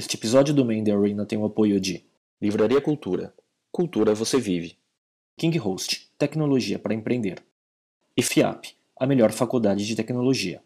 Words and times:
Este 0.00 0.16
episódio 0.16 0.54
do 0.54 0.64
Main 0.64 0.82
The 0.82 0.92
Arena 0.92 1.26
tem 1.26 1.38
o 1.38 1.44
apoio 1.44 1.78
de 1.78 2.02
Livraria 2.40 2.80
Cultura. 2.80 3.34
Cultura 3.70 4.14
você 4.14 4.40
vive. 4.40 4.78
King 5.36 5.58
Host, 5.58 6.10
tecnologia 6.16 6.78
para 6.78 6.94
empreender. 6.94 7.42
E 8.16 8.22
FIAP, 8.22 8.68
a 8.98 9.06
melhor 9.06 9.30
faculdade 9.30 9.86
de 9.86 9.94
tecnologia. 9.94 10.62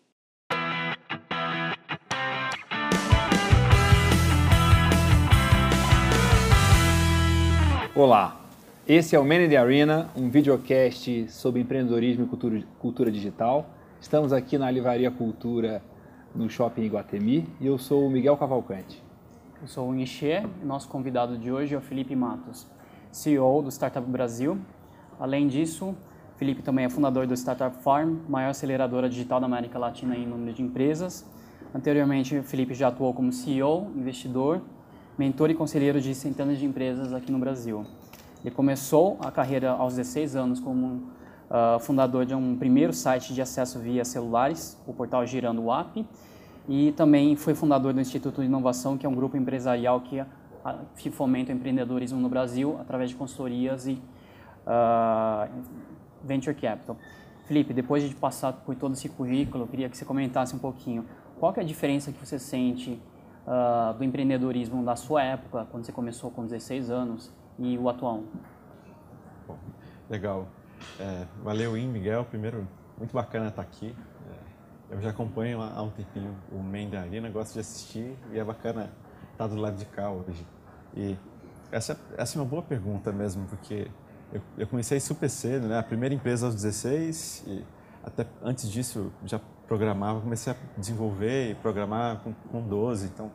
Olá, 7.93 8.49
esse 8.87 9.17
é 9.17 9.19
o 9.19 9.25
Man 9.25 9.49
the 9.49 9.57
Arena, 9.57 10.13
um 10.15 10.31
videocast 10.31 11.29
sobre 11.29 11.61
empreendedorismo 11.61 12.25
e 12.25 12.65
cultura 12.79 13.11
digital. 13.11 13.69
Estamos 14.01 14.33
aqui 14.33 14.57
na 14.57 14.71
Livraria 14.71 15.11
Cultura, 15.11 15.83
no 16.33 16.49
Shopping 16.49 16.83
Iguatemi, 16.83 17.49
e 17.61 17.67
eu 17.67 17.77
sou 17.79 18.07
o 18.07 18.11
Miguel 18.11 18.37
Cavalcante. 18.37 19.04
Eu 19.65 19.69
sou 19.69 19.89
o 19.89 19.95
Enxê 19.99 20.43
e 20.61 20.65
nosso 20.67 20.87
convidado 20.91 21.39
de 21.39 21.51
hoje 21.51 21.75
é 21.75 21.79
o 21.79 21.81
Felipe 21.81 22.15
Matos, 22.15 22.67
CEO 23.11 23.63
do 23.63 23.71
Startup 23.71 24.07
Brasil. 24.07 24.59
Além 25.19 25.49
disso, 25.49 25.97
Felipe 26.37 26.61
também 26.61 26.85
é 26.85 26.91
fundador 26.91 27.27
do 27.27 27.33
Startup 27.33 27.75
Farm, 27.83 28.19
maior 28.29 28.51
aceleradora 28.51 29.09
digital 29.09 29.41
da 29.41 29.47
América 29.47 29.79
Latina 29.79 30.15
em 30.19 30.27
número 30.27 30.53
de 30.53 30.63
empresas. 30.63 31.25
Anteriormente, 31.75 32.37
o 32.37 32.43
Felipe 32.43 32.75
já 32.75 32.89
atuou 32.89 33.15
como 33.15 33.33
CEO, 33.33 33.91
investidor, 33.97 34.61
mentor 35.17 35.49
e 35.49 35.55
conselheiro 35.55 35.99
de 35.99 36.15
centenas 36.15 36.59
de 36.59 36.67
empresas 36.67 37.15
aqui 37.15 37.33
no 37.33 37.39
Brasil. 37.39 37.87
Ele 38.45 38.55
começou 38.55 39.17
a 39.23 39.31
carreira 39.31 39.71
aos 39.71 39.97
16 39.97 40.37
anos 40.37 40.61
como 40.61 40.87
uh, 41.49 41.81
fundador 41.81 42.27
de 42.27 42.35
um 42.35 42.55
primeiro 42.55 42.93
site 42.93 43.33
de 43.33 43.41
acesso 43.41 43.79
via 43.79 44.05
celulares, 44.05 44.79
o 44.87 44.93
portal 44.93 45.27
Girando 45.27 45.73
App, 45.73 46.07
e 46.69 46.93
também 46.93 47.37
foi 47.37 47.55
fundador 47.55 47.93
do 47.93 48.01
Instituto 48.01 48.41
de 48.41 48.47
Inovação, 48.47 48.97
que 48.97 49.05
é 49.05 49.09
um 49.09 49.15
grupo 49.15 49.37
empresarial 49.37 50.01
que, 50.01 51.11
fomenta 51.11 51.53
o 51.53 51.55
empreendedorismo 51.55 52.19
no 52.19 52.29
Brasil 52.29 52.79
através 52.81 53.11
de 53.11 53.17
consultorias 53.17 53.87
e 53.87 54.01
uh, 54.67 55.49
venture 56.23 56.55
capital. 56.55 56.97
Felipe, 57.45 57.75
depois 57.75 58.03
de 58.03 58.15
passar 58.15 58.53
por 58.53 58.75
todo 58.75 58.95
esse 58.95 59.09
currículo, 59.11 59.65
eu 59.65 59.69
queria 59.69 59.89
que 59.91 59.97
você 59.97 60.05
comentasse 60.05 60.57
um 60.57 60.59
pouquinho 60.59 61.05
qual 61.39 61.53
é 61.57 61.61
a 61.61 61.65
diferença 61.65 62.11
que 62.11 62.19
você 62.19 62.39
sente 62.39 62.99
uh, 63.47 63.93
do 63.93 64.03
empreendedorismo 64.03 64.83
da 64.83 64.97
sua 64.97 65.23
época, 65.23 65.67
quando 65.71 65.85
você 65.85 65.93
começou 65.93 66.31
com 66.31 66.45
16 66.45 66.91
anos, 66.91 67.31
e 67.59 67.77
o 67.77 67.89
atual. 67.89 68.23
Legal. 70.09 70.49
É, 70.99 71.27
valeu, 71.43 71.77
In, 71.77 71.89
Miguel. 71.89 72.25
Primeiro, 72.25 72.67
muito 72.99 73.13
bacana 73.13 73.49
estar 73.49 73.63
aqui. 73.63 73.95
Eu 74.95 75.01
já 75.01 75.11
acompanho 75.11 75.61
há 75.61 75.83
um 75.83 75.91
tempinho 75.91 76.37
o 76.53 76.59
Main 76.63 76.89
da 76.89 77.01
Arena, 77.01 77.29
gosto 77.29 77.55
de 77.55 77.59
assistir 77.59 78.17
e 78.33 78.39
é 78.39 78.45
bacana 78.45 78.93
estar 79.33 79.49
do 79.49 79.57
lado 79.57 79.77
de 79.77 79.85
cá 79.87 80.09
hoje. 80.09 80.47
E 80.97 81.19
essa, 81.73 81.99
essa 82.17 82.39
é 82.39 82.41
uma 82.41 82.47
boa 82.47 82.63
pergunta 82.63 83.11
mesmo, 83.11 83.45
porque 83.49 83.91
eu, 84.33 84.41
eu 84.57 84.67
comecei 84.69 85.01
super 85.01 85.29
cedo, 85.29 85.67
né? 85.67 85.81
A 85.81 85.83
primeira 85.83 86.15
empresa 86.15 86.47
aos 86.47 86.55
16 86.55 87.43
e 87.45 87.65
até 88.05 88.25
antes 88.41 88.71
disso 88.71 89.13
já 89.25 89.41
programava, 89.67 90.21
comecei 90.21 90.53
a 90.53 90.57
desenvolver 90.79 91.51
e 91.51 91.55
programar 91.57 92.21
com, 92.21 92.33
com 92.33 92.63
12. 92.63 93.07
Então, 93.07 93.33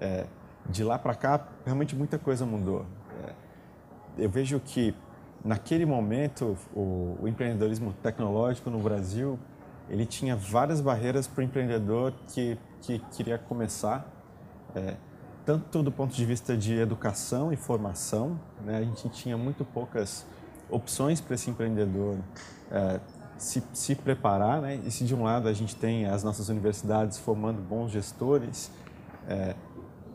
é, 0.00 0.26
de 0.68 0.82
lá 0.82 0.98
para 0.98 1.14
cá, 1.14 1.46
realmente 1.64 1.94
muita 1.94 2.18
coisa 2.18 2.44
mudou. 2.44 2.84
É, 3.22 4.24
eu 4.24 4.28
vejo 4.28 4.58
que 4.58 4.92
naquele 5.44 5.86
momento 5.86 6.56
o, 6.74 7.16
o, 7.20 7.28
empreendedorismo 7.28 7.92
tecnológico 8.02 8.70
no 8.70 8.80
Brasil 8.80 9.38
ele 9.88 10.06
tinha 10.06 10.36
várias 10.36 10.80
barreiras 10.80 11.26
para 11.26 11.40
o 11.40 11.44
empreendedor 11.44 12.12
que, 12.28 12.58
que 12.82 12.98
queria 13.12 13.38
começar, 13.38 14.06
é, 14.74 14.96
tanto 15.44 15.82
do 15.82 15.92
ponto 15.92 16.14
de 16.14 16.24
vista 16.24 16.56
de 16.56 16.74
educação 16.74 17.52
e 17.52 17.56
formação, 17.56 18.38
né, 18.64 18.78
a 18.78 18.82
gente 18.82 19.08
tinha 19.10 19.36
muito 19.36 19.64
poucas 19.64 20.26
opções 20.68 21.20
para 21.20 21.34
esse 21.34 21.48
empreendedor 21.48 22.18
é, 22.70 23.00
se, 23.38 23.62
se 23.72 23.94
preparar, 23.94 24.60
né, 24.60 24.80
e 24.84 24.90
se 24.90 25.04
de 25.04 25.14
um 25.14 25.22
lado 25.22 25.48
a 25.48 25.52
gente 25.52 25.76
tem 25.76 26.06
as 26.06 26.24
nossas 26.24 26.48
universidades 26.48 27.18
formando 27.18 27.60
bons 27.62 27.92
gestores, 27.92 28.70
é, 29.28 29.54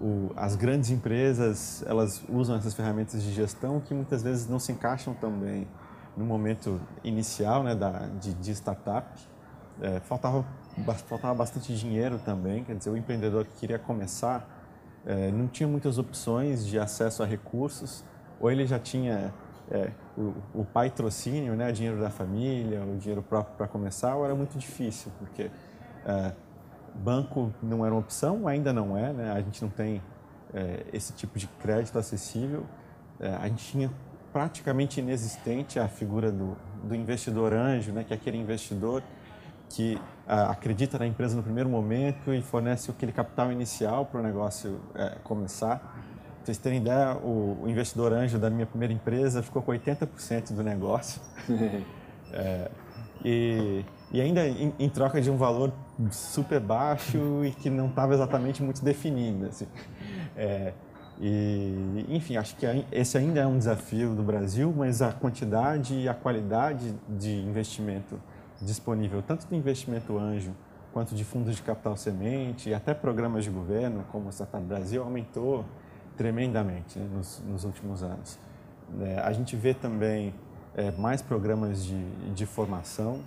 o, 0.02 0.32
as 0.36 0.56
grandes 0.56 0.90
empresas 0.90 1.84
elas 1.86 2.24
usam 2.28 2.56
essas 2.56 2.74
ferramentas 2.74 3.22
de 3.24 3.32
gestão 3.32 3.80
que 3.80 3.94
muitas 3.94 4.24
vezes 4.24 4.48
não 4.48 4.60
se 4.60 4.72
encaixam 4.72 5.14
tão 5.14 5.32
bem 5.32 5.68
no 6.18 6.26
momento 6.26 6.82
inicial 7.04 7.64
né, 7.64 7.76
da, 7.76 8.08
de, 8.20 8.34
de 8.34 8.52
startup. 8.52 9.08
É, 9.82 10.00
faltava, 10.02 10.46
faltava 11.08 11.34
bastante 11.34 11.76
dinheiro 11.76 12.20
também, 12.20 12.64
quer 12.64 12.76
dizer, 12.76 12.90
o 12.90 12.98
empreendedor 12.98 13.46
que 13.46 13.60
queria 13.60 13.80
começar 13.80 14.48
é, 15.06 15.32
não 15.32 15.48
tinha 15.48 15.68
muitas 15.68 15.98
opções 15.98 16.66
de 16.66 16.78
acesso 16.78 17.24
a 17.24 17.26
recursos, 17.26 18.04
ou 18.40 18.52
ele 18.52 18.66
já 18.66 18.78
tinha 18.78 19.34
é, 19.70 19.92
o, 20.18 20.34
o 20.54 20.66
patrocínio, 20.66 21.56
né, 21.56 21.70
o 21.70 21.74
dinheiro 21.74 22.00
da 22.00 22.10
família, 22.10 22.84
o 22.84 22.98
dinheiro 22.98 23.22
próprio 23.22 23.56
para 23.56 23.68
começar, 23.68 24.16
ou 24.16 24.26
era 24.26 24.36
muito 24.36 24.58
difícil, 24.58 25.12
porque 25.20 25.50
é, 26.06 26.32
banco 26.94 27.54
não 27.62 27.86
era 27.86 27.94
uma 27.94 28.02
opção, 28.02 28.48
ainda 28.48 28.74
não 28.74 28.98
é, 28.98 29.14
né? 29.14 29.32
a 29.32 29.42
gente 29.42 29.62
não 29.62 29.70
tem 29.70 30.02
é, 30.54 30.86
esse 30.92 31.14
tipo 31.14 31.40
de 31.40 31.48
crédito 31.48 31.98
acessível. 31.98 32.66
É, 33.20 33.36
a 33.36 33.48
gente 33.48 33.66
tinha 33.66 33.92
praticamente 34.34 35.00
inexistente 35.00 35.80
a 35.80 35.88
figura 35.88 36.32
do, 36.32 36.58
do 36.84 36.96
investidor 36.96 37.54
anjo, 37.54 37.92
né? 37.92 38.04
que 38.04 38.14
é 38.14 38.16
aquele 38.16 38.38
investidor 38.38 39.04
que 39.72 40.00
a, 40.28 40.52
acredita 40.52 40.98
na 41.00 41.08
empresa 41.08 41.36
no 41.36 41.44
primeiro 41.44 41.70
momento 41.70 42.34
e 42.34 42.42
fornece 42.42 42.92
aquele 42.92 43.12
capital 43.12 43.52
inicial 43.52 44.06
para 44.06 44.20
o 44.20 44.24
negócio 44.24 44.80
é, 44.96 45.18
começar. 45.24 45.80
Pra 45.80 46.46
vocês 46.46 46.58
terem 46.58 46.80
ideia, 46.80 47.16
o, 47.18 47.60
o, 47.64 47.70
investidor 47.70 48.14
anjo 48.14 48.40
da 48.40 48.50
minha 48.50 48.66
primeira 48.66 48.94
empresa 48.94 49.44
ficou 49.44 49.62
com 49.62 49.72
80% 49.72 50.54
do 50.54 50.64
negócio. 50.64 51.22
É, 52.34 52.72
e 53.26 53.84
e 54.12 54.20
ainda 54.20 54.46
em, 54.46 54.74
em, 54.78 54.90
troca 54.90 55.22
de 55.22 55.32
um 55.32 55.38
valor 55.38 55.72
super 56.12 56.60
baixo 56.60 57.46
e 57.46 57.52
que 57.52 57.70
não 57.70 57.88
estava 57.88 58.14
exatamente 58.14 58.62
muito 58.62 58.84
definido. 58.84 59.46
Assim. 59.46 59.68
É, 60.36 60.74
e, 61.20 62.06
enfim, 62.10 62.36
acho 62.36 62.56
que 62.58 62.66
esse 62.92 63.18
ainda 63.18 63.40
é 63.40 63.48
um 63.48 63.58
desafio 63.58 64.14
do 64.14 64.22
Brasil, 64.22 64.74
mas 64.76 65.02
a 65.02 65.14
quantidade 65.14 65.96
e 65.96 66.10
a 66.10 66.14
qualidade 66.14 66.94
de 67.08 67.32
investimento 67.40 68.20
disponível, 68.64 69.22
tanto 69.22 69.48
de 69.48 69.56
investimento 69.56 70.18
anjo 70.18 70.54
quanto 70.94 71.16
de 71.16 71.24
fundos 71.24 71.56
de 71.56 71.62
capital 71.62 71.96
semente 71.96 72.70
e 72.70 72.74
até 72.74 72.94
programas 72.94 73.44
de 73.44 73.50
governo, 73.50 74.04
como 74.12 74.28
o 74.28 74.30
Startup 74.30 74.64
Brasil, 74.64 75.02
aumentou 75.02 75.66
tremendamente 76.18 77.00
né, 77.00 77.08
nos, 77.14 77.42
nos, 77.48 77.64
últimos 77.64 78.04
anos. 78.04 78.38
É, 79.00 79.20
a 79.20 79.32
gente 79.32 79.56
vê 79.56 79.74
também 79.74 80.34
é, 80.76 80.92
mais 80.92 81.22
programas 81.22 81.84
de, 81.84 82.04
de 82.34 82.46
formação, 82.46 83.20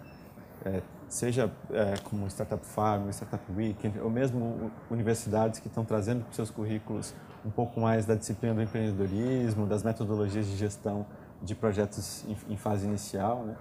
é, 0.64 0.82
seja 1.08 1.50
é, 1.70 1.94
como 2.04 2.26
Startup 2.28 2.64
Farm, 2.66 3.08
Startup 3.10 3.42
Weekend, 3.56 3.98
ou 4.00 4.10
mesmo 4.10 4.70
universidades 4.90 5.60
que 5.60 5.68
estão 5.68 5.84
trazendo 5.84 6.22
para 6.22 6.30
os 6.30 6.36
seus 6.36 6.50
currículos 6.50 7.14
um 7.44 7.50
pouco 7.50 7.80
mais 7.80 8.06
da 8.06 8.14
disciplina 8.14 8.54
do 8.54 8.62
empreendedorismo, 8.62 9.66
das 9.66 9.82
metodologias 9.82 10.46
de 10.46 10.56
gestão 10.56 11.06
de 11.42 11.54
projetos 11.54 12.24
em, 12.26 12.54
em 12.54 12.56
fase 12.56 12.86
inicial. 12.86 13.44
Né? 13.44 13.54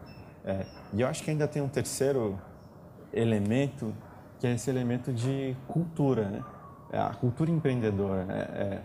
É, 0.46 0.66
e 0.94 1.02
eu 1.02 1.08
acho 1.08 1.24
que 1.24 1.32
ainda 1.32 1.48
tem 1.48 1.62
um 1.62 1.70
terceiro 1.70 2.40
elemento, 3.14 3.94
que 4.40 4.48
é 4.48 4.54
esse 4.54 4.70
elemento 4.70 5.14
de 5.14 5.56
cultura, 5.68 6.26
né? 6.26 6.44
É 6.92 7.00
a 7.00 7.14
cultura 7.14 7.50
empreendedora. 7.50 8.26
Né? 8.26 8.40
É, 8.54 8.82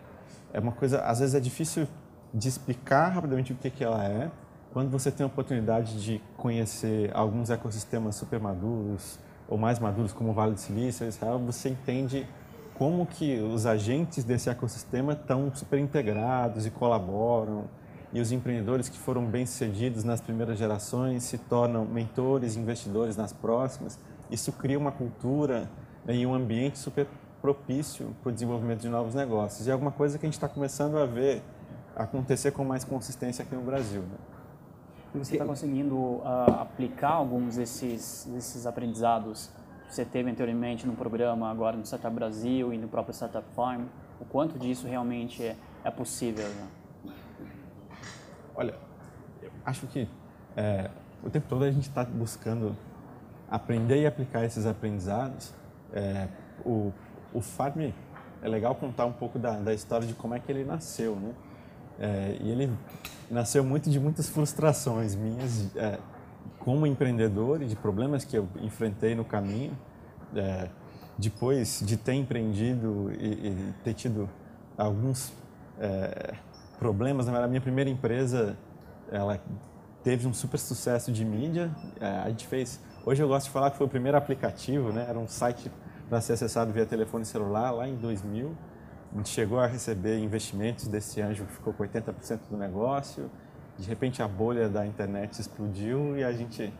é 0.54 0.60
uma 0.60 0.72
coisa, 0.72 1.00
às 1.02 1.18
vezes 1.18 1.34
é 1.34 1.40
difícil 1.40 1.86
de 2.32 2.48
explicar 2.48 3.08
rapidamente 3.08 3.52
o 3.52 3.56
que, 3.56 3.70
que 3.70 3.84
ela 3.84 4.04
é, 4.04 4.30
quando 4.72 4.90
você 4.90 5.10
tem 5.10 5.24
a 5.24 5.26
oportunidade 5.26 6.02
de 6.02 6.20
conhecer 6.36 7.10
alguns 7.14 7.50
ecossistemas 7.50 8.14
super 8.16 8.38
maduros 8.38 9.18
ou 9.48 9.56
mais 9.56 9.78
maduros, 9.78 10.12
como 10.12 10.30
o 10.30 10.32
Vale 10.32 10.52
do 10.52 10.60
Silício, 10.60 11.06
Israel, 11.06 11.38
você 11.38 11.70
entende 11.70 12.26
como 12.74 13.06
que 13.06 13.38
os 13.40 13.66
agentes 13.66 14.22
desse 14.24 14.48
ecossistema 14.48 15.14
estão 15.14 15.50
super 15.54 15.78
integrados 15.78 16.66
e 16.66 16.70
colaboram 16.70 17.64
e 18.12 18.20
os 18.20 18.32
empreendedores 18.32 18.88
que 18.88 18.98
foram 18.98 19.24
bem-sucedidos 19.26 20.02
nas 20.02 20.20
primeiras 20.20 20.58
gerações 20.58 21.24
se 21.24 21.36
tornam 21.36 21.84
mentores, 21.84 22.56
investidores 22.56 23.16
nas 23.16 23.32
próximas. 23.32 23.98
Isso 24.30 24.52
cria 24.52 24.78
uma 24.78 24.92
cultura 24.92 25.68
né, 26.04 26.14
e 26.14 26.26
um 26.26 26.34
ambiente 26.34 26.78
super 26.78 27.06
propício 27.42 28.14
para 28.22 28.30
o 28.30 28.32
desenvolvimento 28.32 28.80
de 28.80 28.88
novos 28.88 29.14
negócios. 29.14 29.66
E 29.66 29.70
é 29.70 29.72
alguma 29.72 29.92
coisa 29.92 30.18
que 30.18 30.24
a 30.24 30.28
gente 30.28 30.34
está 30.34 30.48
começando 30.48 30.96
a 30.98 31.04
ver 31.04 31.42
acontecer 31.94 32.52
com 32.52 32.64
mais 32.64 32.84
consistência 32.84 33.42
aqui 33.42 33.54
no 33.54 33.62
Brasil. 33.62 34.02
Né? 34.02 34.18
E 35.14 35.18
você 35.18 35.34
está 35.34 35.44
conseguindo 35.44 35.96
uh, 35.96 36.22
aplicar 36.60 37.10
alguns 37.10 37.56
desses, 37.56 38.28
desses 38.30 38.66
aprendizados 38.66 39.50
que 39.86 39.94
você 39.94 40.04
teve 40.04 40.30
anteriormente 40.30 40.86
no 40.86 40.94
programa, 40.94 41.50
agora 41.50 41.76
no 41.76 41.84
Startup 41.84 42.14
Brasil 42.14 42.72
e 42.72 42.78
no 42.78 42.88
próprio 42.88 43.14
Startup 43.14 43.46
Farm? 43.54 43.84
O 44.20 44.24
quanto 44.24 44.58
disso 44.58 44.86
realmente 44.86 45.42
é, 45.42 45.56
é 45.84 45.90
possível? 45.90 46.46
Né? 46.46 46.68
Olha, 48.58 48.74
eu 49.40 49.52
acho 49.64 49.86
que 49.86 50.08
é, 50.56 50.90
o 51.22 51.30
tempo 51.30 51.46
todo 51.48 51.64
a 51.64 51.70
gente 51.70 51.88
está 51.88 52.02
buscando 52.02 52.76
aprender 53.48 54.02
e 54.02 54.06
aplicar 54.06 54.44
esses 54.44 54.66
aprendizados. 54.66 55.54
É, 55.92 56.26
o, 56.66 56.92
o 57.32 57.40
Farm 57.40 57.92
é 58.42 58.48
legal 58.48 58.74
contar 58.74 59.06
um 59.06 59.12
pouco 59.12 59.38
da, 59.38 59.52
da 59.52 59.72
história 59.72 60.08
de 60.08 60.12
como 60.12 60.34
é 60.34 60.40
que 60.40 60.50
ele 60.50 60.64
nasceu, 60.64 61.14
né? 61.14 61.34
É, 62.00 62.36
e 62.40 62.50
ele 62.50 62.76
nasceu 63.30 63.62
muito 63.62 63.88
de 63.88 64.00
muitas 64.00 64.28
frustrações 64.28 65.14
minhas 65.14 65.76
é, 65.76 66.00
como 66.58 66.84
empreendedor 66.84 67.62
e 67.62 67.66
de 67.66 67.76
problemas 67.76 68.24
que 68.24 68.36
eu 68.36 68.48
enfrentei 68.60 69.14
no 69.14 69.24
caminho. 69.24 69.78
É, 70.34 70.68
depois 71.16 71.80
de 71.86 71.96
ter 71.96 72.14
empreendido 72.14 73.12
e, 73.20 73.50
e 73.50 73.74
ter 73.84 73.94
tido 73.94 74.28
alguns 74.76 75.32
é, 75.78 76.34
problemas, 76.78 77.26
na 77.26 77.32
verdade, 77.32 77.48
a 77.48 77.50
minha 77.50 77.60
primeira 77.60 77.90
empresa, 77.90 78.56
ela 79.10 79.40
teve 80.02 80.26
um 80.26 80.32
super 80.32 80.58
sucesso 80.58 81.12
de 81.12 81.24
mídia. 81.24 81.70
É, 82.00 82.06
a 82.06 82.28
gente 82.28 82.46
fez, 82.46 82.80
hoje 83.04 83.22
eu 83.22 83.28
gosto 83.28 83.46
de 83.46 83.52
falar 83.52 83.70
que 83.70 83.76
foi 83.76 83.86
o 83.86 83.90
primeiro 83.90 84.16
aplicativo, 84.16 84.92
né? 84.92 85.06
Era 85.08 85.18
um 85.18 85.28
site 85.28 85.70
para 86.08 86.20
ser 86.20 86.34
acessado 86.34 86.72
via 86.72 86.86
telefone 86.86 87.24
celular 87.24 87.70
lá 87.70 87.88
em 87.88 87.96
2000. 87.96 88.56
A 89.12 89.16
gente 89.16 89.28
chegou 89.30 89.58
a 89.58 89.66
receber 89.66 90.18
investimentos 90.18 90.86
desse 90.86 91.20
anjo 91.20 91.44
que 91.44 91.52
ficou 91.52 91.72
com 91.72 91.82
80% 91.82 92.40
do 92.50 92.56
negócio. 92.56 93.30
De 93.78 93.86
repente 93.86 94.22
a 94.22 94.28
bolha 94.28 94.68
da 94.68 94.86
internet 94.86 95.40
explodiu 95.40 96.16
e 96.16 96.24
a 96.24 96.32
gente 96.32 96.72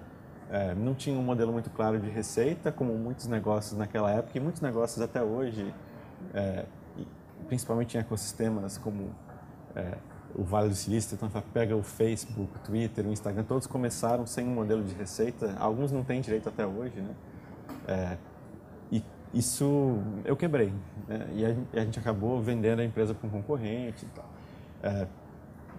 é, 0.50 0.74
não 0.74 0.94
tinha 0.94 1.18
um 1.18 1.22
modelo 1.22 1.52
muito 1.52 1.70
claro 1.70 1.98
de 1.98 2.08
receita, 2.08 2.72
como 2.72 2.94
muitos 2.94 3.26
negócios 3.26 3.78
naquela 3.78 4.10
época 4.10 4.36
e 4.36 4.40
muitos 4.40 4.60
negócios 4.60 5.00
até 5.00 5.22
hoje, 5.22 5.72
é, 6.34 6.64
principalmente 7.46 7.96
em 7.96 8.00
ecossistemas 8.00 8.76
como 8.76 9.10
é, 9.78 9.94
o 10.34 10.42
Vale 10.42 10.68
do 10.68 10.74
Silício, 10.74 11.14
então 11.14 11.30
pega 11.52 11.74
o 11.76 11.82
Facebook, 11.82 12.50
o 12.54 12.58
Twitter, 12.60 13.06
o 13.06 13.12
Instagram, 13.12 13.44
todos 13.44 13.66
começaram 13.66 14.26
sem 14.26 14.46
um 14.46 14.54
modelo 14.54 14.84
de 14.84 14.94
receita, 14.94 15.54
alguns 15.58 15.90
não 15.90 16.04
têm 16.04 16.20
direito 16.20 16.48
até 16.48 16.66
hoje, 16.66 17.00
né? 17.00 17.14
É, 17.86 18.16
e 18.92 19.02
isso 19.32 19.98
eu 20.24 20.36
quebrei. 20.36 20.72
Né? 21.06 21.26
E, 21.34 21.44
a, 21.44 21.50
e, 21.50 21.80
a, 21.80 21.84
gente 21.84 21.98
acabou 21.98 22.40
vendendo 22.40 22.80
a 22.80 22.84
empresa 22.84 23.14
para 23.14 23.26
um 23.26 23.30
concorrente 23.30 24.04
e 24.04 24.08
tal. 24.08 24.26
É, 24.82 25.06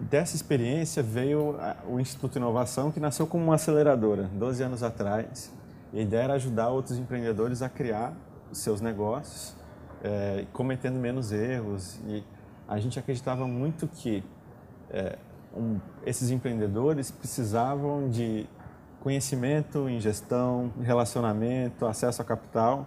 dessa 0.00 0.34
experiência 0.34 1.02
veio 1.02 1.56
o 1.88 2.00
Instituto 2.00 2.36
Inovação, 2.36 2.90
que 2.90 2.98
nasceu 2.98 3.26
como 3.26 3.44
uma 3.44 3.54
aceleradora, 3.54 4.24
12 4.34 4.62
anos 4.62 4.82
atrás. 4.82 5.52
E 5.92 5.98
a 5.98 6.02
ideia 6.02 6.22
era 6.22 6.34
ajudar 6.34 6.68
outros 6.68 6.98
empreendedores 6.98 7.62
a 7.62 7.68
criar 7.68 8.12
seus 8.52 8.80
negócios, 8.80 9.54
é, 10.02 10.46
cometendo 10.52 10.96
menos 10.96 11.32
erros. 11.32 11.98
E 12.06 12.24
a 12.70 12.78
gente 12.78 12.98
acreditava 12.98 13.46
muito 13.46 13.86
que 13.86 14.24
é, 14.88 15.18
um, 15.54 15.78
esses 16.06 16.30
empreendedores 16.30 17.10
precisavam 17.10 18.08
de 18.08 18.46
conhecimento 19.02 19.88
em 19.90 20.00
gestão, 20.00 20.72
relacionamento, 20.82 21.84
acesso 21.84 22.22
a 22.22 22.24
capital 22.24 22.86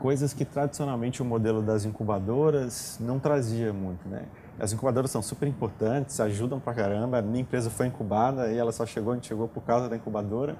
coisas 0.00 0.32
que 0.32 0.44
tradicionalmente 0.44 1.20
o 1.20 1.24
modelo 1.24 1.62
das 1.62 1.84
incubadoras 1.84 2.96
não 2.98 3.18
trazia 3.18 3.72
muito, 3.72 4.08
né? 4.08 4.24
As 4.58 4.72
incubadoras 4.72 5.10
são 5.10 5.22
super 5.22 5.46
importantes, 5.46 6.18
ajudam 6.20 6.58
pra 6.58 6.74
caramba. 6.74 7.18
A 7.18 7.22
minha 7.22 7.42
empresa 7.42 7.70
foi 7.70 7.86
incubada 7.86 8.50
e 8.50 8.56
ela 8.56 8.72
só 8.72 8.84
chegou, 8.84 9.14
gente 9.14 9.28
chegou 9.28 9.46
por 9.46 9.62
causa 9.62 9.88
da 9.88 9.96
incubadora. 9.96 10.56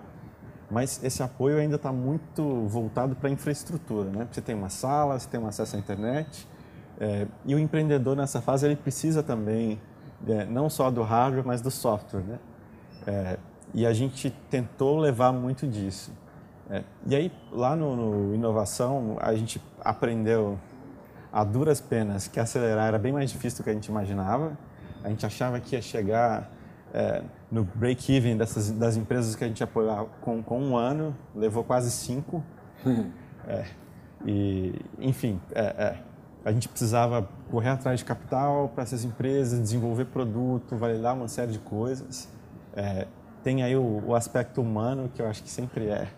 Mas 0.70 1.02
esse 1.02 1.22
apoio 1.22 1.58
ainda 1.58 1.76
está 1.76 1.90
muito 1.90 2.66
voltado 2.66 3.16
para 3.16 3.28
a 3.28 3.32
infraestrutura, 3.32 4.08
né? 4.10 4.28
Você 4.30 4.40
tem 4.40 4.54
uma 4.54 4.68
sala, 4.68 5.18
você 5.18 5.28
tem 5.28 5.40
um 5.40 5.46
acesso 5.46 5.74
à 5.74 5.78
internet. 5.78 6.46
É, 7.00 7.26
e 7.46 7.54
o 7.54 7.58
empreendedor 7.58 8.14
nessa 8.14 8.42
fase 8.42 8.66
ele 8.66 8.76
precisa 8.76 9.22
também 9.22 9.80
é, 10.28 10.44
não 10.44 10.68
só 10.68 10.90
do 10.90 11.02
hardware, 11.02 11.46
mas 11.46 11.62
do 11.62 11.70
software, 11.70 12.20
né? 12.20 12.38
É, 13.06 13.38
e 13.72 13.86
a 13.86 13.92
gente 13.92 14.30
tentou 14.50 14.98
levar 14.98 15.32
muito 15.32 15.66
disso. 15.66 16.12
É. 16.68 16.84
E 17.06 17.16
aí, 17.16 17.32
lá 17.50 17.74
no, 17.74 17.96
no, 17.96 18.34
Inovação, 18.34 19.16
a 19.20 19.34
gente 19.34 19.60
aprendeu 19.80 20.58
a 21.32 21.42
duras 21.42 21.80
penas 21.80 22.28
que 22.28 22.38
acelerar 22.38 22.88
era 22.88 22.98
bem 22.98 23.12
mais 23.12 23.30
difícil 23.30 23.58
do 23.58 23.64
que 23.64 23.70
a 23.70 23.72
gente 23.72 23.86
imaginava. 23.86 24.56
A 25.02 25.08
gente 25.08 25.24
achava 25.24 25.58
que 25.58 25.74
ia 25.76 25.82
chegar 25.82 26.50
é, 26.92 27.22
no 27.50 27.64
break-even 27.64 28.36
das 28.36 28.96
empresas 28.96 29.34
que 29.34 29.42
a 29.42 29.46
gente 29.46 29.62
apoiava 29.64 30.06
com, 30.20 30.42
com 30.42 30.60
um 30.60 30.76
ano, 30.76 31.16
levou 31.34 31.64
quase 31.64 31.90
cinco. 31.90 32.44
é, 33.48 33.64
e, 34.26 34.74
enfim, 34.98 35.40
é, 35.52 35.96
a 36.44 36.52
gente 36.52 36.68
precisava 36.68 37.28
correr 37.50 37.70
atrás 37.70 37.98
de 37.98 38.04
capital 38.04 38.70
para 38.74 38.82
essas 38.82 39.04
empresas, 39.04 39.60
desenvolver 39.60 40.06
produto, 40.06 40.76
validar 40.76 41.14
uma 41.14 41.28
série 41.28 41.52
de 41.52 41.58
coisas. 41.58 42.28
É, 42.74 43.06
tem 43.42 43.62
aí 43.62 43.76
o, 43.76 44.02
o 44.06 44.14
aspecto 44.14 44.60
humano, 44.60 45.10
que 45.14 45.20
eu 45.20 45.26
acho 45.26 45.42
que 45.42 45.50
sempre 45.50 45.86
é 45.86 46.08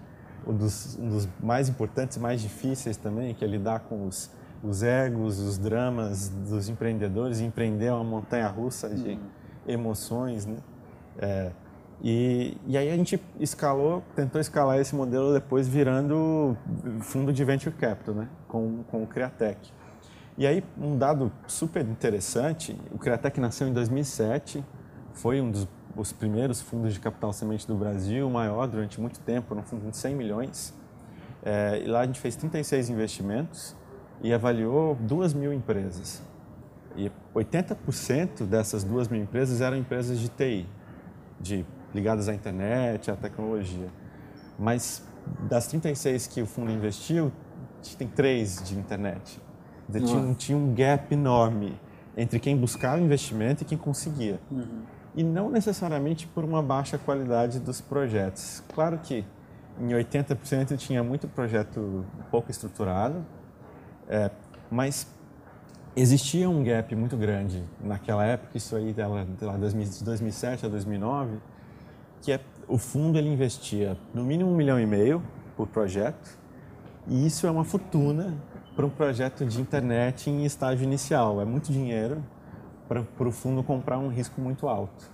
um 0.46 0.54
dos, 0.54 0.96
um 0.98 1.08
dos 1.08 1.28
mais 1.40 1.69
importantes, 1.69 2.19
mais 2.19 2.40
difíceis 2.40 2.96
também, 2.96 3.34
que 3.34 3.44
é 3.44 3.48
lidar 3.48 3.80
com 3.80 4.06
os, 4.06 4.30
os 4.62 4.82
egos, 4.82 5.38
os 5.38 5.58
dramas 5.58 6.28
dos 6.28 6.68
empreendedores, 6.68 7.40
empreender 7.40 7.90
uma 7.90 8.04
montanha 8.04 8.48
russa 8.48 8.88
de 8.88 9.10
uhum. 9.10 9.20
emoções, 9.66 10.46
né? 10.46 10.56
É, 11.18 11.52
e, 12.02 12.56
e 12.66 12.76
aí 12.76 12.90
a 12.90 12.96
gente 12.96 13.22
escalou, 13.38 14.02
tentou 14.16 14.40
escalar 14.40 14.78
esse 14.78 14.94
modelo 14.94 15.32
depois 15.32 15.68
virando 15.68 16.56
fundo 17.00 17.32
de 17.32 17.44
venture 17.44 17.75
capital, 17.75 18.14
né? 18.14 18.28
Com, 18.48 18.82
com 18.90 19.02
o 19.04 19.06
Criatec. 19.06 19.72
E 20.37 20.46
aí 20.46 20.64
um 20.79 20.96
dado 20.96 21.31
super 21.46 21.87
interessante, 21.87 22.76
o 22.90 22.99
Criatec 22.99 23.38
nasceu 23.38 23.69
em 23.69 23.73
2007, 23.73 24.64
foi 25.12 25.40
um 25.40 25.50
dos 25.50 25.69
os 25.96 26.12
primeiros 26.12 26.61
fundos 26.61 26.94
de 26.94 27.00
capital 27.00 27.32
semente 27.32 27.67
do 27.67 27.75
Brasil, 27.75 28.29
maior 28.31 28.67
durante 28.67 29.00
muito 29.00 29.20
tempo, 29.20 29.55
no 29.55 29.62
fundo 29.62 29.90
de 29.90 29.96
100 29.96 30.14
milhões. 30.14 30.75
É, 31.43 31.82
e 31.84 31.87
lá 31.87 32.00
a 32.00 32.06
gente 32.06 32.20
fez 32.20 32.37
36 32.37 32.90
investimentos 32.90 33.76
e 34.23 34.32
avaliou 34.32 34.94
2 34.94 35.34
mil 35.34 35.52
empresas. 35.52 36.23
E 36.96 37.11
80% 37.35 38.44
dessas 38.46 38.85
2 38.85 39.08
mil 39.08 39.23
empresas 39.23 39.61
eram 39.61 39.76
empresas 39.76 40.19
de 40.19 40.28
TI, 40.28 40.67
de, 41.40 41.64
ligadas 41.94 42.28
à 42.28 42.35
internet, 42.35 43.11
à 43.11 43.17
tecnologia. 43.17 43.88
Mas 44.58 45.02
das 45.49 45.67
36 45.67 46.26
que 46.26 46.43
o 46.43 46.46
fundo 46.46 46.70
investiu, 46.70 47.32
tem 47.99 48.08
três 48.08 48.62
de 48.62 48.78
internet. 48.78 49.40
Tinha, 49.90 50.34
tinha, 50.34 50.58
um 50.58 50.75
gap 50.75 51.12
enorme 51.12 51.79
entre 52.17 52.38
quem 52.38 52.56
buscava 52.56 53.00
investimento 53.00 53.62
e 53.62 53.67
quem 53.67 53.79
conseguia. 53.79 54.38
Uhum 54.50 54.82
e 55.14 55.23
não 55.23 55.50
necessariamente 55.50 56.26
por 56.26 56.44
uma 56.44 56.62
baixa 56.62 56.99
qualidade 56.99 57.61
dos 57.61 57.81
projetos. 57.81 58.62
Claro 58.75 58.99
que 58.99 59.25
em 59.79 59.88
80% 59.88 60.76
tinha 60.76 61.02
muito 61.02 61.29
projeto 61.29 62.05
pouco 62.31 62.50
estruturado, 62.50 63.25
é, 64.08 64.31
mas 64.70 65.06
existia 65.94 66.49
um 66.49 66.62
gap 66.62 66.94
muito 66.94 67.17
grande 67.17 67.62
naquela 67.82 68.25
época, 68.25 68.56
isso 68.56 68.75
aí 68.75 68.92
dela, 68.92 69.26
de 69.26 70.04
2007 70.04 70.66
a 70.66 70.68
2009, 70.68 71.38
que 72.23 72.33
é, 72.33 72.40
o 72.68 72.78
fundo 72.78 73.18
ele 73.18 73.28
investia 73.28 73.97
no 74.14 74.25
mínimo 74.25 74.50
um 74.50 74.56
milhão 74.56 74.80
e 74.80 74.87
meio 74.87 75.23
por 75.56 75.66
projeto, 75.66 76.38
e 77.06 77.26
isso 77.26 77.47
é 77.47 77.50
uma 77.50 77.64
fortuna 77.64 78.35
para 78.75 78.87
um 78.87 78.91
projeto 78.91 79.45
de 79.45 79.61
internet 79.61 80.31
em 80.31 80.45
estágio 80.45 80.85
inicial, 80.85 81.41
é 81.41 81.45
muito 81.45 81.73
dinheiro 81.73 82.23
para 82.88 83.29
o 83.29 83.33
fundo 83.33 83.62
comprar 83.62 83.99
um 83.99 84.09
risco 84.09 84.41
muito 84.41 84.69
alto. 84.69 85.11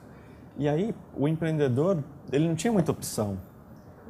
E 0.57 0.69
aí 0.69 0.95
o 1.17 1.29
empreendedor 1.29 2.03
ele 2.33 2.49
não 2.49 2.55
tinha 2.55 2.73
muita 2.73 2.91
opção. 2.91 3.39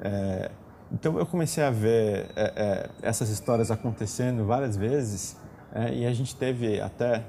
É, 0.01 0.51
então 0.91 1.19
eu 1.19 1.27
comecei 1.27 1.63
a 1.63 1.71
ver 1.71 2.31
é, 2.35 2.53
é, 2.57 2.91
essas 3.03 3.29
histórias 3.29 3.71
acontecendo 3.71 4.47
várias 4.47 4.77
vezes 4.77 5.37
é, 5.75 5.93
e 5.93 6.07
a 6.07 6.13
gente 6.13 6.35
teve 6.35 6.81
até 6.81 7.25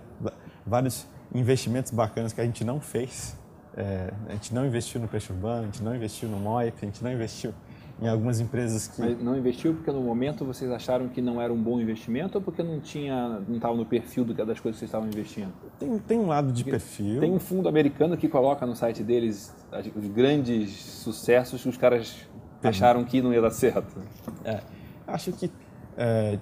vários 0.65 1.05
investimentos 1.33 1.91
bacanas 1.91 2.31
que 2.31 2.39
a 2.39 2.45
gente 2.45 2.63
não 2.63 2.79
fez. 2.79 3.37
É, 3.75 4.11
a 4.27 4.33
gente 4.33 4.53
não 4.53 4.65
investiu 4.65 4.99
no 4.99 5.07
peixe 5.07 5.31
urbano, 5.31 5.63
a 5.63 5.65
gente 5.65 5.83
não 5.83 5.95
investiu 5.95 6.29
no 6.29 6.37
MOIP, 6.37 6.77
a 6.81 6.85
gente 6.85 7.03
não 7.03 7.11
investiu 7.11 7.53
em 8.01 8.07
algumas 8.07 8.39
empresas 8.39 8.87
que... 8.87 9.01
Mas 9.01 9.21
não 9.21 9.37
investiu 9.37 9.73
porque 9.73 9.91
no 9.91 10.01
momento 10.01 10.45
vocês 10.45 10.71
acharam 10.71 11.09
que 11.09 11.21
não 11.21 11.41
era 11.41 11.51
um 11.51 11.61
bom 11.61 11.79
investimento 11.81 12.37
ou 12.37 12.43
porque 12.43 12.63
não 12.63 12.79
tinha, 12.79 13.41
não 13.47 13.55
estava 13.55 13.75
no 13.75 13.85
perfil 13.85 14.23
das 14.25 14.59
coisas 14.59 14.59
que 14.61 14.71
vocês 14.79 14.83
estavam 14.83 15.07
investindo? 15.07 15.51
Tem, 15.77 15.97
tem 15.99 16.19
um 16.19 16.27
lado 16.27 16.51
de 16.51 16.63
porque 16.63 16.71
perfil. 16.71 17.19
Tem 17.19 17.31
um 17.31 17.39
fundo 17.39 17.67
americano 17.67 18.15
que 18.15 18.27
coloca 18.27 18.65
no 18.65 18.75
site 18.75 19.03
deles 19.03 19.53
os 19.95 20.07
grandes 20.07 20.71
sucessos 20.71 21.61
que 21.61 21.69
os 21.69 21.77
caras 21.77 22.27
acharam 22.63 23.03
que 23.03 23.21
não 23.21 23.33
ia 23.33 23.41
dar 23.41 23.51
certo. 23.51 23.97
É, 24.43 24.61
acho 25.07 25.31
que 25.33 25.51
é, 25.97 26.39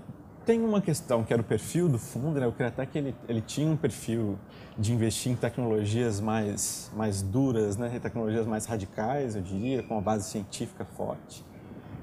tem 0.48 0.64
uma 0.64 0.80
questão 0.82 1.26
que 1.26 1.34
era 1.34 1.42
o 1.42 1.46
perfil 1.46 1.90
do 1.90 2.00
fundo, 2.00 2.40
né? 2.40 2.46
Eu 2.46 2.54
creio 2.54 2.70
até 2.70 2.86
que 2.86 2.98
ele, 2.98 3.14
ele 3.28 3.42
tinha 3.42 3.70
um 3.70 3.76
perfil 3.76 4.40
de 4.80 4.94
investir 4.94 5.30
em 5.30 5.36
tecnologias 5.36 6.22
mais, 6.22 6.90
mais 6.96 7.22
duras, 7.22 7.76
né? 7.76 8.00
tecnologias 8.00 8.48
mais 8.48 8.66
radicais, 8.66 9.36
eu 9.36 9.42
diria, 9.42 9.84
com 9.84 9.96
uma 9.96 10.02
base 10.02 10.30
científica 10.30 10.86
forte 10.86 11.44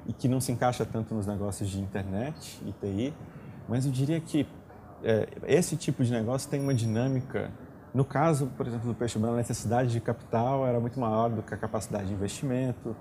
e 0.06 0.12
que 0.12 0.28
não 0.28 0.42
se 0.42 0.52
encaixa 0.52 0.84
tanto 0.84 1.14
nos 1.14 1.26
negócios 1.26 1.70
de 1.70 1.80
internet 1.80 2.60
e 2.66 2.72
TI, 2.72 3.14
mas 3.66 3.86
eu 3.86 3.92
diria 3.92 4.20
que 4.20 4.46
é, 5.02 5.26
esse 5.46 5.74
tipo 5.74 6.04
de 6.04 6.12
negócio 6.12 6.50
tem 6.50 6.60
uma 6.60 6.74
dinâmica. 6.74 7.50
No 7.94 8.04
caso, 8.04 8.48
por 8.58 8.66
exemplo, 8.66 8.86
do 8.86 8.94
peixe 8.94 9.18
branco, 9.18 9.36
a 9.36 9.38
necessidade 9.38 9.90
de 9.90 10.00
capital 10.00 10.66
era 10.66 10.78
muito 10.78 11.00
maior 11.00 11.30
do 11.30 11.42
que 11.42 11.54
a 11.54 11.56
capacidade 11.56 12.08
de 12.08 12.12
investimento. 12.12 12.94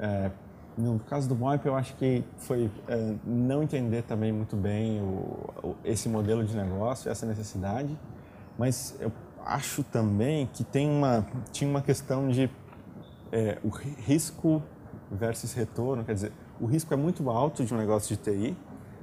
É, 0.00 0.30
no 0.76 0.98
caso 1.00 1.28
do 1.28 1.34
MOIP, 1.34 1.66
eu 1.66 1.74
acho 1.74 1.94
que 1.96 2.22
foi 2.36 2.70
é, 2.86 3.14
não 3.24 3.62
entender 3.62 4.02
também 4.02 4.32
muito 4.32 4.56
bem 4.56 5.00
o, 5.00 5.50
o, 5.62 5.76
esse 5.84 6.08
modelo 6.08 6.44
de 6.44 6.54
negócio, 6.54 7.10
essa 7.10 7.24
necessidade, 7.24 7.98
mas 8.58 8.94
eu 9.00 9.10
acho 9.44 9.82
também 9.84 10.48
que 10.52 10.64
tem 10.64 10.90
uma, 10.90 11.26
tinha 11.50 11.70
uma 11.70 11.80
questão 11.80 12.28
de 12.28 12.50
é, 13.32 13.58
o 13.64 13.68
risco 13.68 14.62
versus 15.10 15.52
retorno, 15.52 16.04
quer 16.04 16.14
dizer, 16.14 16.32
o 16.60 16.66
risco 16.66 16.92
é 16.92 16.96
muito 16.96 17.28
alto 17.30 17.64
de 17.64 17.72
um 17.72 17.76
negócio 17.76 18.14
de 18.16 18.22
TI, 18.22 18.56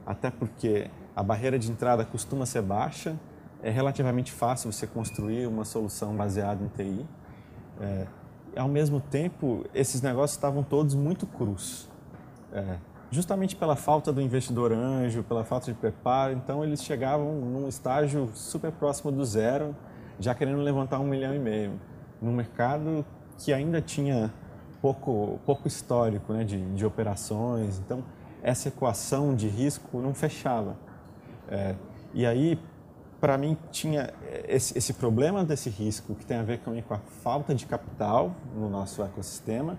até 0.06 0.30
porque 0.30 0.90
a 1.16 1.24
barreira 1.24 1.58
de 1.58 1.72
entrada 1.72 2.04
costuma 2.04 2.46
ser 2.46 2.62
baixa, 2.62 3.18
é 3.62 3.70
relativamente 3.70 4.32
fácil 4.32 4.72
você 4.72 4.86
construir 4.86 5.48
uma 5.48 5.64
solução 5.64 6.16
baseada 6.16 6.64
em 6.64 6.68
TI. 6.68 7.06
É, 7.80 8.08
ao 8.56 8.68
mesmo 8.68 9.00
tempo, 9.00 9.66
esses 9.74 10.02
negócios 10.02 10.38
estavam 10.38 10.64
todos 10.64 10.96
muito 10.96 11.26
crus. 11.26 11.90
É, 12.52 12.78
justamente 13.12 13.56
pela 13.56 13.76
falta 13.76 14.12
do 14.12 14.22
investidor 14.22 14.72
anjo, 14.72 15.24
pela 15.24 15.44
falta 15.44 15.72
de 15.72 15.78
preparo, 15.78 16.34
então 16.34 16.64
eles 16.64 16.84
chegavam 16.84 17.34
num 17.34 17.68
estágio 17.68 18.30
super 18.34 18.72
próximo 18.72 19.12
do 19.12 19.24
zero, 19.24 19.76
já 20.20 20.34
querendo 20.34 20.60
levantar 20.62 21.00
um 21.00 21.08
milhão 21.08 21.34
e 21.34 21.40
meio, 21.40 21.80
num 22.22 22.34
mercado 22.34 23.06
que 23.38 23.54
ainda 23.54 23.82
tinha 23.82 24.34
pouco, 24.82 25.40
pouco 25.46 25.68
histórico 25.68 26.34
né, 26.34 26.44
de, 26.44 26.60
de 26.74 26.86
operações, 26.86 27.80
então 27.80 28.04
essa 28.42 28.68
equação 28.68 29.36
de 29.36 29.48
risco 29.48 30.00
não 30.00 30.14
fechava. 30.14 30.76
É, 31.48 31.76
e 32.14 32.26
aí, 32.26 32.60
para 33.24 33.38
mim, 33.38 33.58
tinha 33.72 34.14
esse, 34.50 34.78
esse, 34.78 34.92
problema 34.92 35.46
desse 35.46 35.70
risco 35.70 36.14
que 36.14 36.26
tem 36.26 36.36
a 36.36 36.44
ver 36.44 36.60
com, 36.60 36.78
a 36.94 36.98
falta 37.24 37.56
de 37.56 37.66
capital 37.66 38.36
no 38.54 38.70
nosso 38.70 39.02
ecossistema 39.02 39.78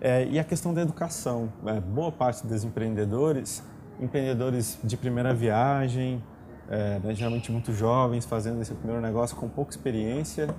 é, 0.00 0.26
e 0.26 0.40
a 0.40 0.42
questão 0.42 0.74
da 0.74 0.82
educação. 0.82 1.52
É, 1.66 1.78
boa 1.78 2.10
parte 2.10 2.44
dos 2.44 2.64
empreendedores, 2.64 3.62
empreendedores 4.00 4.76
de 4.82 4.96
primeira 4.96 5.32
viagem, 5.32 6.20
é, 6.68 6.98
né, 6.98 7.14
geralmente 7.14 7.52
muito 7.52 7.72
jovens, 7.72 8.24
fazendo 8.24 8.60
esse 8.60 8.74
primeiro 8.74 9.00
negócio 9.00 9.36
com 9.36 9.48
pouca 9.48 9.70
experiência. 9.70 10.52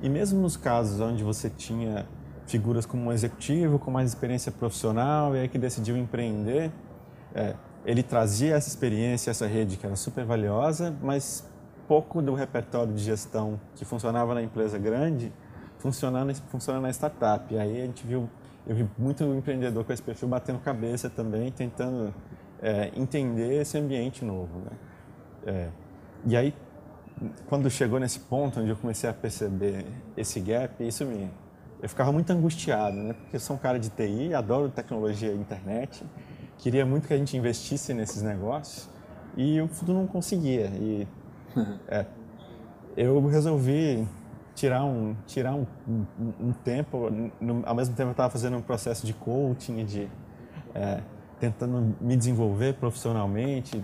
E 0.00 0.08
mesmo 0.08 0.40
nos 0.40 0.56
casos 0.56 1.00
onde 1.00 1.22
você 1.22 1.50
tinha 1.50 2.06
figuras 2.46 2.86
como 2.86 3.04
um 3.04 3.12
executivo 3.12 3.78
com 3.78 3.90
mais 3.90 4.08
experiência 4.08 4.50
profissional 4.50 5.36
e 5.36 5.40
aí 5.40 5.48
que 5.48 5.58
decidiu 5.58 5.98
empreender, 5.98 6.72
ele 7.90 8.02
trazia 8.02 8.54
essa 8.54 8.68
experiência, 8.68 9.30
essa 9.30 9.46
rede 9.46 9.76
que 9.76 9.84
era 9.84 9.96
super 9.96 10.24
valiosa, 10.24 10.94
mas 11.02 11.44
pouco 11.88 12.22
do 12.22 12.34
repertório 12.34 12.92
de 12.92 13.02
gestão 13.02 13.60
que 13.74 13.84
funcionava 13.84 14.32
na 14.32 14.42
empresa 14.42 14.78
grande 14.78 15.32
funcionando 15.80 16.32
funciona 16.48 16.80
na 16.80 16.90
startup. 16.90 17.52
E 17.52 17.58
aí 17.58 17.82
a 17.82 17.86
gente 17.86 18.06
viu, 18.06 18.28
eu 18.66 18.76
vi 18.76 18.88
muito 18.96 19.24
empreendedor 19.24 19.84
com 19.84 19.92
esse 19.92 20.02
perfil 20.02 20.28
batendo 20.28 20.58
cabeça 20.60 21.10
também, 21.10 21.50
tentando 21.50 22.14
é, 22.62 22.92
entender 22.94 23.60
esse 23.60 23.76
ambiente 23.76 24.24
novo. 24.24 24.58
Né? 24.58 24.70
É, 25.46 25.68
e 26.26 26.36
aí, 26.36 26.54
quando 27.48 27.68
chegou 27.70 27.98
nesse 27.98 28.20
ponto 28.20 28.60
onde 28.60 28.70
eu 28.70 28.76
comecei 28.76 29.08
a 29.08 29.12
perceber 29.12 29.84
esse 30.16 30.38
gap, 30.38 30.86
isso 30.86 31.04
me 31.04 31.30
eu 31.82 31.88
ficava 31.88 32.12
muito 32.12 32.30
angustiado, 32.30 32.94
né? 32.94 33.14
Porque 33.14 33.36
eu 33.36 33.40
sou 33.40 33.56
um 33.56 33.58
cara 33.58 33.78
de 33.78 33.88
TI, 33.88 34.34
adoro 34.34 34.68
tecnologia 34.68 35.32
e 35.32 35.34
internet, 35.34 36.04
queria 36.60 36.84
muito 36.84 37.08
que 37.08 37.14
a 37.14 37.16
gente 37.16 37.36
investisse 37.36 37.92
nesses 37.94 38.22
negócios 38.22 38.88
e 39.36 39.56
eu 39.56 39.68
não 39.88 40.06
conseguia. 40.06 40.66
E 40.66 41.08
é, 41.88 42.06
eu 42.96 43.26
resolvi 43.26 44.06
tirar 44.54 44.84
um 44.84 45.16
tirar 45.26 45.54
um, 45.54 45.66
um, 45.88 46.06
um 46.48 46.52
tempo. 46.52 47.10
No, 47.40 47.62
ao 47.66 47.74
mesmo 47.74 47.94
tempo 47.94 48.10
eu 48.10 48.12
estava 48.12 48.30
fazendo 48.30 48.56
um 48.56 48.62
processo 48.62 49.06
de 49.06 49.14
coaching, 49.14 49.84
de 49.84 50.08
é, 50.74 51.00
tentando 51.38 51.96
me 52.00 52.16
desenvolver 52.16 52.74
profissionalmente. 52.74 53.82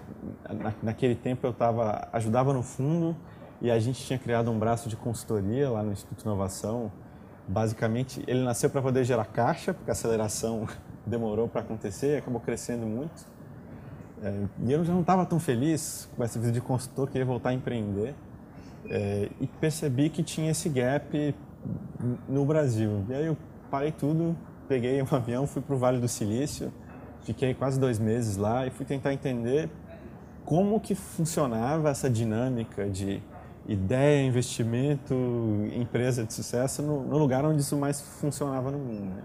Na, 0.48 0.74
naquele 0.82 1.14
tempo 1.14 1.46
eu 1.46 1.52
estava 1.52 2.08
ajudava 2.12 2.52
no 2.52 2.62
fundo 2.62 3.16
e 3.62 3.70
a 3.70 3.78
gente 3.78 4.04
tinha 4.04 4.18
criado 4.18 4.50
um 4.50 4.58
braço 4.58 4.88
de 4.88 4.96
consultoria 4.96 5.70
lá 5.70 5.82
no 5.82 5.92
Instituto 5.92 6.18
de 6.18 6.24
Inovação 6.24 6.92
Basicamente, 7.48 8.24
ele 8.26 8.42
nasceu 8.42 8.68
para 8.68 8.82
poder 8.82 9.04
gerar 9.04 9.24
caixa, 9.26 9.72
porque 9.72 9.88
a 9.88 9.92
aceleração 9.92 10.66
demorou 11.06 11.48
para 11.48 11.60
acontecer 11.60 12.18
acabou 12.18 12.40
crescendo 12.40 12.86
muito. 12.86 13.26
É, 14.22 14.42
e 14.64 14.72
eu 14.72 14.84
já 14.84 14.92
não 14.92 15.02
estava 15.02 15.24
tão 15.24 15.38
feliz 15.38 16.08
com 16.16 16.24
essa 16.24 16.38
vida 16.38 16.52
de 16.52 16.60
consultor, 16.60 17.08
queria 17.08 17.24
voltar 17.24 17.50
a 17.50 17.54
empreender. 17.54 18.14
É, 18.88 19.28
e 19.40 19.46
percebi 19.46 20.08
que 20.08 20.22
tinha 20.22 20.50
esse 20.50 20.68
gap 20.68 21.34
no 22.28 22.44
Brasil. 22.44 23.04
E 23.08 23.14
aí 23.14 23.26
eu 23.26 23.36
parei 23.70 23.92
tudo, 23.92 24.36
peguei 24.68 25.02
um 25.02 25.06
avião, 25.10 25.46
fui 25.46 25.62
para 25.62 25.74
o 25.74 25.78
Vale 25.78 25.98
do 25.98 26.08
Silício, 26.08 26.72
fiquei 27.22 27.54
quase 27.54 27.78
dois 27.78 27.98
meses 27.98 28.36
lá 28.36 28.66
e 28.66 28.70
fui 28.70 28.86
tentar 28.86 29.12
entender 29.12 29.68
como 30.44 30.78
que 30.78 30.94
funcionava 30.94 31.90
essa 31.90 32.08
dinâmica 32.08 32.88
de 32.88 33.20
ideia, 33.66 34.24
investimento, 34.24 35.14
empresa 35.74 36.24
de 36.24 36.32
sucesso 36.32 36.82
no, 36.82 37.02
no, 37.02 37.18
lugar 37.18 37.44
onde 37.44 37.60
isso 37.60 37.76
mais 37.76 38.00
funcionava 38.00 38.70
no 38.70 38.78
mundo. 38.78 39.16
Né? 39.16 39.22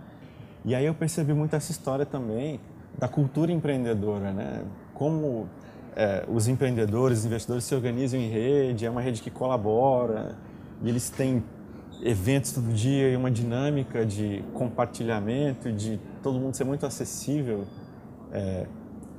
E 0.63 0.75
aí 0.75 0.85
eu 0.85 0.93
percebi 0.93 1.33
muito 1.33 1.55
essa 1.55 1.71
história 1.71 2.05
também 2.05 2.59
da 2.97 3.07
cultura 3.07 3.51
empreendedora, 3.51 4.31
né? 4.31 4.63
Como 4.93 5.47
é, 5.95 6.23
os 6.27 6.47
empreendedores, 6.47 7.19
os 7.19 7.25
investidores 7.25 7.63
se 7.63 7.73
organizam 7.73 8.19
em 8.19 8.29
rede, 8.29 8.85
é 8.85 8.89
uma 8.89 9.01
rede 9.01 9.21
que 9.21 9.31
colabora, 9.31 10.35
e 10.83 10.89
eles 10.89 11.09
têm 11.09 11.43
eventos 12.03 12.51
todo 12.51 12.71
dia 12.73 13.09
e 13.09 13.15
uma 13.15 13.29
dinâmica 13.29 14.05
de 14.05 14.43
compartilhamento, 14.53 15.71
de 15.71 15.99
todo 16.21 16.39
mundo 16.39 16.55
ser 16.55 16.63
muito 16.63 16.85
acessível. 16.85 17.65
É, 18.31 18.67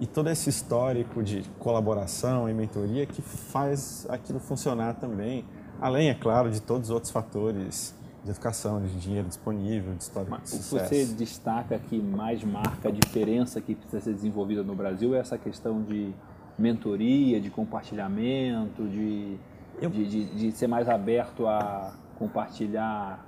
e 0.01 0.07
todo 0.07 0.29
esse 0.31 0.51
histórico 0.51 1.23
de 1.23 1.43
colaboração 1.59 2.49
e 2.49 2.55
mentoria 2.55 3.07
que 3.07 3.23
faz 3.23 4.07
aquilo 4.09 4.41
funcionar 4.41 4.95
também, 4.95 5.45
além, 5.81 6.09
é 6.09 6.15
claro, 6.15 6.51
de 6.51 6.61
todos 6.61 6.89
os 6.89 6.95
outros 6.95 7.13
fatores 7.13 7.95
de 8.25 8.31
educação, 8.31 8.81
de 8.81 8.95
dinheiro 9.01 9.27
disponível, 9.27 9.95
de 9.95 10.03
histórico 10.03 10.31
Mas, 10.31 10.43
de 10.43 10.49
sucesso. 10.51 10.77
O 10.77 10.89
que 10.89 11.05
você 11.05 11.15
destaca 11.15 11.79
que 11.79 12.01
mais 12.01 12.43
marca 12.45 12.89
a 12.89 12.93
diferença 12.93 13.61
que 13.61 13.75
precisa 13.75 14.01
ser 14.01 14.15
desenvolvida 14.15 14.63
no 14.63 14.75
Brasil 14.75 15.15
é 15.15 15.19
essa 15.19 15.37
questão 15.37 15.83
de 15.83 16.13
mentoria, 16.59 17.41
de 17.41 17.51
compartilhamento, 17.51 18.89
de, 18.89 19.37
Eu... 19.81 19.91
de, 19.91 20.07
de, 20.07 20.25
de 20.35 20.53
ser 20.53 20.67
mais 20.67 20.89
aberto 20.89 21.47
a 21.47 21.95
compartilhar 22.17 23.27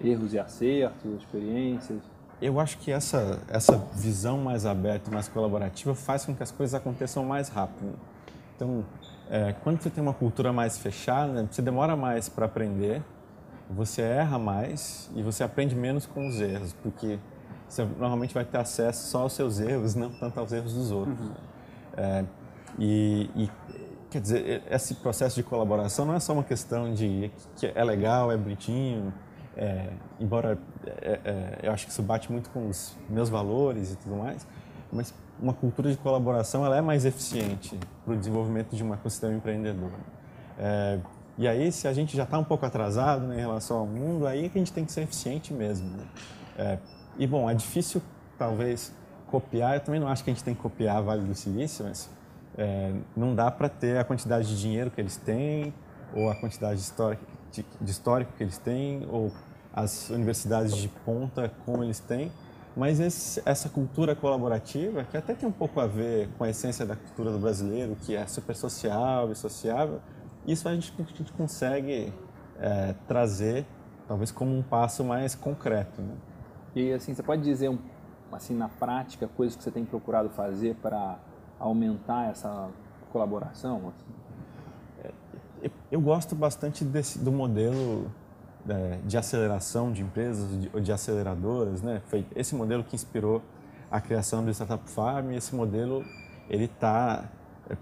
erros 0.00 0.34
e 0.34 0.38
acertos, 0.38 1.20
experiências? 1.20 2.02
eu 2.42 2.58
acho 2.58 2.76
que 2.78 2.90
essa, 2.90 3.38
essa 3.48 3.78
visão 3.94 4.36
mais 4.36 4.66
aberta, 4.66 5.08
mais 5.12 5.28
colaborativa, 5.28 5.94
faz 5.94 6.24
com 6.26 6.34
que 6.34 6.42
as 6.42 6.50
coisas 6.50 6.74
aconteçam 6.74 7.24
mais 7.24 7.48
rápido. 7.48 7.94
Então, 8.56 8.84
é, 9.30 9.54
quando 9.62 9.80
você 9.80 9.88
tem 9.88 10.02
uma 10.02 10.12
cultura 10.12 10.52
mais 10.52 10.76
fechada, 10.76 11.46
você 11.48 11.62
demora 11.62 11.94
mais 11.94 12.28
para 12.28 12.46
aprender, 12.46 13.00
você 13.74 14.02
erra 14.02 14.38
mais 14.38 15.10
e 15.14 15.22
você 15.22 15.42
aprende 15.42 15.74
menos 15.74 16.06
com 16.06 16.26
os 16.28 16.40
erros, 16.40 16.74
porque 16.82 17.18
você 17.68 17.84
normalmente 17.84 18.34
vai 18.34 18.44
ter 18.44 18.58
acesso 18.58 19.08
só 19.08 19.22
aos 19.22 19.32
seus 19.32 19.58
erros, 19.58 19.94
não 19.94 20.10
tanto 20.10 20.38
aos 20.38 20.52
erros 20.52 20.74
dos 20.74 20.90
outros. 20.90 21.18
Uhum. 21.20 21.34
É, 21.96 22.24
e, 22.78 23.30
e, 23.34 23.50
quer 24.10 24.20
dizer, 24.20 24.62
esse 24.70 24.94
processo 24.96 25.36
de 25.36 25.42
colaboração 25.42 26.04
não 26.04 26.14
é 26.14 26.20
só 26.20 26.32
uma 26.32 26.44
questão 26.44 26.92
de 26.92 27.30
que 27.56 27.72
é 27.74 27.84
legal, 27.84 28.30
é 28.30 28.36
bonitinho, 28.36 29.12
é, 29.56 29.88
embora 30.18 30.58
é, 30.86 31.20
é, 31.24 31.58
eu 31.62 31.72
acho 31.72 31.86
que 31.86 31.92
isso 31.92 32.02
bate 32.02 32.30
muito 32.30 32.50
com 32.50 32.68
os 32.68 32.96
meus 33.08 33.28
valores 33.28 33.92
e 33.92 33.96
tudo 33.96 34.16
mais, 34.16 34.46
mas 34.90 35.14
uma 35.40 35.52
cultura 35.52 35.90
de 35.90 35.96
colaboração 35.96 36.64
ela 36.64 36.76
é 36.76 36.80
mais 36.80 37.04
eficiente 37.04 37.78
para 38.04 38.14
o 38.14 38.16
desenvolvimento 38.16 38.74
de 38.76 38.84
um 38.84 38.92
ecossistema 38.92 39.34
empreendedor. 39.34 39.90
E 41.38 41.48
aí, 41.48 41.72
se 41.72 41.88
a 41.88 41.92
gente 41.92 42.16
já 42.16 42.24
está 42.24 42.38
um 42.38 42.44
pouco 42.44 42.66
atrasado 42.66 43.26
né, 43.26 43.36
em 43.36 43.40
relação 43.40 43.78
ao 43.78 43.86
mundo, 43.86 44.26
aí 44.26 44.46
é 44.46 44.48
que 44.48 44.58
a 44.58 44.60
gente 44.60 44.72
tem 44.72 44.84
que 44.84 44.92
ser 44.92 45.02
eficiente 45.02 45.52
mesmo. 45.52 45.88
Né? 45.88 46.04
É, 46.58 46.78
e 47.18 47.26
bom, 47.26 47.48
é 47.48 47.54
difícil 47.54 48.02
talvez 48.38 48.92
copiar, 49.28 49.74
eu 49.74 49.80
também 49.80 50.00
não 50.00 50.08
acho 50.08 50.22
que 50.22 50.30
a 50.30 50.34
gente 50.34 50.44
tem 50.44 50.54
que 50.54 50.60
copiar 50.60 50.96
a 50.96 51.00
Vale 51.00 51.22
do 51.22 51.34
Silício, 51.34 51.84
mas 51.86 52.10
é, 52.56 52.92
não 53.16 53.34
dá 53.34 53.50
para 53.50 53.68
ter 53.68 53.96
a 53.96 54.04
quantidade 54.04 54.46
de 54.46 54.60
dinheiro 54.60 54.90
que 54.90 55.00
eles 55.00 55.16
têm 55.16 55.72
ou 56.14 56.30
a 56.30 56.34
quantidade 56.34 56.76
de 56.76 56.82
histórica 56.82 57.22
de, 57.52 57.64
de 57.80 57.90
histórico 57.90 58.32
que 58.36 58.42
eles 58.42 58.58
têm 58.58 59.06
ou 59.10 59.30
as 59.72 60.10
universidades 60.10 60.76
de 60.76 60.88
ponta 60.88 61.50
como 61.64 61.84
eles 61.84 61.98
têm, 61.98 62.32
mas 62.76 63.00
esse, 63.00 63.42
essa 63.44 63.68
cultura 63.68 64.14
colaborativa, 64.14 65.04
que 65.04 65.16
até 65.16 65.34
tem 65.34 65.48
um 65.48 65.52
pouco 65.52 65.80
a 65.80 65.86
ver 65.86 66.28
com 66.36 66.44
a 66.44 66.50
essência 66.50 66.84
da 66.84 66.96
cultura 66.96 67.30
do 67.30 67.38
brasileiro, 67.38 67.96
que 67.96 68.16
é 68.16 68.26
super 68.26 68.56
social 68.56 69.30
e 69.30 69.34
sociável, 69.34 70.00
isso 70.46 70.68
a 70.68 70.74
gente, 70.74 70.92
a 70.98 71.02
gente 71.02 71.32
consegue 71.32 72.12
é, 72.58 72.94
trazer, 73.06 73.66
talvez 74.06 74.30
como 74.30 74.56
um 74.56 74.62
passo 74.62 75.04
mais 75.04 75.34
concreto. 75.34 76.00
Né? 76.00 76.14
E 76.74 76.92
assim, 76.92 77.14
você 77.14 77.22
pode 77.22 77.42
dizer, 77.42 77.76
assim, 78.30 78.56
na 78.56 78.68
prática, 78.68 79.28
coisas 79.28 79.56
que 79.56 79.62
você 79.62 79.70
tem 79.70 79.84
procurado 79.84 80.28
fazer 80.30 80.74
para 80.76 81.18
aumentar 81.58 82.30
essa 82.30 82.68
colaboração? 83.10 83.88
Assim? 83.88 84.12
eu 85.90 86.00
gosto 86.00 86.34
bastante 86.34 86.84
desse, 86.84 87.18
do 87.18 87.30
modelo 87.30 88.10
é, 88.68 88.98
de 89.04 89.16
aceleração 89.18 89.92
de 89.92 90.02
empresas, 90.02 90.48
de, 90.58 90.68
de 90.80 90.92
aceleradoras, 90.92 91.82
né? 91.82 92.00
Foi 92.06 92.26
esse 92.34 92.54
modelo 92.54 92.82
que 92.82 92.94
inspirou 92.94 93.42
a 93.90 94.00
criação 94.00 94.44
do 94.44 94.50
Startup 94.50 94.88
Farm 94.88 95.32
e 95.32 95.36
esse 95.36 95.54
modelo 95.54 96.04
ele 96.48 96.64
está 96.64 97.24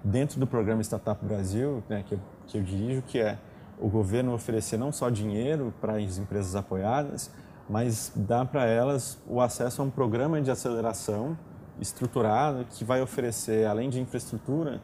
dentro 0.02 0.38
do 0.38 0.47
programa 0.47 0.82
Startup 0.82 1.25
Brasil, 1.25 1.82
né, 1.88 2.04
que, 2.06 2.14
eu, 2.14 2.20
que 2.47 2.59
eu 2.59 2.62
dirijo, 2.62 3.02
que 3.02 3.18
é 3.18 3.38
o 3.78 3.88
governo 3.88 4.35
oferecer 4.35 4.76
não 4.76 4.92
só 4.92 5.09
dinheiro 5.09 5.73
para 5.80 5.97
as 5.97 6.18
empresas 6.18 6.54
apoiadas, 6.54 7.30
mas 7.68 8.12
dá 8.14 8.44
para 8.44 8.66
elas 8.66 9.18
o 9.26 9.40
acesso 9.40 9.80
a 9.80 9.85
um 9.85 9.90
programa 9.90 10.40
de 10.40 10.50
aceleração 10.50 11.37
estruturado 11.80 12.66
que 12.70 12.85
vai 12.85 13.00
oferecer, 13.00 13.66
além 13.66 13.88
de 13.88 14.00
infraestrutura, 14.00 14.80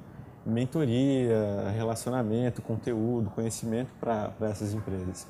mentoria, 0.47 1.71
relacionamento, 1.75 2.63
conteúdo, 2.63 3.29
conhecimento 3.31 3.91
para 4.01 4.33
essas 4.43 4.73
empresas. 4.73 5.27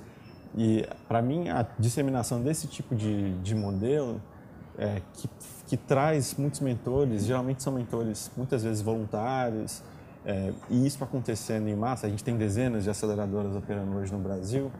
E, 0.57 0.87
para 1.09 1.21
mim, 1.21 1.49
a 1.49 1.67
disseminação 1.79 2.41
desse 2.41 2.67
tipo 2.67 2.95
de, 2.95 3.33
de 3.41 3.55
modelo, 3.55 4.21
é, 4.79 5.01
que, 5.15 5.29
que 5.67 5.77
traz 5.77 6.35
muitos 6.37 6.61
mentores, 6.61 7.25
geralmente 7.25 7.63
são 7.63 7.73
mentores 7.73 8.31
muitas 8.37 8.63
vezes 8.63 8.83
voluntários, 8.83 9.83
é, 10.25 10.53
e 10.69 10.87
isso 10.87 11.03
acontecendo 11.03 11.69
em 11.69 11.77
massa, 11.77 12.07
a 12.07 12.11
gente 12.11 12.25
tem 12.25 12.37
dezenas 12.37 12.85
de 12.85 12.91
aceleradoras 12.91 13.55
operando 13.55 13.97
hoje 13.97 14.13
no 14.13 14.19
Brasil, 14.19 14.73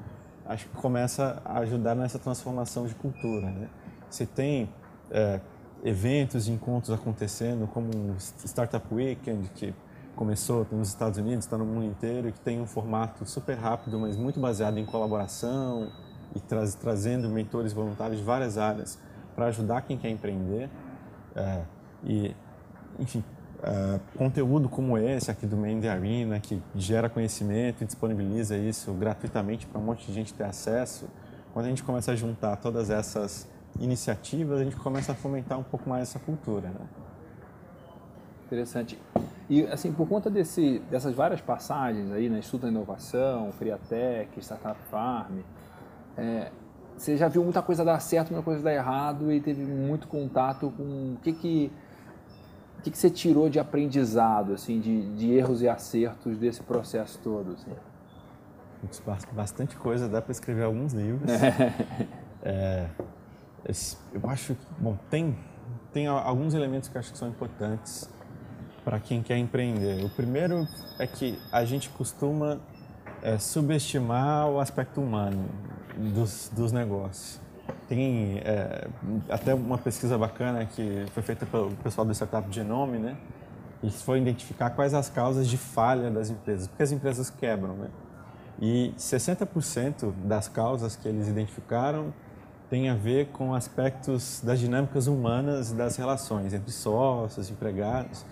acho 0.45 0.67
que 0.67 0.77
começa 0.77 1.41
a 1.45 1.59
ajudar 1.59 1.95
nessa 1.95 2.19
transformação 2.19 2.87
de 2.87 2.95
cultura. 2.95 3.51
Né? 3.51 3.69
Você 4.11 4.27
tem 4.27 4.69
é, 5.11 5.41
eventos 5.85 6.49
encontros 6.49 6.93
acontecendo, 6.93 7.67
como 7.69 7.89
o 7.89 8.17
Startup 8.19 8.85
Weekend, 8.93 9.49
que 9.55 9.75
começou 10.17 10.67
nos 10.73 10.89
Estados 10.89 11.19
Unidos, 11.19 11.45
está 11.45 11.59
no 11.59 11.65
mundo 11.65 11.85
inteiro, 11.85 12.33
que 12.33 12.41
tem 12.41 12.61
um 12.61 12.67
formato 12.67 13.25
super 13.27 13.57
rápido, 13.57 13.99
mas 14.01 14.17
muito 14.17 14.41
baseado 14.41 14.79
em 14.79 14.85
colaboração 14.85 15.93
e 16.35 16.41
traz, 16.41 16.75
trazendo 16.75 17.29
mentores 17.29 17.73
voluntários 17.73 18.19
de 18.19 18.25
várias 18.25 18.57
áreas 18.59 18.99
para 19.37 19.47
ajudar 19.47 19.83
quem 19.83 19.97
quer 19.97 20.09
empreender. 20.09 20.69
É, 21.37 21.63
e, 22.03 22.35
enfim, 22.99 23.23
é, 23.63 24.01
conteúdo 24.17 24.69
como 24.69 24.97
esse 24.97 25.31
aqui 25.31 25.47
do 25.47 25.57
Main 25.57 25.87
Arena, 25.87 26.41
que 26.41 26.61
gera 26.75 27.09
conhecimento 27.09 27.85
e 27.85 27.87
disponibiliza 27.87 28.57
isso 28.57 28.93
gratuitamente 28.95 29.67
para 29.67 29.79
um 29.79 29.85
monte 29.85 30.07
de 30.07 30.13
gente 30.15 30.33
ter 30.33 30.45
acesso, 30.45 31.07
quando 31.53 31.67
a 31.67 31.69
gente 31.69 31.83
começa 31.83 32.13
a 32.13 32.17
juntar 32.17 32.57
todas 32.57 32.91
essas 32.91 33.49
iniciativas, 33.79 34.61
a 34.61 34.65
gente 34.65 34.77
começa 34.77 35.13
a 35.13 35.15
fomentar 35.15 35.59
um 35.59 35.63
pouco 35.63 35.89
mais 35.89 36.03
essa 36.03 36.19
cultura. 36.19 36.69
Né? 36.69 36.87
Interessante. 38.47 38.99
E, 39.49 39.63
assim, 39.67 39.93
por 39.93 40.09
conta 40.09 40.31
desse, 40.31 40.81
dessas 40.91 41.15
várias 41.15 41.41
passagens 41.41 42.11
aí, 42.13 42.29
né, 42.29 42.39
Estudo 42.39 42.63
da 42.63 42.69
Inovação, 42.69 43.53
Friatec, 43.53 44.39
Startup 44.41 44.79
Farm, 44.91 45.39
é, 46.17 46.51
você 46.97 47.17
já 47.17 47.29
viu 47.29 47.45
muita 47.45 47.63
coisa 47.63 47.85
dar 47.85 48.01
certo, 48.01 48.31
muita 48.31 48.45
coisa 48.45 48.63
dar 48.63 48.73
errado 48.73 49.33
e 49.33 49.41
teve 49.41 49.63
muito 49.63 50.09
contato 50.09 50.73
com 50.77 51.15
o 51.15 51.19
que 51.23 51.33
que, 51.33 51.73
o 52.79 52.83
que, 52.83 52.91
que 52.91 52.99
você 52.99 53.11
tirou 53.11 53.49
de 53.49 53.59
aprendizado, 53.59 54.55
assim, 54.55 54.81
de, 54.81 55.15
de 55.15 55.33
erros 55.33 55.63
e 55.63 55.69
acertos 55.69 56.39
desse 56.39 56.63
processo 56.63 57.19
todo, 57.23 57.53
assim? 57.53 57.73
Bastante 59.33 59.77
coisa, 59.77 60.09
dá 60.09 60.23
para 60.23 60.33
escrever 60.33 60.65
alguns 60.65 60.93
livros. 60.93 61.31
é, 62.43 62.89
eu 64.13 64.31
acho 64.31 64.55
que, 64.55 64.67
bom, 64.79 64.97
tem, 65.11 65.37
tem 65.93 66.07
alguns 66.07 66.55
elementos 66.55 66.89
que 66.89 66.97
eu 66.97 67.01
acho 67.01 67.13
que 67.13 67.19
são 67.19 67.29
importantes 67.29 68.09
para 68.85 69.01
quem 69.01 69.23
quer 69.23 69.37
empreender. 69.37 70.05
O 70.05 70.09
primeiro 70.09 70.67
é 70.99 71.07
que 71.07 71.39
a 71.51 71.65
gente 71.65 71.91
costuma 71.91 72.61
é, 73.23 73.37
subestimar 73.39 74.49
o 74.49 74.61
aspecto 74.61 75.01
humano 75.01 75.49
dos, 75.97 76.51
dos 76.55 76.73
negócios. 76.73 77.41
Tem 77.89 78.39
é, 78.45 78.89
até 79.29 79.55
uma 79.55 79.79
pesquisa 79.79 80.17
bacana 80.17 80.65
que 80.67 81.07
foi 81.13 81.23
feita 81.23 81.47
pelo 81.47 81.71
pessoal 81.77 82.07
do 82.07 82.13
Startup 82.15 82.47
Genome, 82.53 82.99
né? 82.99 83.17
E 83.83 83.91
foi 83.91 84.19
identificar 84.19 84.71
quais 84.71 84.95
as 84.95 85.09
causas 85.09 85.49
de 85.49 85.57
falha 85.57 86.11
das 86.11 86.31
empresas, 86.31 86.67
porque 86.67 86.83
as 86.83 86.93
empresas 86.93 87.31
quebram, 87.31 87.75
né? 87.75 87.89
E 88.61 88.95
60% 88.97 90.13
das 90.25 90.49
causas 90.49 90.97
que 90.97 91.07
eles 91.07 91.29
identificaram 91.29 92.13
tem 92.71 92.89
a 92.89 92.95
ver 92.95 93.27
com 93.27 93.55
aspectos 93.55 94.41
das 94.43 94.59
dinâmicas 94.59 95.07
humanas 95.07 95.73
das 95.73 95.97
relações 95.97 96.53
entre 96.53 96.73
sócios, 96.73 97.51
empregados 97.51 98.25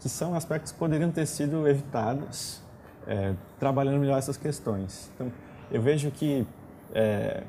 que 0.00 0.08
são 0.08 0.34
aspectos 0.34 0.72
que 0.72 0.78
poderiam 0.78 1.10
ter 1.10 1.26
sido 1.26 1.66
evitados 1.68 2.60
é, 3.06 3.34
trabalhando 3.58 3.98
melhor 3.98 4.18
essas 4.18 4.36
questões. 4.36 5.10
Então, 5.14 5.32
eu 5.70 5.80
vejo 5.80 6.10
que 6.10 6.46
é, 6.94 7.42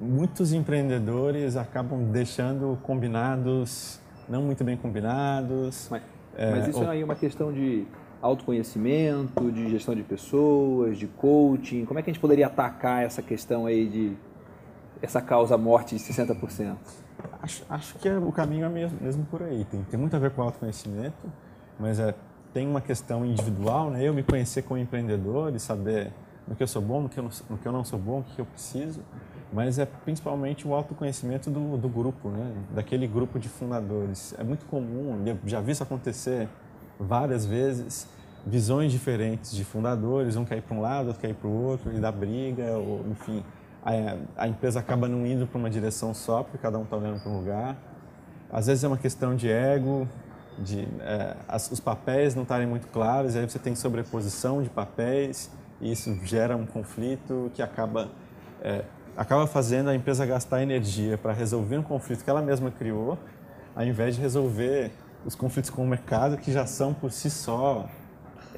muitos 0.00 0.52
empreendedores 0.52 1.56
acabam 1.56 2.10
deixando 2.10 2.78
combinados 2.82 4.00
não 4.28 4.42
muito 4.42 4.64
bem 4.64 4.76
combinados. 4.76 5.88
Mas, 5.90 6.02
é, 6.36 6.50
mas 6.50 6.68
isso 6.68 6.80
ou... 6.80 6.88
aí 6.88 7.00
é 7.00 7.04
uma 7.04 7.14
questão 7.14 7.52
de 7.52 7.84
autoconhecimento, 8.20 9.50
de 9.50 9.68
gestão 9.68 9.94
de 9.94 10.02
pessoas, 10.02 10.96
de 10.96 11.06
coaching. 11.06 11.84
Como 11.84 11.98
é 11.98 12.02
que 12.02 12.10
a 12.10 12.12
gente 12.12 12.20
poderia 12.20 12.46
atacar 12.46 13.04
essa 13.04 13.20
questão 13.20 13.66
aí 13.66 13.88
de 13.88 14.16
essa 15.02 15.20
causa 15.20 15.58
morte 15.58 15.96
de 15.96 16.02
60%? 16.02 16.76
Acho, 17.42 17.64
acho 17.68 17.98
que 17.98 18.08
é, 18.08 18.16
o 18.16 18.32
caminho 18.32 18.64
é 18.64 18.68
mesmo, 18.68 18.98
mesmo 19.00 19.24
por 19.26 19.42
aí. 19.42 19.64
Tem, 19.64 19.82
tem 19.82 19.98
muito 19.98 20.14
a 20.14 20.18
ver 20.18 20.30
com 20.30 20.42
autoconhecimento 20.42 21.28
mas 21.78 21.98
é, 21.98 22.14
tem 22.52 22.68
uma 22.68 22.80
questão 22.80 23.24
individual, 23.24 23.90
né? 23.90 24.06
Eu 24.06 24.14
me 24.14 24.22
conhecer 24.22 24.62
como 24.62 24.78
empreendedor 24.78 25.54
e 25.54 25.58
saber 25.58 26.12
no 26.46 26.56
que 26.56 26.62
eu 26.62 26.66
sou 26.66 26.82
bom, 26.82 27.02
no 27.02 27.08
que 27.08 27.18
eu 27.18 27.24
não, 27.24 27.56
que 27.56 27.66
eu 27.66 27.72
não 27.72 27.84
sou 27.84 27.98
bom, 27.98 28.20
o 28.20 28.22
que 28.22 28.40
eu 28.40 28.46
preciso, 28.46 29.00
mas 29.52 29.78
é 29.78 29.86
principalmente 29.86 30.66
o 30.66 30.74
autoconhecimento 30.74 31.50
do, 31.50 31.76
do 31.76 31.88
grupo, 31.88 32.28
né? 32.28 32.52
Daquele 32.74 33.06
grupo 33.06 33.38
de 33.38 33.48
fundadores. 33.48 34.34
É 34.38 34.44
muito 34.44 34.66
comum, 34.66 35.22
eu 35.26 35.38
já 35.44 35.60
vi 35.60 35.72
isso 35.72 35.82
acontecer 35.82 36.48
várias 36.98 37.44
vezes, 37.44 38.08
visões 38.46 38.90
diferentes 38.90 39.52
de 39.52 39.64
fundadores, 39.64 40.36
um 40.36 40.44
quer 40.44 40.58
ir 40.58 40.62
para 40.62 40.76
um 40.76 40.80
lado, 40.80 41.08
outro 41.08 41.20
quer 41.20 41.30
ir 41.30 41.34
para 41.34 41.48
o 41.48 41.64
outro, 41.64 41.92
e 41.92 42.00
dá 42.00 42.10
briga, 42.10 42.72
ou 42.76 43.04
enfim, 43.10 43.44
a, 43.84 44.44
a 44.44 44.48
empresa 44.48 44.80
acaba 44.80 45.08
não 45.08 45.26
indo 45.26 45.46
para 45.46 45.58
uma 45.58 45.70
direção 45.70 46.14
só, 46.14 46.42
porque 46.42 46.58
cada 46.58 46.78
um 46.78 46.82
está 46.82 46.96
olhando 46.96 47.20
para 47.20 47.30
um 47.30 47.38
lugar. 47.38 47.76
Às 48.50 48.66
vezes 48.66 48.84
é 48.84 48.88
uma 48.88 48.98
questão 48.98 49.34
de 49.34 49.50
ego, 49.50 50.08
de 50.58 50.86
é, 51.00 51.36
as, 51.48 51.70
os 51.70 51.80
papéis 51.80 52.34
não 52.34 52.42
estarem 52.42 52.66
muito 52.66 52.86
claros, 52.88 53.34
e 53.34 53.38
aí 53.38 53.48
você 53.48 53.58
tem 53.58 53.74
sobreposição 53.74 54.62
de 54.62 54.68
papéis, 54.68 55.50
e 55.82 55.90
isso 55.90 56.16
gera 56.24 56.56
um 56.56 56.64
conflito 56.64 57.50
que 57.52 57.60
acaba, 57.60 58.08
é, 58.62 58.84
acaba 59.16 59.46
fazendo 59.46 59.90
a 59.90 59.94
empresa 59.94 60.24
gastar 60.24 60.62
energia 60.62 61.18
para 61.18 61.32
resolver 61.32 61.76
um 61.76 61.82
conflito 61.82 62.22
que 62.22 62.30
ela 62.30 62.40
mesma 62.40 62.70
criou, 62.70 63.18
ao 63.74 63.84
invés 63.84 64.14
de 64.14 64.22
resolver 64.22 64.92
os 65.26 65.34
conflitos 65.34 65.70
com 65.70 65.84
o 65.84 65.86
mercado, 65.86 66.36
que 66.36 66.52
já 66.52 66.66
são 66.66 66.94
por 66.94 67.10
si 67.10 67.28
só 67.28 67.88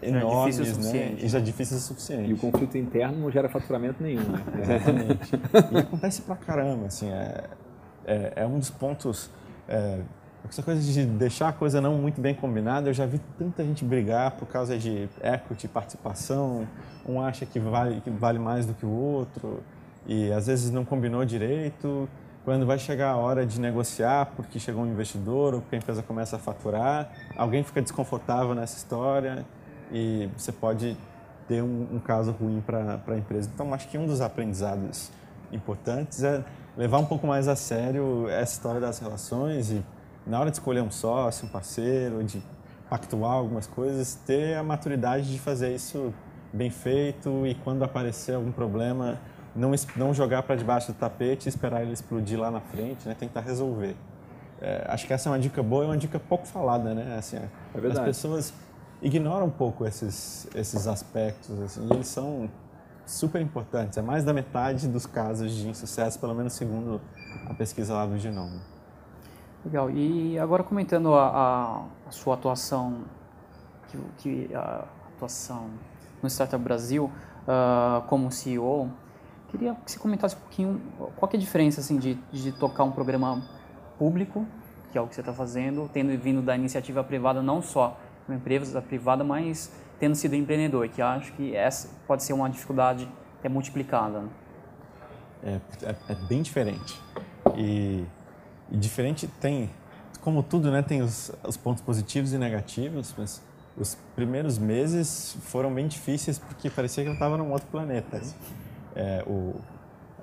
enormes, 0.03 0.59
é 0.61 0.93
né? 0.93 1.17
E 1.19 1.29
já 1.29 1.41
difíceis 1.41 1.83
o 1.83 1.87
suficiente. 1.87 2.31
E 2.31 2.35
o 2.35 2.37
conflito 2.37 2.77
interno 2.77 3.19
não 3.19 3.31
gera 3.31 3.49
faturamento 3.49 4.03
nenhum, 4.03 4.23
né? 4.23 4.43
Exatamente. 4.63 5.41
e 5.73 5.79
acontece 5.79 6.23
pra 6.23 6.37
caramba, 6.37 6.87
assim, 6.87 7.11
é, 7.11 7.45
é, 8.05 8.33
é 8.37 8.47
um 8.47 8.59
dos 8.59 8.71
pontos 8.71 9.31
é, 9.67 10.01
essa 10.49 10.63
coisa 10.63 10.81
de 10.81 11.07
deixar 11.07 11.49
a 11.49 11.53
coisa 11.53 11.81
não 11.81 11.97
muito 11.97 12.21
bem 12.21 12.35
combinada, 12.35 12.89
eu 12.89 12.95
já 12.95 13.07
vi 13.07 13.21
tanta 13.39 13.65
gente 13.65 13.85
brigar 13.85 14.33
por 14.33 14.47
causa 14.47 14.79
de 14.79 15.09
equity, 15.23 15.67
participação. 15.69 16.69
Um 17.07 17.21
acha 17.21 17.45
que 17.47 17.59
vale, 17.59 18.01
que 18.01 18.11
vale 18.11 18.39
mais 18.39 18.67
do 18.67 18.75
que 18.75 18.85
o 18.85 18.91
outro 18.91 19.63
e 20.07 20.31
às 20.33 20.47
vezes 20.47 20.71
não 20.71 20.85
combinou 20.85 21.25
direito. 21.25 22.09
Quando 22.45 22.67
vai 22.67 22.79
chegar 22.79 23.11
a 23.11 23.17
hora 23.17 23.47
de 23.47 23.59
negociar 23.59 24.27
porque 24.37 24.59
chegou 24.59 24.83
um 24.83 24.87
investidor 24.87 25.55
ou 25.55 25.61
porque 25.63 25.77
a 25.77 25.79
empresa 25.79 26.03
começa 26.03 26.37
a 26.37 26.39
faturar, 26.39 27.11
alguém 27.37 27.63
fica 27.63 27.81
desconfortável 27.81 28.55
nessa 28.55 28.77
história 28.77 29.47
e 29.91 30.29
você 30.37 30.53
pode 30.53 30.97
ter 31.49 31.63
um, 31.63 31.89
um 31.93 31.99
caso 31.99 32.33
ruim 32.33 32.61
para 32.61 33.01
a 33.07 33.17
empresa. 33.17 33.51
Então, 33.53 33.73
acho 33.73 33.89
que 33.89 33.97
um 33.97 34.07
dos 34.07 34.21
aprendizados 34.21 35.11
importantes 35.53 36.23
é 36.23 36.45
levar 36.77 36.99
um 36.99 37.07
pouco 37.07 37.27
mais 37.27 37.49
a 37.49 37.57
sério 37.57 38.29
essa 38.29 38.55
história 38.55 38.81
das 38.81 38.99
relações 38.99 39.71
e 39.71 39.83
na 40.27 40.41
hora 40.41 40.51
de 40.51 40.57
escolher 40.57 40.83
um 40.83 40.91
sócio, 40.91 41.47
um 41.47 41.49
parceiro, 41.49 42.23
de 42.25 42.43
pactuar 42.89 43.33
algumas 43.33 43.67
coisas, 43.67 44.15
ter 44.27 44.57
a 44.57 44.63
maturidade 44.63 45.31
de 45.31 45.39
fazer 45.39 45.75
isso 45.75 46.13
bem 46.53 46.71
feito 46.71 47.47
e 47.47 47.55
quando 47.57 47.83
aparecer 47.83 48.35
algum 48.35 48.53
problema, 48.53 49.19
não, 49.55 49.73
não 49.97 50.15
jogar 50.15 50.43
para 50.45 50.57
debaixo 50.57 50.93
do 50.93 50.95
tapete 50.95 51.47
e 51.47 51.49
esperar 51.49 51.83
ele 51.83 51.93
explodir 51.93 52.39
lá 52.39 52.51
na 52.51 52.61
frente, 52.61 53.07
né? 53.09 53.15
tentar 53.19 53.41
resolver. 53.41 53.97
É, 54.61 54.87
acho 54.89 55.07
que 55.07 55.13
essa 55.13 55.29
é 55.29 55.33
uma 55.33 55.39
dica 55.39 55.63
boa 55.63 55.85
e 55.85 55.87
uma 55.89 55.97
dica 55.97 56.19
pouco 56.19 56.47
falada, 56.47 56.95
né? 56.95 57.17
Assim, 57.19 57.37
é 57.37 57.49
as 57.91 57.99
pessoas 57.99 58.55
ignoram 59.03 59.47
um 59.47 59.51
pouco 59.51 59.85
esses, 59.85 60.49
esses 60.55 60.87
aspectos, 60.87 61.61
assim, 61.61 61.87
e 61.91 61.93
eles 61.93 62.07
são 62.07 62.49
super 63.05 63.41
importantes. 63.43 63.99
É 63.99 64.03
mais 64.03 64.25
da 64.25 64.33
metade 64.33 64.89
dos 64.89 65.05
casos 65.07 65.53
de 65.53 65.69
insucesso, 65.69 66.19
pelo 66.19 66.35
menos 66.35 66.55
segundo 66.55 67.01
a 67.47 67.53
pesquisa 67.53 67.93
lá 67.93 68.07
do 68.07 68.17
Genoma. 68.17 68.74
Legal. 69.65 69.91
E 69.91 70.39
agora 70.39 70.63
comentando 70.63 71.15
a, 71.15 71.29
a, 71.29 71.85
a 72.09 72.11
sua 72.11 72.35
atuação, 72.35 73.05
que, 73.89 73.99
que, 74.19 74.55
a 74.55 74.85
atuação 75.15 75.71
no 76.23 76.29
Startup 76.29 76.63
Brasil 76.63 77.11
uh, 77.47 78.03
como 78.09 78.31
CEO, 78.31 78.91
Queria 79.55 79.73
que 79.85 79.93
você 79.93 80.01
comentasse 80.01 80.35
um 80.35 80.41
pouquinho 80.41 80.81
qual 81.15 81.31
é 81.33 81.37
a 81.37 81.39
diferença 81.39 81.81
assim, 81.81 81.97
de, 81.97 82.15
de 82.33 82.51
tocar 82.51 82.83
um 82.83 82.91
programa 82.91 83.41
público, 83.97 84.45
que 84.91 84.99
é 84.99 85.01
o 85.01 85.07
que 85.07 85.15
você 85.15 85.21
está 85.21 85.33
fazendo, 85.33 85.89
tendo 85.93 86.19
vindo 86.21 86.43
da 86.43 86.57
iniciativa 86.57 87.05
privada, 87.05 87.41
não 87.41 87.63
só 87.63 87.97
uma 88.27 88.37
empresa 88.37 88.83
privada, 88.83 89.23
mas 89.23 89.73
tendo 90.01 90.17
sido 90.17 90.35
empreendedor, 90.35 90.89
que 90.89 91.01
acho 91.01 91.33
que 91.35 91.55
essa 91.55 91.89
pode 92.05 92.25
ser 92.25 92.33
uma 92.33 92.51
dificuldade 92.51 93.09
é 93.45 93.49
multiplicada. 93.49 94.23
Né? 94.23 94.29
É, 95.45 95.61
é, 95.85 95.97
é, 96.09 96.15
bem 96.27 96.43
diferente. 96.43 97.01
E, 97.57 98.05
e, 98.71 98.77
diferente 98.77 99.27
tem, 99.27 99.71
como 100.21 100.43
tudo, 100.43 100.71
né, 100.71 100.83
tem 100.83 101.03
os, 101.03 101.31
os 101.47 101.57
pontos 101.57 101.83
positivos 101.83 102.33
e 102.33 102.39
negativos, 102.39 103.15
mas 103.17 103.43
os 103.77 103.97
primeiros 104.15 104.59
meses 104.59 105.37
foram 105.43 105.73
bem 105.73 105.87
difíceis 105.89 106.39
porque 106.39 106.71
parecia 106.71 107.03
que 107.03 107.11
eu 107.11 107.15
estava 107.15 107.37
num 107.37 107.51
outro 107.51 107.67
planeta. 107.69 108.19
Assim. 108.19 108.35
É, 108.95 109.25
o, 109.27 109.57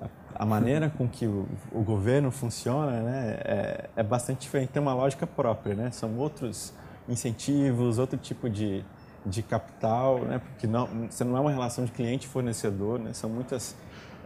a, 0.00 0.42
a, 0.42 0.46
maneira 0.46 0.90
com 0.90 1.06
que 1.06 1.26
o, 1.26 1.46
o 1.70 1.82
governo 1.82 2.30
funciona 2.30 3.00
né, 3.02 3.38
é, 3.44 3.90
é, 3.96 4.02
bastante 4.02 4.40
diferente, 4.40 4.70
tem 4.70 4.80
uma 4.80 4.94
lógica 4.94 5.26
própria, 5.26 5.74
né? 5.74 5.90
são 5.90 6.16
outros 6.16 6.72
incentivos, 7.08 7.98
outro 7.98 8.18
tipo 8.18 8.48
de, 8.48 8.82
de 9.26 9.42
capital, 9.42 10.20
né? 10.20 10.38
porque 10.38 10.66
não, 10.66 10.88
você 11.10 11.22
não 11.22 11.36
é 11.36 11.40
uma 11.40 11.50
relação 11.50 11.84
de 11.84 11.92
cliente-fornecedor, 11.92 12.98
né? 12.98 13.12
são 13.12 13.28
muitas 13.28 13.76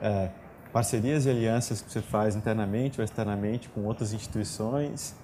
é, 0.01 0.31
parcerias 0.77 1.25
e 1.25 1.31
alianças 1.31 1.81
que 1.81 1.91
você 1.91 2.03
faz 2.03 2.37
internamente 2.37 3.01
ou 3.01 3.05
externamente 3.07 3.67
com 3.71 3.87
outras 3.87 4.13
instituições 4.13 5.17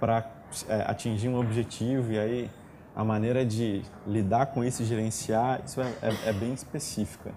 para 0.00 0.28
é, 0.68 0.82
atingir 0.84 1.28
um 1.28 1.38
objetivo 1.38 2.10
e 2.10 2.18
aí 2.18 2.50
a 2.92 3.04
maneira 3.04 3.46
de 3.46 3.84
lidar 4.04 4.46
com 4.46 4.64
isso 4.64 4.82
e 4.82 4.84
gerenciar, 4.84 5.60
isso 5.64 5.80
é, 5.80 5.92
é, 6.02 6.30
é 6.30 6.32
bem 6.32 6.52
específica. 6.52 7.30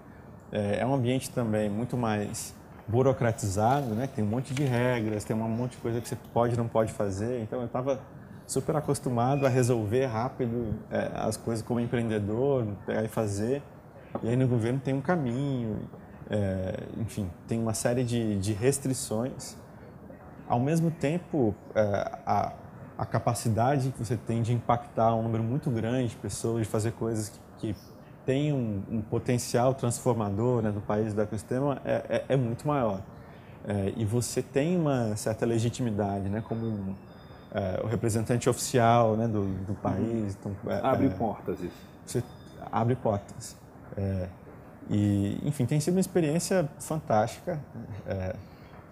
É, 0.50 0.80
é, 0.80 0.86
um 0.86 0.92
ambiente 0.92 1.30
também 1.30 1.70
muito 1.70 1.96
mais 1.96 2.56
burocratizado, 2.88 3.94
né? 3.94 4.08
tem 4.08 4.24
um 4.24 4.26
monte 4.26 4.52
de 4.52 4.64
regras, 4.64 5.22
tem 5.22 5.36
um 5.36 5.48
monte 5.48 5.72
de 5.72 5.76
coisa 5.76 6.00
que 6.00 6.08
você 6.08 6.16
pode 6.34 6.54
e 6.54 6.56
não 6.56 6.66
pode 6.66 6.92
fazer. 6.92 7.40
Então 7.40 7.60
eu 7.60 7.66
estava 7.66 8.00
super 8.48 8.74
acostumado 8.74 9.46
a 9.46 9.48
resolver 9.48 10.06
rápido 10.06 10.74
é, 10.90 11.08
as 11.14 11.36
coisas 11.36 11.64
como 11.64 11.78
empreendedor, 11.78 12.66
pegar 12.84 13.04
e 13.04 13.08
fazer. 13.08 13.62
E 14.24 14.28
aí 14.28 14.34
no 14.34 14.48
governo 14.48 14.80
tem 14.80 14.92
um 14.92 15.00
caminho, 15.00 15.88
é, 16.30 16.84
enfim, 16.98 17.28
tem 17.48 17.58
uma 17.60 17.74
série 17.74 18.04
de, 18.04 18.38
de 18.38 18.52
restrições. 18.52 19.56
Ao 20.48 20.60
mesmo 20.60 20.90
tempo, 20.90 21.54
é, 21.74 22.18
a, 22.24 22.52
a 22.96 23.04
capacidade 23.04 23.90
que 23.90 23.98
você 23.98 24.16
tem 24.16 24.40
de 24.40 24.52
impactar 24.52 25.14
um 25.14 25.22
número 25.22 25.42
muito 25.42 25.70
grande 25.70 26.10
de 26.10 26.16
pessoas, 26.16 26.62
de 26.62 26.68
fazer 26.68 26.92
coisas 26.92 27.30
que, 27.58 27.72
que 27.72 27.76
têm 28.24 28.52
um, 28.52 28.82
um, 28.88 29.00
potencial 29.00 29.74
transformador 29.74 30.62
né, 30.62 30.70
do 30.70 30.80
país, 30.80 31.12
do 31.12 31.20
ecossistema, 31.20 31.80
é, 31.84 32.04
é, 32.08 32.24
é 32.34 32.36
muito 32.36 32.66
maior. 32.66 33.02
É, 33.66 33.92
e 33.96 34.04
você 34.04 34.40
tem 34.40 34.76
uma 34.76 35.16
certa 35.16 35.44
legitimidade, 35.44 36.28
né, 36.28 36.42
como 36.46 36.64
um, 36.64 36.94
é, 37.52 37.80
o 37.82 37.86
representante 37.88 38.48
oficial 38.48 39.16
né, 39.16 39.26
do, 39.26 39.46
do 39.64 39.74
país. 39.74 40.36
Então, 40.38 40.54
abre 40.82 41.10
portas 41.10 41.60
isso. 41.60 41.90
Você 42.06 42.22
abre 42.70 42.94
portas. 42.94 43.56
É, 43.96 44.28
e, 44.88 45.38
enfim, 45.44 45.66
tem 45.66 45.80
sido 45.80 45.94
uma 45.94 46.00
experiência 46.00 46.68
fantástica, 46.78 47.60
é, 48.06 48.34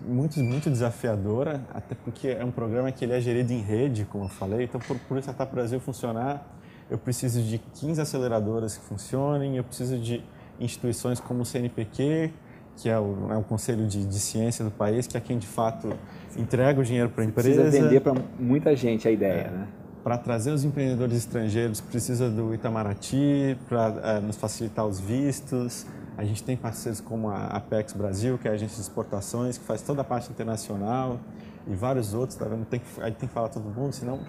muito, 0.00 0.38
muito 0.40 0.70
desafiadora, 0.70 1.60
até 1.74 1.94
porque 1.94 2.28
é 2.28 2.44
um 2.44 2.50
programa 2.50 2.90
que 2.92 3.04
ele 3.04 3.12
é 3.12 3.20
gerido 3.20 3.52
em 3.52 3.60
rede, 3.60 4.04
como 4.04 4.24
eu 4.24 4.28
falei. 4.28 4.64
Então, 4.64 4.80
por, 4.80 4.98
por 5.00 5.18
isso, 5.18 5.28
Startup 5.28 5.52
Brasil 5.52 5.80
funcionar, 5.80 6.46
eu 6.90 6.98
preciso 6.98 7.42
de 7.42 7.58
15 7.58 8.00
aceleradoras 8.00 8.76
que 8.76 8.84
funcionem, 8.84 9.56
eu 9.56 9.64
preciso 9.64 9.98
de 9.98 10.22
instituições 10.60 11.20
como 11.20 11.42
o 11.42 11.44
CNPq, 11.44 12.32
que 12.76 12.88
é 12.88 12.98
o, 12.98 13.32
é 13.32 13.36
o 13.36 13.42
Conselho 13.42 13.86
de, 13.86 14.04
de, 14.04 14.18
Ciência 14.20 14.64
do 14.64 14.70
país, 14.70 15.06
que 15.06 15.16
é 15.16 15.20
quem 15.20 15.36
de 15.36 15.46
fato 15.46 15.92
entrega 16.36 16.80
o 16.80 16.84
dinheiro 16.84 17.08
para 17.10 17.24
a 17.24 17.26
empresa. 17.26 17.62
Precisa 17.62 17.82
vender 17.82 18.00
para 18.00 18.14
muita 18.38 18.74
gente 18.76 19.08
a 19.08 19.10
ideia, 19.10 19.42
é, 19.42 19.50
né? 19.50 19.68
Para 20.02 20.16
trazer 20.16 20.52
os 20.52 20.64
empreendedores 20.64 21.16
estrangeiros, 21.16 21.80
precisa 21.80 22.30
do 22.30 22.54
Itamaraty 22.54 23.58
para 23.68 23.94
é, 24.02 24.20
nos 24.20 24.36
facilitar 24.36 24.86
os 24.86 25.00
vistos. 25.00 25.86
A 26.16 26.24
gente 26.24 26.42
tem 26.42 26.56
parceiros 26.56 27.00
como 27.00 27.28
a 27.28 27.46
Apex 27.46 27.92
Brasil, 27.92 28.38
que 28.38 28.48
é 28.48 28.50
a 28.52 28.54
agência 28.54 28.76
de 28.76 28.82
exportações, 28.82 29.58
que 29.58 29.64
faz 29.64 29.82
toda 29.82 30.00
a 30.02 30.04
parte 30.04 30.30
internacional, 30.30 31.18
e 31.66 31.74
vários 31.74 32.14
outros, 32.14 32.38
tá 32.38 32.46
vendo? 32.46 32.64
Tem 32.64 32.80
que, 32.80 32.86
aí 33.00 33.12
tem 33.12 33.28
que 33.28 33.34
falar 33.34 33.48
todo 33.48 33.64
mundo, 33.64 33.92
senão 33.92 34.20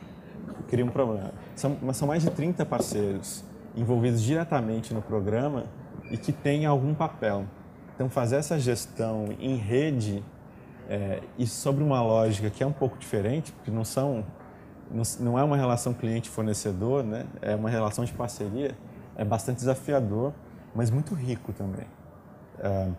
cria 0.68 0.84
um 0.84 0.90
problema. 0.90 1.32
São, 1.56 1.78
mas 1.82 1.98
são 1.98 2.08
mais 2.08 2.24
de 2.24 2.30
30 2.30 2.66
parceiros 2.66 3.44
envolvidos 3.76 4.22
diretamente 4.22 4.94
no 4.94 5.02
programa 5.02 5.66
e 6.12 6.18
que 6.18 6.32
têm 6.32 6.66
algum 6.66 6.94
papel. 6.94 7.46
Então, 7.96 8.10
fazer 8.10 8.38
essa 8.38 8.60
gestão 8.60 9.30
em 9.40 9.56
rede 9.56 10.24
é, 10.90 11.22
e 11.38 11.46
sobre 11.46 11.84
uma 11.84 12.02
lógica 12.02 12.50
que 12.50 12.64
é 12.64 12.66
um 12.66 12.74
pouco 12.74 12.98
diferente, 12.98 13.52
porque 13.52 13.70
não 13.70 13.86
são 13.86 14.26
não 15.20 15.38
é 15.38 15.44
uma 15.44 15.56
relação 15.56 15.94
cliente-fornecedor, 15.94 17.04
né? 17.04 17.26
é 17.42 17.56
uma 17.56 17.70
relação 17.70 18.04
de 18.04 18.14
parceria, 18.14 18.76
é 19.16 19.24
bastante 19.24 19.58
desafiador, 19.58 20.34
mas 20.74 20.90
muito 20.90 21.14
rico 21.14 21.54
também. 21.54 21.86
É, 22.60 22.90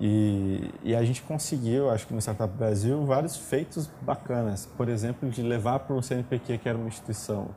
e, 0.00 0.70
e, 0.82 0.94
a 0.94 1.04
gente 1.04 1.22
conseguiu, 1.22 1.90
acho 1.90 2.06
que 2.06 2.14
no 2.14 2.20
Startup 2.20 2.52
Brasil, 2.56 3.04
vários 3.04 3.36
feitos 3.36 3.88
bacanas. 4.02 4.66
Por 4.76 4.88
exemplo, 4.88 5.30
de 5.30 5.42
levar 5.42 5.80
para 5.80 5.94
o 5.94 6.02
CNPq, 6.02 6.58
que 6.58 6.68
era 6.68 6.76
uma 6.76 6.88
instituição 6.88 7.48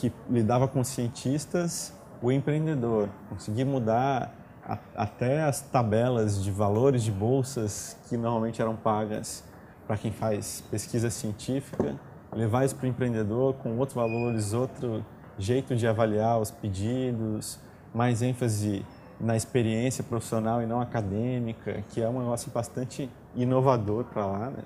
que 0.00 0.12
lidava 0.28 0.68
com 0.68 0.84
cientistas, 0.84 1.94
o 2.20 2.30
empreendedor. 2.30 3.08
Conseguir 3.30 3.64
mudar 3.64 4.34
a, 4.64 4.78
até 4.94 5.42
as 5.44 5.60
tabelas 5.60 6.42
de 6.42 6.50
valores 6.50 7.02
de 7.02 7.10
bolsas 7.10 7.96
que 8.08 8.16
normalmente 8.16 8.60
eram 8.60 8.76
pagas 8.76 9.42
para 9.86 9.96
quem 9.96 10.12
faz 10.12 10.62
pesquisa 10.70 11.10
científica, 11.10 11.96
levar 12.32 12.64
isso 12.64 12.74
para 12.76 12.86
o 12.86 12.88
empreendedor 12.88 13.54
com 13.54 13.76
outros 13.78 13.94
valores, 13.94 14.52
outro 14.52 15.04
jeito 15.38 15.76
de 15.76 15.86
avaliar 15.86 16.40
os 16.40 16.50
pedidos, 16.50 17.58
mais 17.94 18.22
ênfase 18.22 18.84
na 19.20 19.36
experiência 19.36 20.02
profissional 20.02 20.62
e 20.62 20.66
não 20.66 20.80
acadêmica, 20.80 21.84
que 21.90 22.00
é 22.00 22.08
um 22.08 22.18
negócio 22.18 22.50
bastante 22.50 23.08
inovador 23.36 24.04
para 24.04 24.26
lá. 24.26 24.50
Né? 24.50 24.64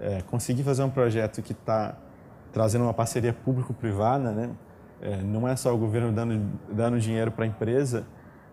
É, 0.00 0.22
conseguir 0.22 0.62
fazer 0.62 0.82
um 0.82 0.90
projeto 0.90 1.42
que 1.42 1.52
está 1.52 1.94
trazendo 2.52 2.84
uma 2.84 2.94
parceria 2.94 3.32
público-privada, 3.32 4.32
né? 4.32 4.50
É, 5.02 5.16
não 5.16 5.48
é 5.48 5.56
só 5.56 5.74
o 5.74 5.78
governo 5.78 6.12
dando, 6.12 6.50
dando 6.70 6.98
dinheiro 6.98 7.30
para 7.30 7.44
a 7.44 7.46
empresa, 7.48 8.04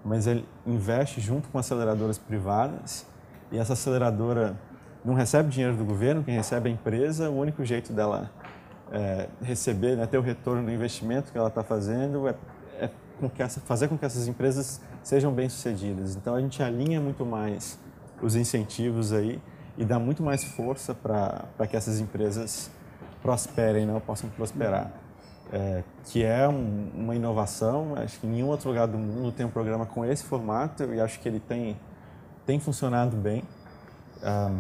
mas 0.04 0.28
ele 0.28 0.48
investe 0.66 1.20
junto 1.20 1.50
com 1.50 1.58
aceleradoras 1.58 2.18
privadas 2.18 3.06
e 3.52 3.58
essa 3.58 3.74
aceleradora 3.74 4.58
não 5.04 5.14
recebe 5.14 5.50
dinheiro 5.50 5.76
do 5.76 5.86
governo, 5.86 6.24
quem 6.24 6.36
recebe 6.36 6.70
é 6.70 6.72
a 6.72 6.76
empresa, 6.76 7.30
o 7.30 7.38
único 7.38 7.64
jeito 7.64 7.94
dela 7.94 8.30
é, 8.92 9.28
receber, 9.42 9.96
né, 9.96 10.06
ter 10.06 10.18
o 10.18 10.22
retorno 10.22 10.64
do 10.64 10.72
investimento 10.72 11.32
que 11.32 11.38
ela 11.38 11.50
está 11.50 11.64
fazendo 11.64 12.28
é, 12.28 12.36
é 12.80 12.90
com 13.20 13.30
essa, 13.40 13.60
fazer 13.62 13.88
com 13.88 13.98
que 13.98 14.06
essas 14.06 14.28
empresas 14.28 14.82
sejam 15.04 15.32
bem-sucedidas. 15.32 16.16
Então 16.16 16.36
a 16.36 16.42
gente 16.42 16.62
alinha 16.62 17.02
muito 17.02 17.26
mais 17.26 17.80
os 18.22 18.36
incentivos 18.36 19.14
aí 19.14 19.42
e 19.78 19.86
dá 19.86 20.00
muito 20.00 20.24
mais 20.24 20.44
força 20.44 20.94
para 20.94 21.68
que 21.70 21.76
essas 21.76 22.00
empresas 22.00 22.72
prosperem, 23.22 23.86
né, 23.86 24.02
possam 24.06 24.30
prosperar 24.30 24.92
é, 25.52 25.84
que 26.06 26.24
é 26.24 26.48
um, 26.48 26.90
uma 26.94 27.16
inovação. 27.16 27.96
Acho 27.96 28.20
que 28.20 28.28
nenhum 28.28 28.48
outro 28.48 28.70
lugar 28.70 28.88
do 28.88 28.98
mundo 28.98 29.32
tem 29.32 29.46
um 29.46 29.50
programa 29.50 29.86
com 29.86 30.06
esse 30.06 30.24
formato 30.24 30.84
e 30.84 31.00
acho 31.00 31.20
que 31.20 31.28
ele 31.28 31.40
tem, 31.40 31.78
tem 32.46 32.60
funcionado 32.60 33.16
bem. 33.16 33.44
Um, 34.24 34.60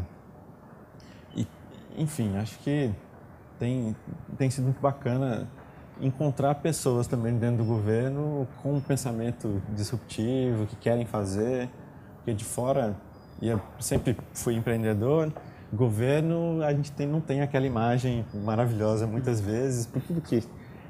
e, 1.35 1.47
enfim, 1.97 2.37
acho 2.37 2.57
que 2.59 2.91
tem, 3.59 3.95
tem 4.37 4.49
sido 4.49 4.65
muito 4.65 4.81
bacana 4.81 5.47
encontrar 5.99 6.55
pessoas 6.55 7.07
também 7.07 7.37
dentro 7.37 7.57
do 7.57 7.65
governo 7.65 8.47
com 8.61 8.75
um 8.75 8.81
pensamento 8.81 9.61
disruptivo, 9.69 10.65
que 10.67 10.75
querem 10.75 11.05
fazer, 11.05 11.69
porque 12.17 12.33
de 12.33 12.45
fora, 12.45 12.95
e 13.41 13.49
eu 13.49 13.61
sempre 13.79 14.15
fui 14.33 14.55
empreendedor, 14.55 15.31
governo 15.73 16.63
a 16.63 16.71
gente 16.73 16.91
tem, 16.91 17.07
não 17.07 17.19
tem 17.19 17.41
aquela 17.41 17.65
imagem 17.65 18.25
maravilhosa 18.33 19.07
muitas 19.07 19.41
vezes, 19.41 19.85
por 19.85 20.01
tudo 20.01 20.21
que 20.21 20.43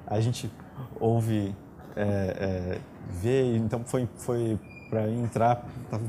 a 0.06 0.20
gente 0.20 0.52
ouve, 1.00 1.56
é, 1.96 2.04
é, 2.04 2.80
vê, 3.10 3.56
então 3.56 3.84
foi, 3.86 4.08
foi 4.18 4.60
para 4.90 5.10
entrar, 5.10 5.66
estava 5.84 6.04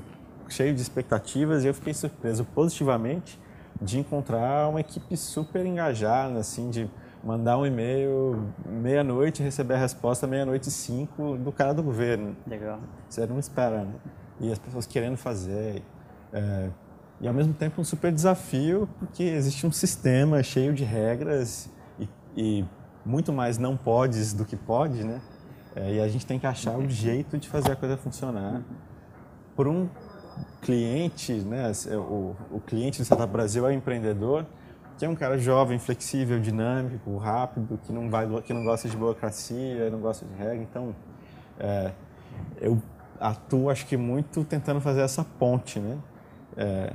cheio 0.49 0.75
de 0.75 0.81
expectativas 0.81 1.65
e 1.65 1.69
eu 1.69 1.75
fiquei 1.75 1.95
surpreso 1.95 2.45
positivamente 2.45 3.39
de 3.81 3.99
encontrar 3.99 4.69
uma 4.69 4.81
equipe 4.81 5.17
super 5.17 5.65
engajada, 5.65 6.39
assim, 6.39 6.71
de 6.71 6.91
mandar 7.23 7.59
um 7.59 7.67
e-mail 7.67 8.53
meia-noite 8.67 9.43
e 9.43 9.45
receber 9.45 9.75
a 9.75 9.79
resposta 9.79 10.27
meia-noite 10.27 10.69
e 10.69 10.73
cinco 10.73 11.37
do 11.37 11.53
cara 11.53 11.75
do 11.75 11.83
governo. 11.83 12.37
Legal. 12.47 12.81
Você 13.09 13.27
não 13.27 13.39
espera, 13.39 13.85
né? 13.85 13.95
E 14.41 14.53
as 14.53 14.59
pessoas 14.59 14.87
querendo 14.87 15.17
fazer. 15.17 15.83
É, 16.33 16.71
e 17.21 17.27
ao 17.27 17.35
mesmo 17.35 17.53
tempo 17.53 17.81
um 17.81 17.85
super 17.85 18.13
desafio, 18.13 18.89
porque 18.99 19.23
existe 19.23 19.67
um 19.67 19.73
sistema 19.73 20.43
cheio 20.43 20.73
de 20.73 20.85
regras 20.85 21.69
e, 21.99 22.09
e 22.37 22.65
muito 23.05 23.33
mais 23.33 23.59
não 23.59 23.77
podes 23.77 24.33
do 24.33 24.45
que 24.45 24.57
pode, 24.57 25.03
né? 25.05 25.21
É, 25.75 25.95
e 25.95 26.01
a 26.01 26.09
gente 26.09 26.27
tem 26.27 26.39
que 26.39 26.47
achar 26.47 26.77
o 26.77 26.89
jeito 26.89 27.39
de 27.39 27.49
fazer 27.49 27.73
a 27.73 27.77
coisa 27.77 27.97
funcionar 27.97 28.63
por 29.57 29.67
um 29.67 29.89
cliente, 30.61 31.33
né, 31.33 31.73
o, 31.93 32.37
o 32.51 32.61
cliente 32.61 32.99
do 32.99 33.05
Startup 33.05 33.33
Brasil 33.33 33.67
é 33.67 33.71
o 33.71 33.73
empreendedor, 33.73 34.45
que 34.99 35.05
é 35.05 35.09
um 35.09 35.15
cara 35.15 35.39
jovem, 35.39 35.79
flexível, 35.79 36.41
dinâmico, 36.41 37.17
rápido, 37.17 37.79
que 37.85 37.93
não, 37.93 38.11
vai, 38.11 38.27
que 38.43 38.53
não 38.53 38.65
gosta 38.65 38.89
de 38.89 38.97
burocracia, 38.97 39.89
não 39.91 40.01
gosta 40.01 40.27
de 40.27 40.35
regra. 40.35 40.57
Então, 40.57 40.95
é, 41.59 41.93
eu 42.61 42.83
atuo, 43.21 43.71
acho 43.71 43.87
que 43.87 43.97
muito 43.97 44.45
tentando 44.45 44.81
fazer 44.81 45.03
essa 45.03 45.25
ponte, 45.25 45.79
né? 45.79 45.99
É, 46.57 46.93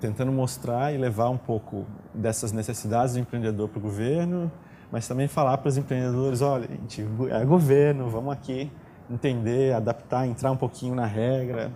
tentando 0.00 0.30
mostrar 0.30 0.94
e 0.94 0.96
levar 0.96 1.28
um 1.30 1.36
pouco 1.36 1.84
dessas 2.14 2.52
necessidades 2.52 3.14
do 3.14 3.20
empreendedor 3.20 3.68
para 3.68 3.78
o 3.78 3.82
governo, 3.82 4.50
mas 4.92 5.08
também 5.08 5.26
falar 5.26 5.58
para 5.58 5.68
os 5.68 5.76
empreendedores, 5.76 6.40
olha, 6.40 6.68
gente, 6.68 7.04
é 7.30 7.44
governo, 7.44 8.08
vamos 8.08 8.32
aqui 8.32 8.70
entender, 9.10 9.74
adaptar, 9.74 10.26
entrar 10.26 10.52
um 10.52 10.56
pouquinho 10.56 10.94
na 10.94 11.06
regra. 11.06 11.72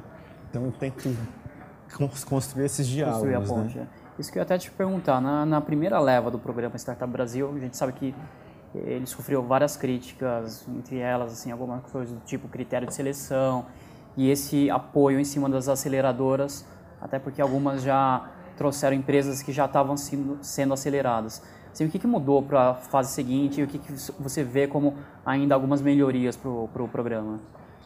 Então, 0.57 0.67
eu 0.67 0.73
tento 0.73 1.15
construir 2.27 2.65
esses 2.65 2.87
diálogos. 2.87 3.29
Construir 3.29 3.35
a 3.35 3.41
ponte, 3.41 3.79
né? 3.79 3.87
é. 3.93 4.21
Isso 4.21 4.33
que 4.33 4.39
eu 4.39 4.41
ia 4.41 4.45
até 4.45 4.57
te 4.57 4.71
perguntar, 4.71 5.21
na, 5.21 5.45
na 5.45 5.61
primeira 5.61 6.01
leva 6.01 6.31
do 6.31 6.39
programa 6.39 6.77
Startup 6.77 7.11
Brasil, 7.11 7.53
a 7.55 7.59
gente 7.59 7.77
sabe 7.77 7.93
que 7.93 8.15
ele 8.75 9.07
sofreu 9.07 9.43
várias 9.43 9.77
críticas, 9.77 10.67
entre 10.69 10.99
elas 10.99 11.33
assim 11.33 11.51
algumas 11.51 11.83
coisas 11.91 12.15
do 12.15 12.21
tipo 12.25 12.49
critério 12.49 12.89
de 12.89 12.95
seleção 12.95 13.67
e 14.17 14.31
esse 14.31 14.71
apoio 14.71 15.21
em 15.21 15.25
cima 15.25 15.49
das 15.49 15.69
aceleradoras, 15.69 16.67
até 17.01 17.19
porque 17.19 17.41
algumas 17.41 17.83
já 17.83 18.31
trouxeram 18.57 18.97
empresas 18.97 19.43
que 19.43 19.53
já 19.53 19.67
estavam 19.67 19.97
sendo, 19.97 20.39
sendo 20.41 20.73
aceleradas. 20.73 21.43
Assim, 21.71 21.85
o 21.85 21.91
que, 21.91 21.99
que 21.99 22.07
mudou 22.07 22.43
para 22.43 22.71
a 22.71 22.75
fase 22.75 23.13
seguinte 23.13 23.61
e 23.61 23.65
o 23.65 23.67
que, 23.67 23.79
que 23.79 23.93
você 24.19 24.43
vê 24.43 24.67
como 24.67 24.95
ainda 25.27 25.55
algumas 25.55 25.83
melhorias 25.83 26.35
para 26.35 26.51
o 26.51 26.69
pro 26.73 26.89
programa? 26.89 27.39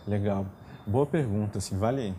Legal. 0.07 0.47
Boa 0.87 1.07
pergunta. 1.07 1.59
Assim, 1.59 1.77
vale, 1.77 2.15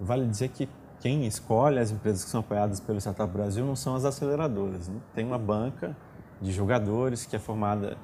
vale 0.00 0.26
dizer 0.26 0.48
que 0.48 0.68
quem 1.00 1.26
escolhe 1.26 1.78
as 1.78 1.90
empresas 1.90 2.24
que 2.24 2.30
são 2.30 2.40
apoiadas 2.40 2.80
pelo 2.80 2.98
Startup 2.98 3.30
Brasil 3.32 3.64
não 3.64 3.76
são 3.76 3.94
as 3.94 4.04
aceleradoras. 4.04 4.88
Né? 4.88 4.96
Tem 5.14 5.24
uma 5.24 5.38
banca 5.38 5.96
de 6.40 6.52
jogadores 6.52 7.26
que 7.26 7.36
é 7.36 7.38
formada 7.38 7.96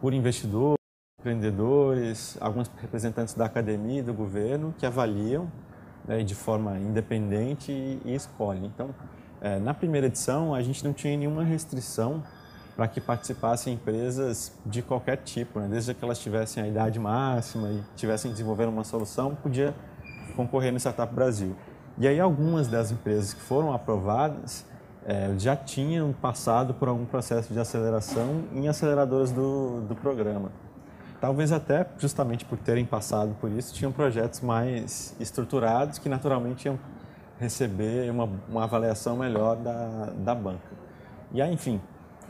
por 0.00 0.12
investidores, 0.12 0.78
empreendedores, 1.20 2.36
alguns 2.40 2.70
representantes 2.80 3.34
da 3.34 3.44
academia 3.44 4.00
e 4.00 4.02
do 4.02 4.14
governo 4.14 4.74
que 4.78 4.86
avaliam 4.86 5.50
né, 6.06 6.22
de 6.22 6.34
forma 6.34 6.78
independente 6.78 7.72
e, 7.72 8.00
e 8.04 8.14
escolhem. 8.14 8.66
Então, 8.66 8.94
é, 9.40 9.58
na 9.58 9.72
primeira 9.72 10.06
edição, 10.06 10.54
a 10.54 10.62
gente 10.62 10.84
não 10.84 10.92
tinha 10.92 11.16
nenhuma 11.16 11.44
restrição 11.44 12.22
para 12.76 12.88
que 12.88 13.00
participassem 13.00 13.74
empresas 13.74 14.52
de 14.64 14.80
qualquer 14.80 15.18
tipo, 15.18 15.60
né? 15.60 15.68
desde 15.68 15.92
que 15.92 16.04
elas 16.04 16.18
tivessem 16.18 16.62
a 16.62 16.68
idade 16.68 16.98
máxima 16.98 17.68
e 17.68 17.82
tivessem 17.96 18.30
desenvolvendo 18.30 18.70
uma 18.70 18.84
solução, 18.84 19.34
podia 19.34 19.74
concorrer 20.30 20.72
no 20.72 20.78
Startup 20.78 21.12
Brasil. 21.12 21.54
E 21.98 22.08
aí 22.08 22.18
algumas 22.18 22.68
das 22.68 22.90
empresas 22.90 23.34
que 23.34 23.40
foram 23.40 23.72
aprovadas 23.72 24.64
é, 25.06 25.34
já 25.38 25.56
tinham 25.56 26.12
passado 26.12 26.74
por 26.74 26.88
algum 26.88 27.04
processo 27.04 27.52
de 27.52 27.58
aceleração 27.58 28.44
em 28.52 28.68
aceleradoras 28.68 29.32
do, 29.32 29.82
do 29.82 29.94
programa. 29.94 30.50
Talvez 31.20 31.52
até 31.52 31.86
justamente 31.98 32.44
por 32.44 32.56
terem 32.58 32.84
passado 32.84 33.36
por 33.40 33.50
isso, 33.50 33.74
tinham 33.74 33.92
projetos 33.92 34.40
mais 34.40 35.14
estruturados 35.20 35.98
que 35.98 36.08
naturalmente 36.08 36.66
iam 36.66 36.78
receber 37.38 38.10
uma, 38.10 38.28
uma 38.48 38.64
avaliação 38.64 39.16
melhor 39.16 39.56
da, 39.56 40.12
da 40.16 40.34
banca. 40.34 40.70
E 41.32 41.40
aí, 41.40 41.52
enfim, 41.52 41.80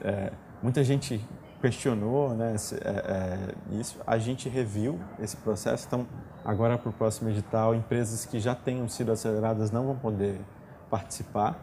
é, 0.03 0.33
muita 0.63 0.83
gente 0.83 1.25
questionou 1.61 2.35
né, 2.35 2.57
é, 2.73 2.89
é, 2.89 3.79
isso, 3.79 3.99
a 4.07 4.19
gente 4.19 4.49
reviu 4.49 4.99
esse 5.21 5.37
processo, 5.37 5.87
então 5.87 6.07
agora 6.45 6.79
para 6.79 6.89
o 6.89 6.93
próximo 6.93 7.29
edital, 7.29 7.75
empresas 7.75 8.25
que 8.25 8.41
já 8.41 8.55
tenham 8.55 8.89
sido 8.89 9.13
aceleradas 9.13 9.71
não 9.71 9.87
vão 9.87 9.97
poder 9.97 10.41
participar, 10.89 11.59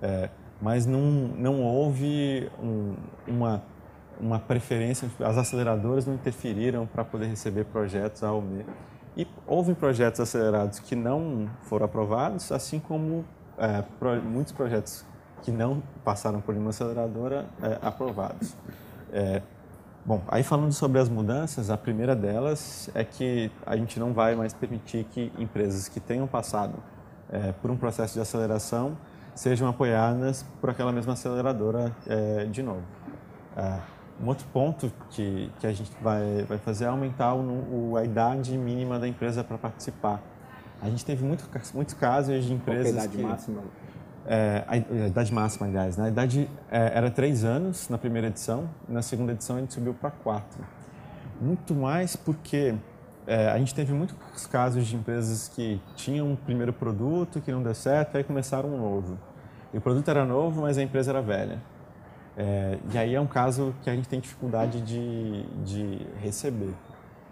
é, 0.00 0.28
mas 0.60 0.86
não, 0.86 1.00
não 1.00 1.62
houve 1.62 2.50
um, 2.62 2.94
uma, 3.26 3.62
uma 4.20 4.38
preferência, 4.38 5.10
as 5.20 5.36
aceleradoras 5.36 6.06
não 6.06 6.14
interferiram 6.14 6.86
para 6.86 7.04
poder 7.04 7.26
receber 7.26 7.64
projetos 7.64 8.22
A 8.22 8.32
ou 8.32 8.42
B. 8.42 8.64
E 9.16 9.26
houve 9.46 9.74
projetos 9.74 10.20
acelerados 10.20 10.78
que 10.78 10.94
não 10.96 11.50
foram 11.62 11.84
aprovados, 11.84 12.50
assim 12.52 12.78
como 12.78 13.24
é, 13.58 13.82
pro, 13.98 14.22
muitos 14.22 14.52
projetos 14.52 15.04
que 15.42 15.50
não 15.50 15.82
passaram 16.04 16.40
por 16.40 16.54
uma 16.54 16.70
aceleradora 16.70 17.46
é, 17.62 17.78
aprovados. 17.82 18.54
É, 19.12 19.42
bom, 20.04 20.22
aí 20.28 20.42
falando 20.42 20.72
sobre 20.72 20.98
as 20.98 21.08
mudanças, 21.08 21.70
a 21.70 21.76
primeira 21.76 22.16
delas 22.16 22.90
é 22.94 23.04
que 23.04 23.50
a 23.66 23.76
gente 23.76 24.00
não 24.00 24.12
vai 24.12 24.34
mais 24.34 24.54
permitir 24.54 25.04
que 25.04 25.32
empresas 25.38 25.88
que 25.88 26.00
tenham 26.00 26.26
passado 26.26 26.74
é, 27.30 27.52
por 27.52 27.70
um 27.70 27.76
processo 27.76 28.14
de 28.14 28.20
aceleração 28.20 28.96
sejam 29.34 29.68
apoiadas 29.68 30.44
por 30.60 30.70
aquela 30.70 30.92
mesma 30.92 31.12
aceleradora 31.14 31.94
é, 32.06 32.44
de 32.44 32.62
novo. 32.62 32.82
É, 33.56 33.78
um 34.22 34.28
outro 34.28 34.46
ponto 34.52 34.92
que, 35.10 35.50
que 35.58 35.66
a 35.66 35.72
gente 35.72 35.90
vai, 36.00 36.44
vai 36.48 36.58
fazer 36.58 36.84
é 36.84 36.88
aumentar 36.88 37.34
o, 37.34 37.90
o, 37.90 37.96
a 37.96 38.04
idade 38.04 38.56
mínima 38.56 38.98
da 38.98 39.08
empresa 39.08 39.42
para 39.42 39.58
participar. 39.58 40.22
A 40.80 40.88
gente 40.88 41.04
teve 41.04 41.24
muito, 41.24 41.48
muitos 41.74 41.94
casos 41.94 42.44
de 42.44 42.52
empresas 42.52 42.92
Qual 42.92 42.96
é 42.96 43.00
a 43.00 43.04
idade 43.04 43.16
que, 43.16 43.22
máxima? 43.22 43.62
É, 44.26 44.64
a, 44.68 44.76
idade 44.76 45.32
máxima, 45.32 45.66
aliás. 45.66 45.96
Né? 45.96 46.06
A 46.06 46.08
idade 46.08 46.48
é, 46.70 46.92
era 46.94 47.10
três 47.10 47.44
anos 47.44 47.88
na 47.88 47.98
primeira 47.98 48.28
edição, 48.28 48.68
na 48.88 49.02
segunda 49.02 49.32
edição 49.32 49.56
a 49.56 49.60
gente 49.60 49.74
subiu 49.74 49.94
para 49.94 50.10
quatro. 50.10 50.64
Muito 51.40 51.74
mais 51.74 52.14
porque 52.14 52.74
é, 53.26 53.48
a 53.48 53.58
gente 53.58 53.74
teve 53.74 53.92
muitos 53.92 54.46
casos 54.46 54.86
de 54.86 54.96
empresas 54.96 55.48
que 55.48 55.80
tinham 55.96 56.30
um 56.30 56.36
primeiro 56.36 56.72
produto 56.72 57.40
que 57.40 57.50
não 57.50 57.62
deu 57.62 57.74
certo, 57.74 58.16
aí 58.16 58.24
começaram 58.24 58.68
um 58.68 58.78
novo. 58.78 59.18
E 59.72 59.78
o 59.78 59.80
produto 59.80 60.08
era 60.08 60.24
novo, 60.24 60.62
mas 60.62 60.78
a 60.78 60.82
empresa 60.82 61.10
era 61.10 61.22
velha. 61.22 61.58
É, 62.36 62.78
e 62.92 62.98
aí 62.98 63.14
é 63.14 63.20
um 63.20 63.26
caso 63.26 63.74
que 63.82 63.90
a 63.90 63.94
gente 63.94 64.08
tem 64.08 64.20
dificuldade 64.20 64.80
de, 64.80 65.42
de 65.64 66.06
receber. 66.20 66.74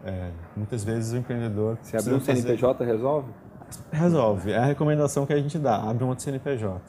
É, 0.05 0.31
muitas 0.57 0.83
vezes 0.83 1.13
o 1.13 1.17
empreendedor. 1.17 1.79
Se 1.83 1.97
abrir 1.97 2.15
um 2.15 2.21
CNPJ 2.21 2.79
fazer... 2.79 2.91
resolve? 2.91 3.29
Resolve. 3.93 4.53
É 4.53 4.59
a 4.59 4.65
recomendação 4.65 5.27
que 5.27 5.33
a 5.33 5.37
gente 5.37 5.59
dá: 5.59 5.77
abre 5.77 6.05
um 6.05 6.09
outro 6.09 6.25
CNPJ. 6.25 6.81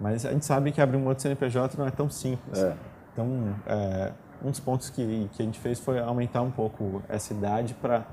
Mas 0.00 0.24
a 0.24 0.32
gente 0.32 0.44
sabe 0.44 0.70
que 0.70 0.80
abrir 0.80 0.96
um 0.96 1.06
outro 1.06 1.22
CNPJ 1.22 1.76
não 1.76 1.86
é 1.86 1.90
tão 1.90 2.08
simples. 2.08 2.58
É. 2.58 2.74
Então, 3.12 3.54
é, 3.66 4.12
um 4.42 4.50
dos 4.50 4.60
pontos 4.60 4.90
que, 4.90 5.28
que 5.32 5.42
a 5.42 5.44
gente 5.44 5.58
fez 5.58 5.80
foi 5.80 5.98
aumentar 5.98 6.42
um 6.42 6.50
pouco 6.50 7.02
essa 7.08 7.32
idade 7.32 7.74
para 7.74 8.04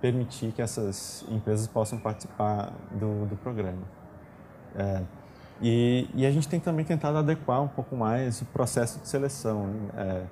permitir 0.00 0.52
que 0.52 0.62
essas 0.62 1.24
empresas 1.30 1.66
possam 1.66 1.98
participar 1.98 2.72
do, 2.90 3.26
do 3.26 3.36
programa. 3.36 3.82
É, 4.76 5.02
e, 5.60 6.08
e, 6.14 6.26
a 6.26 6.30
gente 6.30 6.48
tem 6.48 6.58
também 6.58 6.84
tentado 6.84 7.16
adequar 7.18 7.62
um 7.62 7.68
pouco 7.68 7.94
mais 7.94 8.40
o 8.42 8.44
processo 8.46 8.98
de 9.00 9.08
seleção. 9.08 9.66
Né? 9.66 10.26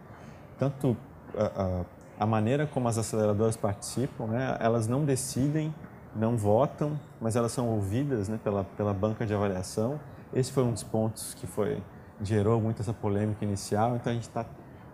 Tanto 0.58 0.96
a, 1.36 1.44
a, 1.44 2.24
a, 2.24 2.26
maneira 2.26 2.66
como 2.66 2.88
as 2.88 2.98
aceleradoras 2.98 3.56
participam, 3.56 4.26
né? 4.26 4.56
elas 4.60 4.88
não 4.88 5.04
decidem 5.04 5.72
não 6.14 6.36
votam, 6.36 6.98
mas 7.20 7.36
elas 7.36 7.52
são 7.52 7.68
ouvidas 7.68 8.28
né, 8.28 8.38
pela, 8.42 8.64
pela 8.64 8.92
banca 8.92 9.24
de 9.26 9.34
avaliação. 9.34 9.98
Esse 10.32 10.52
foi 10.52 10.62
um 10.62 10.72
dos 10.72 10.82
pontos 10.82 11.34
que 11.34 11.46
foi 11.46 11.82
gerou 12.22 12.60
muito 12.60 12.80
essa 12.80 12.92
polêmica 12.92 13.44
inicial. 13.44 13.96
Então 13.96 14.10
a 14.10 14.14
gente 14.14 14.28
está 14.28 14.44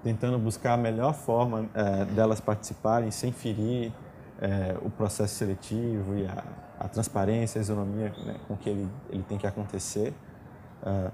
tentando 0.02 0.38
buscar 0.38 0.74
a 0.74 0.76
melhor 0.76 1.12
forma 1.14 1.68
é, 1.74 2.04
delas 2.06 2.40
participarem 2.40 3.10
sem 3.10 3.32
ferir 3.32 3.92
é, 4.40 4.76
o 4.82 4.90
processo 4.90 5.34
seletivo 5.34 6.16
e 6.16 6.26
a, 6.26 6.44
a 6.78 6.88
transparência, 6.88 7.58
a 7.58 7.62
isonomia 7.62 8.12
né, 8.24 8.36
com 8.46 8.56
que 8.56 8.70
ele, 8.70 8.88
ele 9.10 9.22
tem 9.22 9.36
que 9.36 9.46
acontecer. 9.46 10.14
É, 10.84 11.10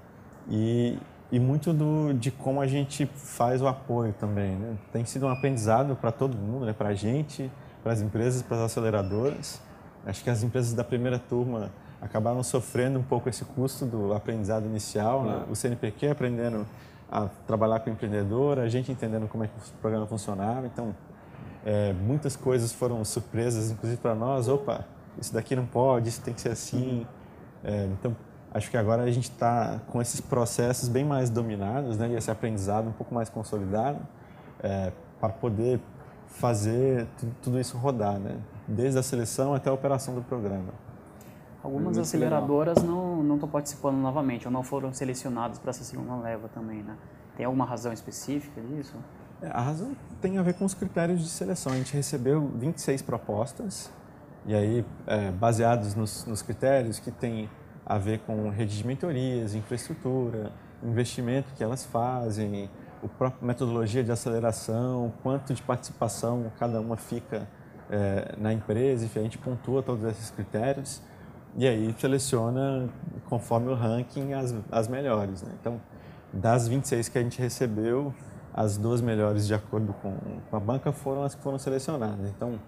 e, 0.47 0.99
e 1.31 1.39
muito 1.39 1.73
do, 1.73 2.13
de 2.13 2.29
como 2.31 2.61
a 2.61 2.67
gente 2.67 3.05
faz 3.05 3.61
o 3.61 3.67
apoio 3.67 4.13
também. 4.13 4.55
Né? 4.55 4.77
Tem 4.91 5.03
sido 5.05 5.25
um 5.25 5.29
aprendizado 5.29 5.95
para 5.95 6.11
todo 6.11 6.37
mundo, 6.37 6.65
né? 6.65 6.73
para 6.73 6.89
a 6.89 6.93
gente, 6.93 7.51
para 7.83 7.93
as 7.93 8.01
empresas, 8.01 8.41
para 8.41 8.57
as 8.57 8.63
aceleradoras. 8.63 9.61
Acho 10.05 10.23
que 10.23 10.29
as 10.29 10.43
empresas 10.43 10.73
da 10.73 10.83
primeira 10.83 11.17
turma 11.17 11.71
acabaram 12.01 12.43
sofrendo 12.43 12.99
um 12.99 13.03
pouco 13.03 13.29
esse 13.29 13.43
custo 13.43 13.85
do 13.85 14.13
aprendizado 14.13 14.65
inicial, 14.65 15.23
né? 15.23 15.45
o 15.49 15.55
CNPq 15.55 16.09
aprendendo 16.09 16.65
a 17.11 17.27
trabalhar 17.47 17.79
com 17.79 17.89
o 17.89 17.93
empreendedor, 17.93 18.59
a 18.59 18.67
gente 18.67 18.91
entendendo 18.91 19.27
como 19.27 19.43
é 19.43 19.47
que 19.47 19.53
o 19.57 19.77
programa 19.81 20.05
funcionava. 20.05 20.67
Então, 20.67 20.95
é, 21.65 21.93
muitas 21.93 22.35
coisas 22.35 22.71
foram 22.71 23.03
surpresas, 23.03 23.71
inclusive 23.71 23.99
para 23.99 24.13
nós. 24.13 24.47
Opa, 24.47 24.85
isso 25.19 25.33
daqui 25.33 25.55
não 25.55 25.65
pode, 25.65 26.09
isso 26.09 26.21
tem 26.21 26.33
que 26.33 26.41
ser 26.41 26.49
assim. 26.49 27.05
É, 27.63 27.85
então, 27.85 28.15
acho 28.53 28.69
que 28.69 28.77
agora 28.77 29.03
a 29.03 29.11
gente 29.11 29.29
está 29.29 29.79
com 29.87 30.01
esses 30.01 30.21
processos 30.21 30.87
bem 30.87 31.03
mais 31.03 31.29
dominados, 31.29 31.97
né? 31.97 32.09
E 32.09 32.15
esse 32.15 32.29
aprendizado 32.29 32.87
um 32.87 32.91
pouco 32.91 33.13
mais 33.13 33.29
consolidado 33.29 33.99
é, 34.61 34.91
para 35.19 35.29
poder 35.29 35.79
fazer 36.27 37.07
tudo 37.41 37.59
isso 37.59 37.77
rodar, 37.77 38.19
né? 38.19 38.37
Desde 38.67 38.99
a 38.99 39.03
seleção 39.03 39.53
até 39.53 39.69
a 39.69 39.73
operação 39.73 40.15
do 40.15 40.21
programa. 40.21 40.73
Algumas 41.63 41.97
aceleradoras 41.97 42.77
legal. 42.77 43.23
não 43.23 43.35
estão 43.35 43.49
participando 43.49 43.95
novamente 43.97 44.47
ou 44.47 44.51
não 44.51 44.61
foram 44.61 44.93
selecionadas 44.93 45.57
para 45.57 45.71
essa 45.71 45.83
segunda 45.83 46.15
leva 46.15 46.47
também, 46.47 46.83
né? 46.83 46.95
Tem 47.35 47.45
alguma 47.45 47.65
razão 47.65 47.91
específica 47.91 48.61
disso? 48.61 48.95
É, 49.41 49.47
a 49.47 49.61
razão 49.61 49.95
tem 50.21 50.37
a 50.37 50.43
ver 50.43 50.53
com 50.53 50.63
os 50.63 50.73
critérios 50.73 51.21
de 51.21 51.27
seleção. 51.27 51.73
A 51.73 51.75
gente 51.75 51.93
recebeu 51.93 52.47
26 52.55 53.01
propostas 53.01 53.91
E 54.45 54.53
aí, 54.53 54.85
é, 55.07 55.31
baseados 55.31 55.95
nos, 55.95 56.25
nos 56.25 56.43
critérios 56.43 56.99
que 56.99 57.09
tem 57.09 57.49
a 57.83 57.97
ver 57.97 58.19
com 58.19 58.49
rede 58.49 58.77
de 58.77 58.85
mentorias, 58.85 59.55
infraestrutura, 59.55 60.51
investimento 60.83 61.51
que 61.55 61.63
elas 61.63 61.83
fazem, 61.83 62.69
a 63.03 63.07
própria 63.07 63.45
metodologia 63.45 64.03
de 64.03 64.11
aceleração, 64.11 65.11
quanto 65.23 65.53
de 65.53 65.61
participação 65.61 66.51
cada 66.59 66.79
uma 66.79 66.95
fica 66.95 67.47
é, 67.89 68.35
na 68.37 68.53
empresa, 68.53 69.05
enfim, 69.05 69.19
a 69.19 69.23
gente 69.23 69.37
pontua 69.37 69.83
todos 69.83 70.03
esses 70.05 70.29
critérios 70.31 71.01
e 71.55 71.67
aí 71.67 71.95
seleciona 71.97 72.89
conforme 73.29 73.69
o 73.69 73.75
ranking 73.75 74.33
as, 74.33 74.53
as 74.71 74.87
melhores. 74.87 75.41
Né? 75.41 75.51
Então, 75.59 75.79
das 76.33 76.67
26 76.67 77.09
que 77.09 77.17
a 77.17 77.21
gente 77.21 77.39
recebeu, 77.39 78.13
as 78.53 78.77
duas 78.77 79.01
melhores 79.01 79.47
de 79.47 79.53
acordo 79.53 79.93
com, 80.01 80.15
com 80.49 80.57
a 80.57 80.59
banca 80.59 80.91
foram 80.91 81.23
as 81.23 81.35
que 81.35 81.41
foram 81.41 81.57
selecionadas. 81.57 82.29
Então, 82.29 82.59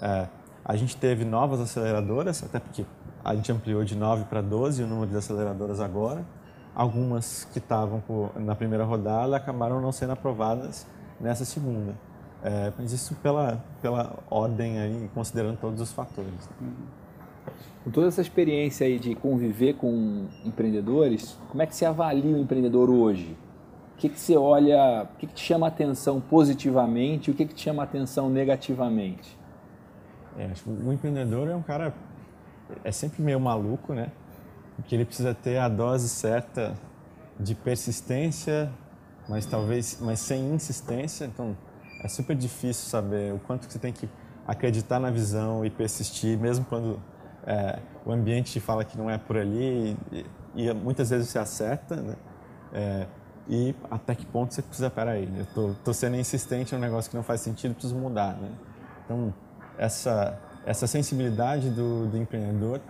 é, 0.00 0.28
a 0.64 0.76
gente 0.76 0.96
teve 0.96 1.24
novas 1.24 1.60
aceleradoras, 1.60 2.42
até 2.44 2.60
porque 2.60 2.84
a 3.24 3.34
gente 3.34 3.50
ampliou 3.50 3.84
de 3.84 3.96
9 3.96 4.24
para 4.24 4.40
12 4.40 4.82
o 4.82 4.86
número 4.86 5.10
de 5.10 5.16
aceleradoras 5.16 5.80
agora. 5.80 6.24
Algumas 6.74 7.44
que 7.52 7.58
estavam 7.58 8.02
na 8.36 8.54
primeira 8.54 8.84
rodada 8.84 9.36
acabaram 9.36 9.80
não 9.80 9.90
sendo 9.90 10.12
aprovadas 10.12 10.86
nessa 11.20 11.44
segunda. 11.44 11.94
É, 12.42 12.72
mas 12.78 12.92
isso 12.92 13.14
pela, 13.16 13.62
pela 13.82 14.16
ordem 14.30 14.78
aí, 14.78 15.10
considerando 15.12 15.58
todos 15.58 15.80
os 15.80 15.92
fatores. 15.92 16.48
Com 17.82 17.90
toda 17.90 18.08
essa 18.08 18.20
experiência 18.20 18.86
aí 18.86 18.98
de 18.98 19.14
conviver 19.14 19.74
com 19.74 20.26
empreendedores, 20.44 21.38
como 21.48 21.62
é 21.62 21.66
que 21.66 21.74
você 21.74 21.84
avalia 21.84 22.36
o 22.36 22.38
empreendedor 22.38 22.90
hoje? 22.90 23.36
O 23.94 23.98
que, 23.98 24.08
que 24.08 24.20
você 24.20 24.36
olha, 24.36 25.08
o 25.12 25.18
que, 25.18 25.26
que 25.26 25.34
te 25.34 25.42
chama 25.42 25.66
a 25.66 25.68
atenção 25.68 26.20
positivamente 26.20 27.30
e 27.30 27.34
o 27.34 27.36
que, 27.36 27.44
que 27.44 27.54
te 27.54 27.62
chama 27.62 27.82
a 27.82 27.84
atenção 27.84 28.30
negativamente? 28.30 29.36
É, 30.38 30.52
o 30.66 30.92
empreendedor 30.92 31.48
é 31.48 31.56
um 31.56 31.62
cara, 31.62 31.92
é 32.84 32.92
sempre 32.92 33.20
meio 33.22 33.40
maluco, 33.40 33.92
né? 33.92 34.12
Porque 34.76 34.94
ele 34.94 35.04
precisa 35.04 35.34
ter 35.34 35.58
a 35.58 35.68
dose 35.68 36.08
certa 36.08 36.74
de 37.40 37.56
persistência, 37.56 38.70
mas 39.28 39.44
talvez, 39.46 39.98
mas 40.00 40.20
sem 40.20 40.54
insistência. 40.54 41.24
Então, 41.24 41.56
é 42.02 42.08
super 42.08 42.36
difícil 42.36 42.88
saber 42.88 43.34
o 43.34 43.38
quanto 43.38 43.70
você 43.70 43.78
tem 43.78 43.92
que 43.92 44.08
acreditar 44.46 44.98
na 44.98 45.10
visão 45.10 45.64
e 45.64 45.70
persistir, 45.70 46.38
mesmo 46.38 46.64
quando 46.64 47.00
é, 47.46 47.78
o 48.04 48.12
ambiente 48.12 48.52
te 48.52 48.60
fala 48.60 48.84
que 48.84 48.96
não 48.96 49.10
é 49.10 49.18
por 49.18 49.36
ali 49.36 49.96
e, 50.12 50.26
e 50.54 50.72
muitas 50.72 51.10
vezes 51.10 51.28
você 51.28 51.38
acerta, 51.38 51.96
né? 51.96 52.16
É, 52.72 53.06
e 53.48 53.74
até 53.90 54.14
que 54.14 54.26
ponto 54.26 54.52
você 54.52 54.60
precisa, 54.60 54.90
peraí, 54.90 55.28
eu 55.38 55.46
tô, 55.54 55.74
tô 55.82 55.94
sendo 55.94 56.16
insistente 56.16 56.74
em 56.74 56.78
um 56.78 56.80
negócio 56.80 57.10
que 57.10 57.16
não 57.16 57.22
faz 57.22 57.40
sentido, 57.40 57.72
preciso 57.72 57.94
mudar, 57.94 58.34
né? 58.34 58.50
Então, 59.04 59.32
essa, 59.78 60.38
essa 60.66 60.86
sensibilidade 60.86 61.70
do, 61.70 62.06
do 62.08 62.16
empreendedor 62.18 62.80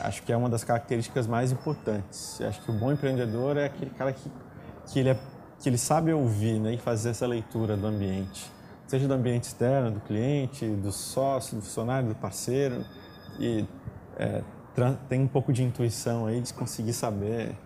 acho 0.00 0.22
que 0.22 0.32
é 0.32 0.36
uma 0.36 0.48
das 0.48 0.64
características 0.64 1.26
mais 1.26 1.52
importantes. 1.52 2.40
Acho 2.40 2.60
que 2.62 2.70
o 2.70 2.74
bom 2.74 2.92
empreendedor 2.92 3.56
é 3.56 3.66
aquele 3.66 3.90
cara 3.90 4.12
que, 4.12 4.30
que, 4.86 5.00
ele, 5.00 5.10
é, 5.10 5.18
que 5.58 5.68
ele 5.68 5.78
sabe 5.78 6.12
ouvir 6.12 6.60
né, 6.60 6.74
e 6.74 6.78
fazer 6.78 7.10
essa 7.10 7.26
leitura 7.26 7.76
do 7.76 7.86
ambiente, 7.86 8.50
seja 8.86 9.08
do 9.08 9.14
ambiente 9.14 9.44
externo, 9.44 9.90
do 9.90 10.00
cliente, 10.00 10.66
do 10.66 10.92
sócio, 10.92 11.56
do 11.56 11.62
funcionário, 11.62 12.08
do 12.08 12.14
parceiro, 12.14 12.84
e 13.38 13.66
é, 14.18 14.42
tem 15.08 15.22
um 15.22 15.28
pouco 15.28 15.52
de 15.52 15.62
intuição 15.62 16.26
aí 16.26 16.40
de 16.40 16.52
conseguir 16.52 16.92
saber 16.92 17.56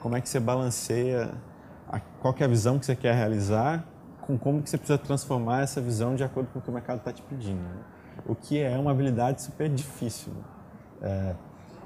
como 0.00 0.16
é 0.16 0.20
que 0.20 0.28
você 0.28 0.38
balanceia 0.38 1.34
a, 1.88 1.98
qual 1.98 2.34
é 2.38 2.44
a 2.44 2.48
visão 2.48 2.78
que 2.78 2.86
você 2.86 2.94
quer 2.94 3.14
realizar 3.14 3.84
com 4.20 4.38
como 4.38 4.62
que 4.62 4.68
você 4.68 4.76
precisa 4.76 4.98
transformar 4.98 5.62
essa 5.62 5.80
visão 5.80 6.14
de 6.14 6.22
acordo 6.22 6.48
com 6.52 6.58
o 6.58 6.62
que 6.62 6.68
o 6.68 6.72
mercado 6.72 6.98
está 6.98 7.12
te 7.12 7.22
pedindo. 7.22 7.62
Né? 7.62 7.82
o 8.26 8.34
que 8.34 8.58
é 8.60 8.76
uma 8.78 8.90
habilidade 8.90 9.42
super 9.42 9.68
difícil. 9.68 10.32
É, 11.00 11.34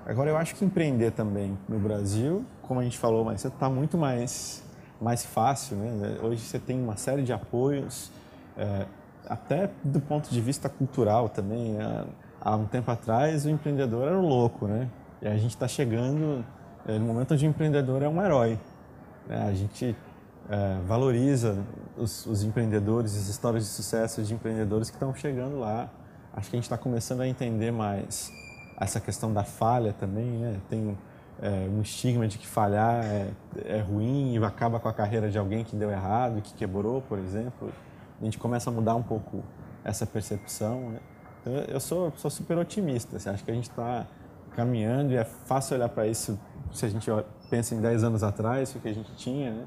agora, 0.06 0.30
eu 0.30 0.36
acho 0.36 0.54
que 0.54 0.64
empreender 0.64 1.12
também 1.12 1.58
no 1.68 1.78
Brasil, 1.78 2.44
como 2.62 2.80
a 2.80 2.82
gente 2.84 2.98
falou, 2.98 3.24
mas 3.24 3.44
está 3.44 3.68
muito 3.68 3.98
mais, 3.98 4.62
mais 5.02 5.24
fácil. 5.24 5.76
Né? 5.76 6.18
Hoje 6.22 6.40
você 6.40 6.58
tem 6.58 6.80
uma 6.82 6.96
série 6.96 7.22
de 7.22 7.32
apoios, 7.32 8.10
é, 8.56 8.86
até 9.28 9.70
do 9.82 10.00
ponto 10.00 10.30
de 10.30 10.40
vista 10.40 10.68
cultural 10.68 11.28
também. 11.28 11.72
Né? 11.72 12.04
Há 12.40 12.56
um 12.56 12.66
tempo 12.66 12.90
atrás, 12.90 13.44
o 13.44 13.50
empreendedor 13.50 14.06
era 14.06 14.18
o 14.18 14.26
louco, 14.26 14.66
né? 14.66 14.88
E 15.20 15.28
a 15.28 15.36
gente 15.36 15.50
está 15.50 15.68
chegando 15.68 16.44
é, 16.86 16.98
no 16.98 17.06
momento 17.06 17.34
onde 17.34 17.46
o 17.46 17.48
empreendedor 17.48 18.02
é 18.02 18.08
um 18.08 18.20
herói. 18.20 18.58
Né? 19.28 19.46
A 19.48 19.52
gente 19.52 19.96
é, 20.50 20.78
valoriza 20.86 21.56
os, 21.96 22.26
os, 22.26 22.42
empreendedores, 22.42 23.16
as 23.16 23.28
histórias 23.28 23.64
de 23.64 23.70
sucesso 23.70 24.22
de 24.22 24.34
empreendedores 24.34 24.90
que 24.90 24.96
estão 24.96 25.14
chegando 25.14 25.58
lá 25.58 25.88
acho 26.34 26.50
que 26.50 26.56
a 26.56 26.58
gente 26.58 26.64
está 26.64 26.78
começando 26.78 27.20
a 27.20 27.28
entender 27.28 27.70
mais 27.70 28.32
essa 28.80 29.00
questão 29.00 29.32
da 29.32 29.44
falha 29.44 29.92
também, 29.92 30.30
né? 30.30 30.56
Tem 30.68 30.96
é, 31.42 31.68
um 31.68 31.82
estigma 31.82 32.28
de 32.28 32.38
que 32.38 32.46
falhar 32.46 33.04
é, 33.04 33.30
é, 33.64 33.80
ruim 33.80 34.34
e 34.34 34.44
acaba 34.44 34.78
com 34.78 34.88
a 34.88 34.92
carreira 34.92 35.28
de 35.28 35.36
alguém 35.36 35.64
que 35.64 35.74
deu 35.74 35.90
errado, 35.90 36.40
que 36.40 36.54
quebrou, 36.54 37.02
por 37.02 37.18
exemplo. 37.18 37.72
A 38.20 38.24
gente 38.24 38.38
começa 38.38 38.70
a 38.70 38.72
mudar 38.72 38.94
um 38.94 39.02
pouco 39.02 39.42
essa 39.82 40.06
percepção. 40.06 40.90
Né? 40.90 41.00
Então, 41.40 41.52
eu 41.66 41.80
sou, 41.80 42.12
sou 42.16 42.30
super 42.30 42.56
otimista. 42.56 43.16
Assim, 43.16 43.28
acho 43.28 43.44
que 43.44 43.50
a 43.50 43.54
gente 43.54 43.68
está 43.68 44.06
caminhando 44.54 45.12
e 45.12 45.16
é 45.16 45.24
fácil 45.24 45.76
olhar 45.76 45.88
para 45.88 46.06
isso 46.06 46.38
se 46.72 46.86
a 46.86 46.88
gente 46.88 47.10
pensa 47.50 47.74
em 47.74 47.80
10 47.80 48.04
anos 48.04 48.22
atrás, 48.22 48.74
o 48.76 48.78
que 48.78 48.88
a 48.88 48.94
gente 48.94 49.12
tinha. 49.16 49.50
Né? 49.50 49.64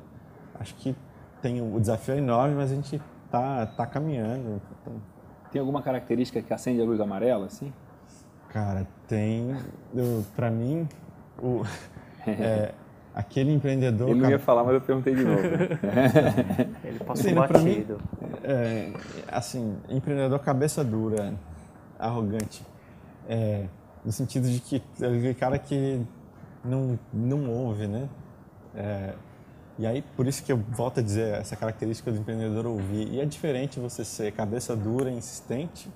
Acho 0.58 0.74
que 0.76 0.96
tem 1.42 1.62
o 1.62 1.78
desafio 1.78 2.16
é 2.16 2.18
enorme, 2.20 2.56
mas 2.56 2.72
a 2.72 2.76
gente 2.76 3.02
está 3.26 3.66
tá 3.66 3.86
caminhando. 3.86 4.62
Então, 4.82 4.94
tem 5.52 5.60
alguma 5.60 5.82
característica 5.82 6.42
que 6.42 6.54
acende 6.54 6.82
a 6.82 6.86
luz 6.86 7.02
amarela, 7.02 7.48
assim? 7.48 7.74
Cara, 8.50 8.88
tem. 9.08 9.54
Para 10.36 10.50
mim, 10.50 10.88
o, 11.42 11.64
é, 12.28 12.74
aquele 13.14 13.52
empreendedor. 13.52 14.10
Ele 14.10 14.22
não 14.22 14.30
ia 14.30 14.40
falar, 14.40 14.64
mas 14.64 14.74
eu 14.76 14.82
perguntei 14.82 15.16
de 15.16 15.24
novo. 15.24 15.42
Ele 16.84 17.00
passou 17.00 17.26
assim, 17.26 17.34
batido. 17.34 17.94
Mim, 18.22 18.30
é, 18.44 18.94
assim, 19.28 19.78
empreendedor 19.90 20.40
cabeça 20.40 20.84
dura, 20.84 21.34
arrogante. 21.98 22.64
É, 23.28 23.66
no 24.04 24.12
sentido 24.12 24.48
de 24.48 24.60
que 24.60 24.84
é 25.02 25.06
aquele 25.06 25.34
cara 25.34 25.58
que 25.58 26.02
não, 26.64 27.00
não 27.12 27.50
ouve, 27.50 27.88
né? 27.88 28.08
É, 28.76 29.14
e 29.78 29.86
aí, 29.86 30.02
por 30.16 30.26
isso 30.26 30.44
que 30.44 30.52
eu 30.52 30.58
volto 30.58 31.00
a 31.00 31.04
dizer 31.04 31.34
essa 31.36 31.56
característica 31.56 32.12
do 32.12 32.18
empreendedor 32.18 32.66
ouvir. 32.66 33.10
E 33.10 33.20
é 33.20 33.26
diferente 33.26 33.80
você 33.80 34.06
ser 34.06 34.32
cabeça 34.32 34.76
dura, 34.76 35.10
insistente, 35.10 35.90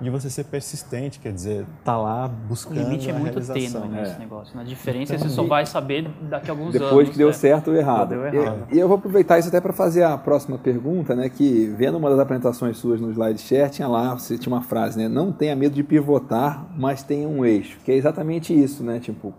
de 0.00 0.08
você 0.08 0.30
ser 0.30 0.44
persistente, 0.44 1.20
quer 1.20 1.32
dizer, 1.32 1.66
tá 1.84 1.96
lá 1.96 2.26
buscando 2.26 2.78
O 2.78 2.82
limite 2.82 3.10
é 3.10 3.12
muito 3.12 3.38
tênue 3.52 3.88
nesse 3.88 4.12
é. 4.12 4.18
negócio. 4.18 4.56
Na 4.56 4.64
diferença, 4.64 5.14
então, 5.14 5.28
você 5.28 5.34
só 5.34 5.42
vai 5.42 5.66
saber 5.66 6.08
daqui 6.22 6.50
a 6.50 6.52
alguns 6.52 6.72
depois 6.72 6.90
anos. 6.90 6.90
Depois 6.90 7.08
que 7.10 7.18
deu 7.18 7.26
né? 7.28 7.32
certo 7.34 7.68
ou 7.68 7.76
errado. 7.76 8.08
Deu 8.08 8.24
errado. 8.24 8.66
E, 8.70 8.76
e, 8.76 8.78
eu 8.78 8.88
vou 8.88 8.96
aproveitar 8.96 9.38
isso 9.38 9.48
até 9.48 9.60
para 9.60 9.74
fazer 9.74 10.02
a 10.02 10.16
próxima 10.16 10.56
pergunta, 10.56 11.14
né? 11.14 11.28
Que 11.28 11.66
vendo 11.76 11.98
uma 11.98 12.08
das 12.08 12.18
apresentações 12.18 12.78
suas 12.78 12.98
no 13.00 13.10
slide 13.10 13.40
share, 13.40 13.70
tinha 13.70 13.86
lá, 13.86 14.14
você 14.14 14.38
tinha 14.38 14.52
uma 14.52 14.62
frase, 14.62 14.98
né? 14.98 15.06
Não 15.06 15.30
tenha 15.30 15.54
medo 15.54 15.74
de 15.74 15.82
pivotar, 15.82 16.66
mas 16.76 17.02
tenha 17.02 17.28
um 17.28 17.44
eixo. 17.44 17.78
Que 17.84 17.92
é 17.92 17.94
exatamente 17.94 18.58
isso, 18.58 18.82
né? 18.82 19.00
Tipo, 19.00 19.34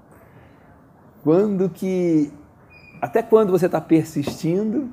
quando 1.24 1.70
que 1.70 2.32
até 3.02 3.24
quando 3.24 3.52
você 3.52 3.66
está 3.66 3.82
persistindo 3.82 4.92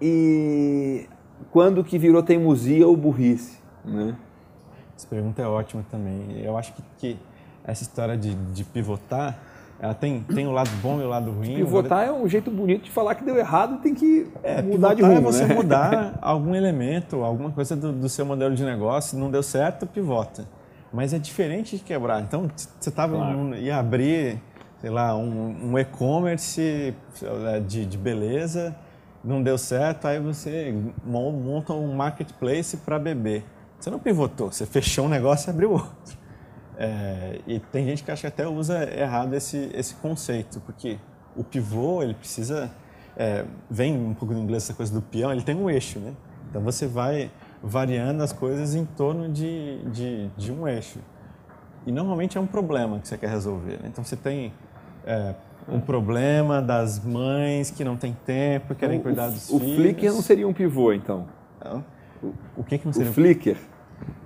e 0.00 1.06
quando 1.50 1.84
que 1.84 1.98
virou 1.98 2.22
teimosia 2.22 2.86
ou 2.86 2.96
burrice, 2.96 3.58
né? 3.84 4.16
Essa 4.98 5.06
pergunta 5.06 5.40
é 5.40 5.46
ótima 5.46 5.84
também. 5.88 6.42
Eu 6.42 6.58
acho 6.58 6.72
que, 6.72 6.82
que 6.98 7.18
essa 7.62 7.84
história 7.84 8.16
de, 8.16 8.34
de, 8.34 8.64
pivotar, 8.64 9.38
ela 9.78 9.94
tem, 9.94 10.22
tem 10.22 10.44
o 10.48 10.50
lado 10.50 10.70
bom 10.82 11.00
e 11.00 11.04
o 11.04 11.08
lado 11.08 11.30
ruim. 11.30 11.54
Pivotar 11.54 12.04
é 12.04 12.10
um 12.10 12.28
jeito 12.28 12.50
bonito 12.50 12.82
de 12.82 12.90
falar 12.90 13.14
que 13.14 13.22
deu 13.22 13.38
errado 13.38 13.76
e 13.76 13.78
tem 13.78 13.94
que 13.94 14.26
é, 14.42 14.60
mudar 14.60 14.94
de 14.94 15.02
é 15.04 15.06
rumo. 15.06 15.18
é 15.18 15.20
você 15.20 15.46
né? 15.46 15.54
mudar 15.54 16.18
algum 16.20 16.52
elemento, 16.52 17.22
alguma 17.22 17.52
coisa 17.52 17.76
do, 17.76 17.92
do 17.92 18.08
seu 18.08 18.26
modelo 18.26 18.56
de 18.56 18.64
negócio, 18.64 19.16
não 19.16 19.30
deu 19.30 19.42
certo, 19.42 19.86
pivota. 19.86 20.48
Mas 20.92 21.14
é 21.14 21.18
diferente 21.20 21.76
de 21.76 21.84
quebrar. 21.84 22.20
Então, 22.20 22.50
você 22.56 22.90
tava, 22.90 23.14
claro. 23.14 23.54
ia 23.54 23.78
abrir 23.78 24.42
sei 24.80 24.90
lá, 24.90 25.16
um, 25.16 25.72
um 25.72 25.78
e-commerce 25.78 26.94
de, 27.68 27.84
de 27.86 27.98
beleza, 27.98 28.74
não 29.22 29.42
deu 29.42 29.58
certo, 29.58 30.06
aí 30.06 30.20
você 30.20 30.74
monta 31.04 31.72
um 31.72 31.94
marketplace 31.94 32.76
para 32.78 32.98
beber. 32.98 33.44
Você 33.78 33.90
não 33.90 33.98
pivotou, 33.98 34.50
você 34.50 34.66
fechou 34.66 35.06
um 35.06 35.08
negócio 35.08 35.48
e 35.48 35.50
abriu 35.50 35.72
outro. 35.72 36.18
É, 36.76 37.40
e 37.46 37.58
tem 37.58 37.84
gente 37.86 38.04
que 38.04 38.10
acha 38.10 38.22
que 38.22 38.26
até 38.26 38.46
usa 38.46 38.84
errado 38.84 39.34
esse, 39.34 39.70
esse 39.74 39.94
conceito, 39.94 40.60
porque 40.60 40.98
o 41.36 41.44
pivô, 41.44 42.02
ele 42.02 42.14
precisa... 42.14 42.70
É, 43.16 43.44
vem 43.68 43.96
um 43.96 44.14
pouco 44.14 44.32
do 44.32 44.40
inglês 44.40 44.62
essa 44.62 44.74
coisa 44.74 44.92
do 44.92 45.02
peão, 45.02 45.32
ele 45.32 45.42
tem 45.42 45.56
um 45.56 45.68
eixo, 45.68 45.98
né? 45.98 46.14
Então 46.48 46.62
você 46.62 46.86
vai 46.86 47.30
variando 47.62 48.22
as 48.22 48.32
coisas 48.32 48.76
em 48.76 48.84
torno 48.84 49.28
de, 49.28 49.82
de, 49.86 50.28
de 50.36 50.52
um 50.52 50.68
eixo. 50.68 51.00
E 51.84 51.90
normalmente 51.90 52.38
é 52.38 52.40
um 52.40 52.46
problema 52.46 53.00
que 53.00 53.08
você 53.08 53.18
quer 53.18 53.30
resolver. 53.30 53.72
Né? 53.82 53.88
Então 53.88 54.04
você 54.04 54.14
tem 54.14 54.52
é, 55.04 55.34
um 55.68 55.80
problema 55.80 56.62
das 56.62 57.04
mães 57.04 57.70
que 57.70 57.82
não 57.82 57.96
têm 57.96 58.16
tempo, 58.24 58.74
querem 58.74 58.98
o, 58.98 59.02
cuidar 59.02 59.28
dos 59.28 59.50
o 59.50 59.58
filhos. 59.58 59.72
O 59.72 59.76
Flickr 59.76 60.12
não 60.12 60.22
seria 60.22 60.46
um 60.46 60.52
pivô, 60.52 60.92
então? 60.92 61.26
Não. 61.64 61.84
O, 62.22 62.32
o 62.58 62.64
que, 62.64 62.78
que 62.78 62.86
não 62.86 62.92
seria? 62.92 63.10
O 63.10 63.14
Flickr. 63.14 63.56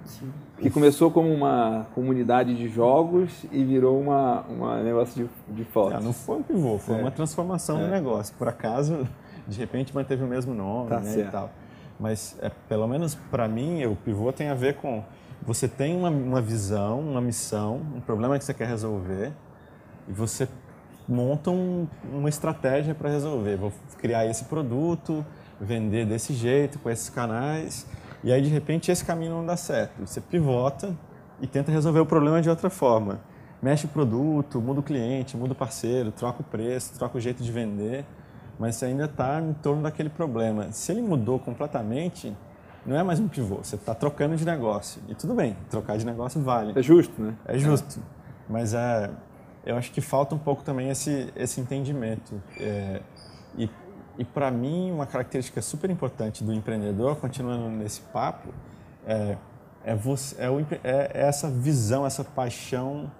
Sim. 0.04 0.32
Que 0.58 0.70
começou 0.70 1.10
como 1.10 1.32
uma 1.32 1.86
comunidade 1.94 2.54
de 2.54 2.68
jogos 2.68 3.44
e 3.50 3.64
virou 3.64 4.00
uma, 4.00 4.42
uma 4.42 4.82
negócio 4.82 5.24
de, 5.48 5.54
de 5.54 5.64
fotos. 5.64 5.94
Ah, 5.94 6.00
não 6.00 6.12
foi 6.12 6.36
um 6.36 6.42
pivô, 6.42 6.78
foi 6.78 6.96
é. 6.96 7.00
uma 7.00 7.10
transformação 7.10 7.80
é. 7.80 7.84
do 7.84 7.90
negócio. 7.90 8.34
Por 8.36 8.48
acaso, 8.48 9.08
de 9.48 9.58
repente 9.58 9.94
manteve 9.94 10.22
o 10.22 10.26
mesmo 10.26 10.54
nome 10.54 10.90
tá 10.90 11.00
né, 11.00 11.18
e 11.18 11.24
tal. 11.24 11.50
Mas, 11.98 12.36
é, 12.40 12.50
pelo 12.68 12.86
menos 12.86 13.14
para 13.14 13.48
mim, 13.48 13.84
o 13.86 13.96
pivô 13.96 14.32
tem 14.32 14.48
a 14.48 14.54
ver 14.54 14.76
com 14.76 15.02
você 15.44 15.66
tem 15.66 15.96
uma, 15.96 16.08
uma 16.08 16.40
visão, 16.40 17.00
uma 17.00 17.20
missão, 17.20 17.80
um 17.96 18.00
problema 18.00 18.38
que 18.38 18.44
você 18.44 18.54
quer 18.54 18.68
resolver 18.68 19.32
e 20.08 20.12
você 20.12 20.48
monta 21.08 21.50
um, 21.50 21.88
uma 22.12 22.28
estratégia 22.28 22.94
para 22.94 23.10
resolver. 23.10 23.56
Vou 23.56 23.72
criar 23.98 24.24
esse 24.26 24.44
produto, 24.44 25.26
vender 25.62 26.04
desse 26.04 26.34
jeito, 26.34 26.78
com 26.78 26.90
esses 26.90 27.08
canais, 27.08 27.86
e 28.24 28.32
aí 28.32 28.42
de 28.42 28.48
repente 28.48 28.90
esse 28.90 29.04
caminho 29.04 29.32
não 29.32 29.46
dá 29.46 29.56
certo. 29.56 30.04
Você 30.04 30.20
pivota 30.20 30.94
e 31.40 31.46
tenta 31.46 31.70
resolver 31.70 32.00
o 32.00 32.06
problema 32.06 32.42
de 32.42 32.50
outra 32.50 32.68
forma. 32.68 33.20
Mexe 33.62 33.86
o 33.86 33.88
produto, 33.88 34.60
muda 34.60 34.80
o 34.80 34.82
cliente, 34.82 35.36
muda 35.36 35.52
o 35.52 35.54
parceiro, 35.54 36.10
troca 36.10 36.42
o 36.42 36.44
preço, 36.44 36.94
troca 36.98 37.16
o 37.16 37.20
jeito 37.20 37.42
de 37.42 37.52
vender, 37.52 38.04
mas 38.58 38.74
você 38.74 38.86
ainda 38.86 39.04
está 39.04 39.40
em 39.40 39.52
torno 39.54 39.82
daquele 39.82 40.08
problema. 40.08 40.72
Se 40.72 40.90
ele 40.90 41.00
mudou 41.00 41.38
completamente, 41.38 42.36
não 42.84 42.96
é 42.96 43.02
mais 43.04 43.20
um 43.20 43.28
pivô, 43.28 43.58
você 43.62 43.76
está 43.76 43.94
trocando 43.94 44.34
de 44.34 44.44
negócio. 44.44 45.00
E 45.08 45.14
tudo 45.14 45.32
bem, 45.32 45.56
trocar 45.70 45.96
de 45.96 46.04
negócio 46.04 46.40
vale. 46.40 46.72
É 46.76 46.82
justo, 46.82 47.22
né? 47.22 47.34
É 47.46 47.56
justo. 47.56 48.00
Mas 48.48 48.74
é, 48.74 49.10
eu 49.64 49.76
acho 49.76 49.92
que 49.92 50.00
falta 50.00 50.34
um 50.34 50.38
pouco 50.38 50.64
também 50.64 50.90
esse, 50.90 51.32
esse 51.36 51.60
entendimento. 51.60 52.42
É, 52.58 53.00
e 53.56 53.70
e 54.18 54.24
para 54.24 54.50
mim, 54.50 54.90
uma 54.90 55.06
característica 55.06 55.62
super 55.62 55.88
importante 55.90 56.44
do 56.44 56.52
empreendedor, 56.52 57.16
continuando 57.16 57.68
nesse 57.70 58.00
papo, 58.02 58.52
é, 59.06 59.36
é, 59.84 59.94
você, 59.94 60.36
é, 60.38 60.50
o, 60.50 60.60
é, 60.60 60.66
é 60.84 61.10
essa 61.14 61.48
visão, 61.48 62.04
essa 62.04 62.22
paixão, 62.22 63.10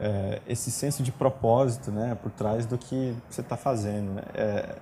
é, 0.00 0.40
esse 0.46 0.70
senso 0.70 1.02
de 1.02 1.12
propósito 1.12 1.90
né, 1.90 2.16
por 2.20 2.30
trás 2.32 2.66
do 2.66 2.76
que 2.76 3.14
você 3.30 3.40
está 3.40 3.56
fazendo. 3.56 4.14
Né? 4.14 4.22
É, 4.34 4.74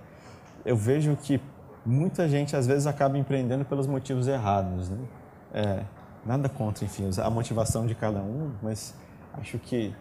eu 0.64 0.76
vejo 0.76 1.16
que 1.16 1.40
muita 1.84 2.28
gente 2.28 2.56
às 2.56 2.66
vezes 2.66 2.86
acaba 2.86 3.18
empreendendo 3.18 3.64
pelos 3.64 3.86
motivos 3.86 4.28
errados. 4.28 4.88
Né? 4.88 5.84
Nada 6.24 6.48
contra, 6.48 6.84
enfim, 6.84 7.08
a 7.22 7.30
motivação 7.30 7.86
de 7.86 7.94
cada 7.94 8.20
um, 8.20 8.52
mas 8.62 8.94
acho 9.38 9.58
que 9.58 9.94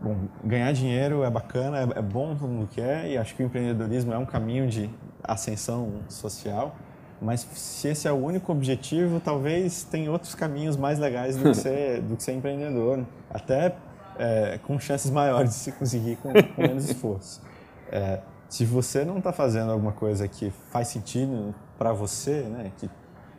Bom, 0.00 0.16
ganhar 0.44 0.72
dinheiro 0.72 1.24
é 1.24 1.30
bacana, 1.30 1.78
é, 1.78 1.98
é 1.98 2.02
bom, 2.02 2.36
todo 2.36 2.48
mundo 2.48 2.68
quer, 2.72 3.10
e 3.10 3.18
acho 3.18 3.34
que 3.34 3.42
o 3.42 3.46
empreendedorismo 3.46 4.12
é 4.12 4.18
um 4.18 4.26
caminho 4.26 4.68
de 4.68 4.88
ascensão 5.24 5.92
social, 6.08 6.76
mas 7.20 7.40
se 7.40 7.88
esse 7.88 8.06
é 8.06 8.12
o 8.12 8.16
único 8.16 8.52
objetivo, 8.52 9.18
talvez 9.18 9.82
tem 9.82 10.08
outros 10.08 10.36
caminhos 10.36 10.76
mais 10.76 11.00
legais 11.00 11.36
do 11.36 11.42
que 11.42 11.54
ser, 11.58 12.00
do 12.02 12.16
que 12.16 12.22
ser 12.22 12.32
empreendedor, 12.32 13.04
até 13.28 13.74
é, 14.18 14.58
com 14.62 14.78
chances 14.78 15.10
maiores 15.10 15.50
de 15.50 15.56
se 15.56 15.72
conseguir 15.72 16.16
com, 16.16 16.32
com 16.32 16.62
menos 16.62 16.88
esforço. 16.88 17.42
É, 17.90 18.20
se 18.48 18.64
você 18.64 19.04
não 19.04 19.18
está 19.18 19.32
fazendo 19.32 19.72
alguma 19.72 19.92
coisa 19.92 20.28
que 20.28 20.50
faz 20.70 20.88
sentido 20.88 21.54
para 21.76 21.92
você, 21.92 22.42
né, 22.42 22.70
que 22.78 22.88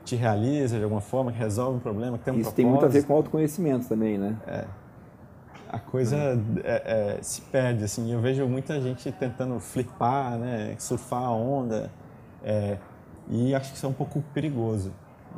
te 0.03 0.15
realiza 0.15 0.77
de 0.77 0.83
alguma 0.83 1.01
forma, 1.01 1.31
que 1.31 1.37
resolve 1.37 1.77
um 1.77 1.79
problema, 1.79 2.17
que 2.17 2.25
tem 2.25 2.33
um 2.33 2.37
Isso 2.37 2.49
propósito, 2.49 2.55
tem 2.55 2.65
muito 2.65 2.85
a 2.85 2.87
ver 2.87 3.05
com 3.05 3.13
autoconhecimento 3.13 3.87
também, 3.87 4.17
né? 4.17 4.35
É, 4.47 4.65
a 5.69 5.77
coisa 5.77 6.17
é, 6.63 7.17
é, 7.17 7.21
se 7.21 7.41
perde, 7.41 7.83
assim. 7.83 8.11
Eu 8.11 8.19
vejo 8.19 8.45
muita 8.47 8.81
gente 8.81 9.11
tentando 9.11 9.59
flipar, 9.59 10.37
né, 10.37 10.75
surfar 10.79 11.23
a 11.23 11.31
onda, 11.31 11.91
é, 12.43 12.77
e 13.29 13.53
acho 13.53 13.71
que 13.71 13.77
isso 13.77 13.85
é 13.85 13.89
um 13.89 13.93
pouco 13.93 14.21
perigoso. 14.33 14.91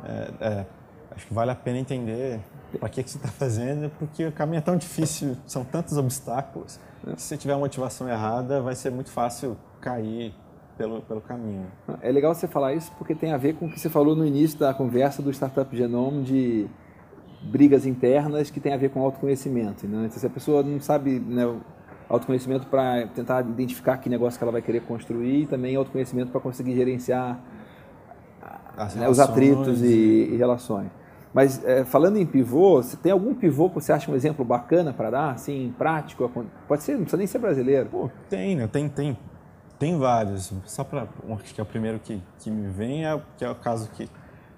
É, 0.04 0.30
é, 0.40 0.66
acho 1.14 1.26
que 1.26 1.34
vale 1.34 1.50
a 1.50 1.54
pena 1.54 1.78
entender 1.78 2.40
para 2.80 2.88
que, 2.88 3.02
que 3.02 3.10
você 3.10 3.18
está 3.18 3.28
fazendo, 3.28 3.90
porque 3.98 4.24
o 4.24 4.32
caminho 4.32 4.58
é 4.58 4.62
tão 4.62 4.76
difícil, 4.76 5.36
são 5.46 5.64
tantos 5.64 5.98
obstáculos, 5.98 6.80
que 7.04 7.20
se 7.20 7.28
você 7.28 7.36
tiver 7.36 7.52
a 7.52 7.58
motivação 7.58 8.08
errada, 8.08 8.62
vai 8.62 8.74
ser 8.74 8.90
muito 8.90 9.10
fácil 9.10 9.56
cair 9.80 10.34
pelo, 10.78 11.02
pelo 11.02 11.20
caminho. 11.20 11.66
É 12.00 12.10
legal 12.10 12.34
você 12.34 12.48
falar 12.48 12.72
isso 12.72 12.90
porque 12.96 13.14
tem 13.14 13.32
a 13.32 13.36
ver 13.36 13.54
com 13.56 13.66
o 13.66 13.70
que 13.70 13.78
você 13.78 13.90
falou 13.90 14.16
no 14.16 14.24
início 14.24 14.58
da 14.58 14.72
conversa 14.72 15.20
do 15.20 15.30
Startup 15.30 15.76
Genome 15.76 16.22
de 16.22 16.66
brigas 17.42 17.86
internas 17.86 18.50
que 18.50 18.60
tem 18.60 18.72
a 18.72 18.76
ver 18.76 18.90
com 18.90 19.02
autoconhecimento. 19.02 19.86
Né? 19.86 20.06
Então, 20.06 20.18
se 20.18 20.26
a 20.26 20.30
pessoa 20.30 20.62
não 20.62 20.80
sabe 20.80 21.18
né, 21.18 21.44
autoconhecimento 22.08 22.66
para 22.66 23.06
tentar 23.08 23.40
identificar 23.40 23.96
que 23.98 24.08
negócio 24.08 24.38
que 24.38 24.44
ela 24.44 24.52
vai 24.52 24.62
querer 24.62 24.82
construir 24.82 25.42
e 25.42 25.46
também 25.46 25.74
autoconhecimento 25.76 26.30
para 26.30 26.40
conseguir 26.40 26.74
gerenciar 26.74 27.40
né, 28.96 29.08
os 29.08 29.18
atritos 29.18 29.82
e, 29.82 30.30
e 30.32 30.36
relações. 30.36 30.88
Mas 31.32 31.64
é, 31.64 31.84
falando 31.84 32.18
em 32.18 32.26
pivô, 32.26 32.82
você 32.82 32.96
tem 32.96 33.10
algum 33.10 33.34
pivô 33.34 33.68
que 33.70 33.76
você 33.76 33.92
acha 33.92 34.10
um 34.10 34.14
exemplo 34.14 34.44
bacana 34.44 34.92
para 34.92 35.10
dar, 35.10 35.30
assim, 35.30 35.74
prático? 35.78 36.30
Pode 36.68 36.82
ser, 36.82 36.92
não 36.92 37.00
precisa 37.00 37.16
nem 37.16 37.26
ser 37.26 37.38
brasileiro. 37.38 37.88
Pô, 37.88 38.10
tem, 38.28 38.54
né? 38.54 38.66
Tem, 38.66 38.86
tem, 38.88 39.16
tem 39.78 39.98
vários. 39.98 40.52
Só 40.66 40.84
para, 40.84 41.08
acho 41.42 41.54
que 41.54 41.60
é 41.60 41.64
o 41.64 41.66
primeiro 41.66 41.98
que, 41.98 42.22
que 42.38 42.50
me 42.50 42.68
vem 42.68 43.06
é, 43.06 43.18
que 43.38 43.44
é 43.44 43.50
o 43.50 43.54
caso 43.54 43.88
que 43.90 44.10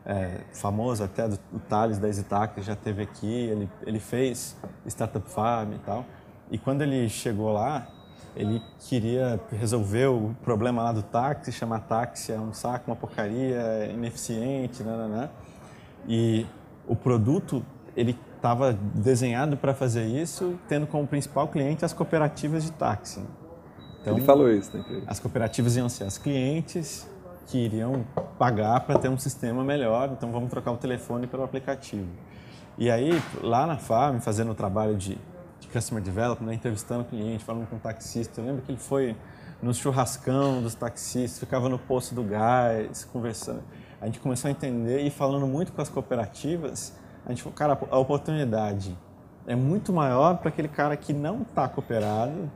é, 0.06 0.40
famoso 0.52 1.02
até, 1.02 1.28
do, 1.28 1.38
o 1.52 1.58
Thales 1.58 1.98
da 1.98 2.08
Exitac, 2.08 2.60
já 2.62 2.76
teve 2.76 3.02
aqui, 3.02 3.26
ele, 3.26 3.70
ele 3.86 3.98
fez 3.98 4.56
Startup 4.86 5.28
Farm 5.30 5.72
e 5.72 5.78
tal. 5.78 6.04
E 6.50 6.58
quando 6.58 6.82
ele 6.82 7.08
chegou 7.08 7.52
lá, 7.52 7.88
ele 8.36 8.60
queria 8.80 9.40
resolver 9.50 10.06
o 10.06 10.34
problema 10.42 10.82
lá 10.82 10.92
do 10.92 11.02
táxi, 11.02 11.52
chamar 11.52 11.80
táxi 11.80 12.32
é 12.32 12.38
um 12.38 12.52
saco, 12.52 12.90
uma 12.90 12.96
porcaria, 12.96 13.56
é 13.56 13.92
ineficiente, 13.92 14.82
né? 14.82 15.30
E 16.06 16.46
o 16.86 16.94
produto, 16.94 17.64
ele 17.96 18.18
estava 18.36 18.72
desenhado 18.72 19.56
para 19.56 19.72
fazer 19.72 20.04
isso, 20.04 20.58
tendo 20.68 20.86
como 20.86 21.06
principal 21.06 21.48
cliente 21.48 21.84
as 21.84 21.92
cooperativas 21.94 22.64
de 22.64 22.72
táxi. 22.72 23.22
Então, 24.02 24.16
ele 24.16 24.26
falou 24.26 24.50
isso, 24.50 24.76
né? 24.76 25.02
As 25.06 25.18
cooperativas 25.18 25.76
iam 25.76 25.88
ser 25.88 26.04
as 26.04 26.18
clientes 26.18 27.08
que 27.46 27.58
iriam 27.58 28.04
pagar 28.38 28.80
para 28.80 28.98
ter 28.98 29.08
um 29.08 29.18
sistema 29.18 29.62
melhor, 29.62 30.10
então 30.12 30.30
vamos 30.32 30.50
trocar 30.50 30.72
o 30.72 30.76
telefone 30.76 31.26
pelo 31.26 31.42
aplicativo. 31.42 32.08
E 32.76 32.90
aí, 32.90 33.10
lá 33.40 33.66
na 33.66 33.76
Farm, 33.76 34.18
fazendo 34.18 34.50
o 34.50 34.54
trabalho 34.54 34.96
de, 34.96 35.18
de 35.60 35.68
Customer 35.68 36.02
Development, 36.02 36.46
né, 36.46 36.54
entrevistando 36.54 37.04
cliente, 37.04 37.44
falando 37.44 37.68
com 37.68 37.76
o 37.76 37.78
taxista, 37.78 38.40
eu 38.40 38.46
lembro 38.46 38.62
que 38.62 38.72
ele 38.72 38.78
foi 38.78 39.16
no 39.62 39.72
churrascão 39.72 40.60
dos 40.60 40.74
taxistas, 40.74 41.38
ficava 41.38 41.68
no 41.68 41.78
posto 41.78 42.14
do 42.14 42.22
gás, 42.22 43.04
conversando. 43.04 43.62
A 44.00 44.06
gente 44.06 44.18
começou 44.20 44.48
a 44.48 44.50
entender 44.50 45.02
e 45.02 45.10
falando 45.10 45.46
muito 45.46 45.72
com 45.72 45.80
as 45.80 45.88
cooperativas, 45.88 46.92
a 47.24 47.30
gente 47.30 47.42
falou, 47.42 47.56
cara, 47.56 47.78
a 47.90 47.98
oportunidade 47.98 48.96
é 49.46 49.54
muito 49.54 49.92
maior 49.92 50.38
para 50.38 50.48
aquele 50.48 50.68
cara 50.68 50.96
que 50.96 51.12
não 51.12 51.42
está 51.42 51.68
cooperado, 51.68 52.50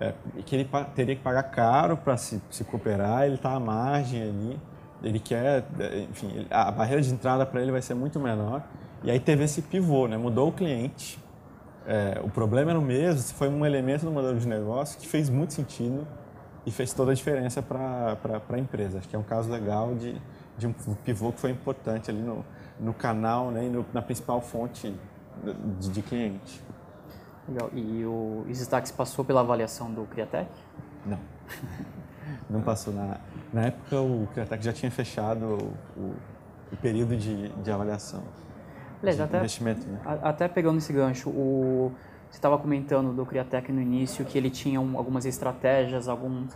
é, 0.00 0.12
que 0.44 0.56
ele 0.56 0.68
teria 0.94 1.14
que 1.14 1.22
pagar 1.22 1.44
caro 1.44 1.96
para 1.96 2.16
se, 2.16 2.40
se 2.50 2.64
cooperar, 2.64 3.24
ele 3.24 3.36
está 3.36 3.52
à 3.52 3.60
margem 3.60 4.22
ali, 4.22 4.60
ele 5.02 5.18
quer, 5.18 5.64
é, 5.78 6.06
enfim, 6.10 6.46
a 6.50 6.70
barreira 6.70 7.02
de 7.02 7.12
entrada 7.12 7.44
para 7.46 7.60
ele 7.60 7.70
vai 7.70 7.82
ser 7.82 7.94
muito 7.94 8.18
menor. 8.18 8.62
E 9.02 9.10
aí 9.10 9.20
teve 9.20 9.44
esse 9.44 9.62
pivô, 9.62 10.08
né? 10.08 10.16
mudou 10.16 10.48
o 10.48 10.52
cliente, 10.52 11.22
é, 11.86 12.18
o 12.24 12.30
problema 12.30 12.70
era 12.70 12.78
o 12.78 12.82
mesmo, 12.82 13.20
foi 13.34 13.48
um 13.48 13.64
elemento 13.64 14.06
do 14.06 14.10
modelo 14.10 14.38
de 14.38 14.48
negócio 14.48 14.98
que 14.98 15.06
fez 15.06 15.28
muito 15.28 15.52
sentido 15.52 16.06
e 16.64 16.70
fez 16.70 16.94
toda 16.94 17.12
a 17.12 17.14
diferença 17.14 17.62
para 17.62 18.16
a 18.48 18.58
empresa. 18.58 18.98
Acho 18.98 19.08
que 19.08 19.14
é 19.14 19.18
um 19.18 19.24
caso 19.24 19.50
legal 19.50 19.94
de, 19.94 20.16
de 20.56 20.66
um 20.66 20.72
pivô 21.04 21.30
que 21.30 21.40
foi 21.40 21.50
importante 21.50 22.10
ali 22.10 22.22
no, 22.22 22.44
no 22.80 22.94
canal 22.94 23.50
né, 23.50 23.66
e 23.66 23.68
no, 23.68 23.84
na 23.92 24.00
principal 24.00 24.40
fonte 24.40 24.94
de, 25.78 25.90
de 25.90 26.02
cliente. 26.02 26.62
Legal. 27.48 27.70
E 27.74 28.04
o 28.04 28.44
Isitax 28.48 28.90
passou 28.90 29.24
pela 29.24 29.40
avaliação 29.40 29.90
do 29.92 30.04
Criatec? 30.04 30.50
Não. 31.04 31.18
Não 32.48 32.62
passou. 32.62 32.92
Na, 32.92 33.18
na 33.52 33.66
época, 33.66 34.00
o 34.00 34.26
Criatec 34.32 34.64
já 34.64 34.72
tinha 34.72 34.90
fechado 34.90 35.72
o, 35.96 36.14
o 36.72 36.76
período 36.80 37.16
de, 37.16 37.48
de 37.48 37.70
avaliação. 37.70 38.22
Beleza, 39.00 39.24
até, 39.24 39.38
investimento, 39.38 39.86
né? 39.86 40.00
até 40.22 40.48
pegando 40.48 40.78
esse 40.78 40.90
gancho, 40.90 41.28
o, 41.28 41.92
você 42.30 42.38
estava 42.38 42.56
comentando 42.58 43.12
do 43.12 43.26
Criatec 43.26 43.70
no 43.70 43.80
início 43.80 44.24
que 44.24 44.38
ele 44.38 44.48
tinha 44.48 44.80
um, 44.80 44.96
algumas 44.96 45.26
estratégias, 45.26 46.08
algum, 46.08 46.46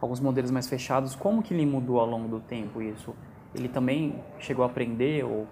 alguns 0.00 0.18
modelos 0.18 0.50
mais 0.50 0.66
fechados. 0.66 1.14
Como 1.14 1.42
que 1.42 1.52
ele 1.52 1.66
mudou 1.66 2.00
ao 2.00 2.06
longo 2.06 2.26
do 2.26 2.40
tempo 2.40 2.80
isso? 2.80 3.14
Ele 3.54 3.68
também 3.68 4.22
chegou 4.38 4.64
a 4.64 4.66
aprender 4.66 5.24
ou 5.24 5.46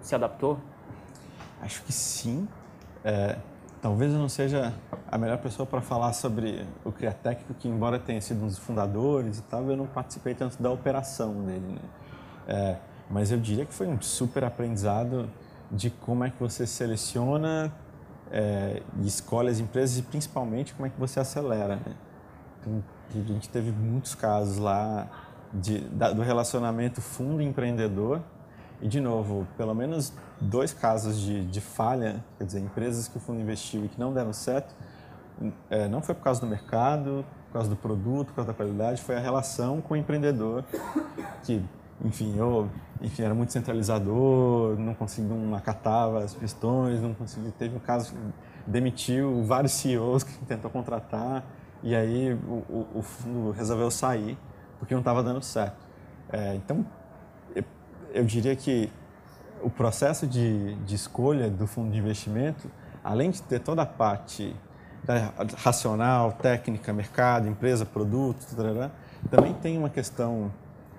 se 0.00 0.14
adaptou? 0.14 0.58
Acho 1.60 1.82
que 1.82 1.92
sim. 1.92 2.48
É, 3.04 3.36
Talvez 3.80 4.12
eu 4.12 4.18
não 4.18 4.28
seja 4.28 4.74
a 5.10 5.16
melhor 5.16 5.38
pessoa 5.38 5.64
para 5.64 5.80
falar 5.80 6.12
sobre 6.12 6.66
o 6.84 6.90
Criatec, 6.90 7.44
porque 7.44 7.68
embora 7.68 7.98
tenha 7.98 8.20
sido 8.20 8.42
um 8.42 8.46
dos 8.46 8.58
fundadores 8.58 9.38
e 9.38 9.42
tal, 9.42 9.62
eu 9.70 9.76
não 9.76 9.86
participei 9.86 10.34
tanto 10.34 10.60
da 10.60 10.70
operação 10.70 11.32
dele. 11.44 11.66
Né? 11.66 11.80
É, 12.48 12.76
mas 13.08 13.30
eu 13.30 13.38
diria 13.38 13.64
que 13.64 13.72
foi 13.72 13.86
um 13.86 14.00
super 14.00 14.42
aprendizado 14.42 15.30
de 15.70 15.90
como 15.90 16.24
é 16.24 16.30
que 16.30 16.40
você 16.40 16.66
seleciona 16.66 17.72
é, 18.30 18.82
e 19.00 19.06
escolhe 19.06 19.48
as 19.48 19.60
empresas 19.60 19.98
e 19.98 20.02
principalmente 20.02 20.74
como 20.74 20.86
é 20.86 20.90
que 20.90 20.98
você 20.98 21.20
acelera. 21.20 21.76
Né? 21.76 21.94
Então, 22.60 22.84
a 23.14 23.18
gente 23.18 23.48
teve 23.48 23.70
muitos 23.70 24.14
casos 24.14 24.58
lá 24.58 25.06
de, 25.52 25.80
da, 25.80 26.12
do 26.12 26.22
relacionamento 26.22 27.00
fundo 27.00 27.40
empreendedor 27.40 28.20
E, 28.80 28.88
de 28.88 29.00
novo, 29.00 29.46
pelo 29.56 29.74
menos 29.74 30.12
dois 30.40 30.72
casos 30.72 31.20
de, 31.20 31.44
de 31.44 31.60
falha, 31.60 32.24
quer 32.36 32.44
dizer, 32.44 32.60
empresas 32.60 33.08
que 33.08 33.16
o 33.16 33.20
fundo 33.20 33.40
investiu 33.40 33.84
e 33.84 33.88
que 33.88 33.98
não 33.98 34.12
deram 34.12 34.32
certo, 34.32 34.74
é, 35.70 35.88
não 35.88 36.00
foi 36.02 36.14
por 36.14 36.22
causa 36.22 36.40
do 36.40 36.46
mercado, 36.46 37.24
por 37.46 37.54
causa 37.54 37.68
do 37.68 37.76
produto, 37.76 38.28
por 38.28 38.36
causa 38.36 38.52
da 38.52 38.54
qualidade, 38.54 39.00
foi 39.02 39.16
a 39.16 39.20
relação 39.20 39.80
com 39.80 39.94
o 39.94 39.96
empreendedor, 39.96 40.64
que, 41.44 41.62
enfim, 42.04 42.36
eu 42.36 42.68
enfim, 43.00 43.22
era 43.22 43.34
muito 43.34 43.52
centralizador, 43.52 44.76
não 44.78 44.94
conseguia, 44.94 45.34
não 45.34 45.54
acatava 45.54 46.24
as 46.24 46.34
questões, 46.34 47.00
não 47.00 47.14
conseguia, 47.14 47.52
teve 47.56 47.76
um 47.76 47.80
caso, 47.80 48.14
demitiu 48.66 49.44
vários 49.44 49.72
CEOs 49.72 50.24
que 50.24 50.44
tentou 50.44 50.70
contratar, 50.70 51.44
e 51.82 51.94
aí 51.94 52.32
o, 52.32 52.64
o, 52.68 52.88
o 52.96 53.02
fundo 53.02 53.52
resolveu 53.52 53.90
sair, 53.90 54.36
porque 54.78 54.94
não 54.94 55.00
estava 55.00 55.22
dando 55.22 55.42
certo. 55.42 55.86
É, 56.32 56.54
então, 56.56 56.84
eu, 57.54 57.64
eu, 58.12 58.24
diria 58.24 58.54
que 58.56 58.90
o 59.62 59.70
processo 59.70 60.26
de, 60.26 60.74
de 60.76 60.94
escolha 60.94 61.50
do 61.50 61.66
fundo 61.66 61.90
de 61.90 61.98
investimento, 61.98 62.70
além 63.02 63.30
de 63.30 63.42
ter 63.42 63.60
toda 63.60 63.82
a 63.82 63.86
parte 63.86 64.54
da, 65.04 65.32
racional, 65.56 66.32
técnica, 66.32 66.92
mercado, 66.92 67.48
empresa, 67.48 67.84
produto, 67.86 68.46
também 69.30 69.54
tem 69.54 69.78
uma 69.78 69.90
questão 69.90 70.52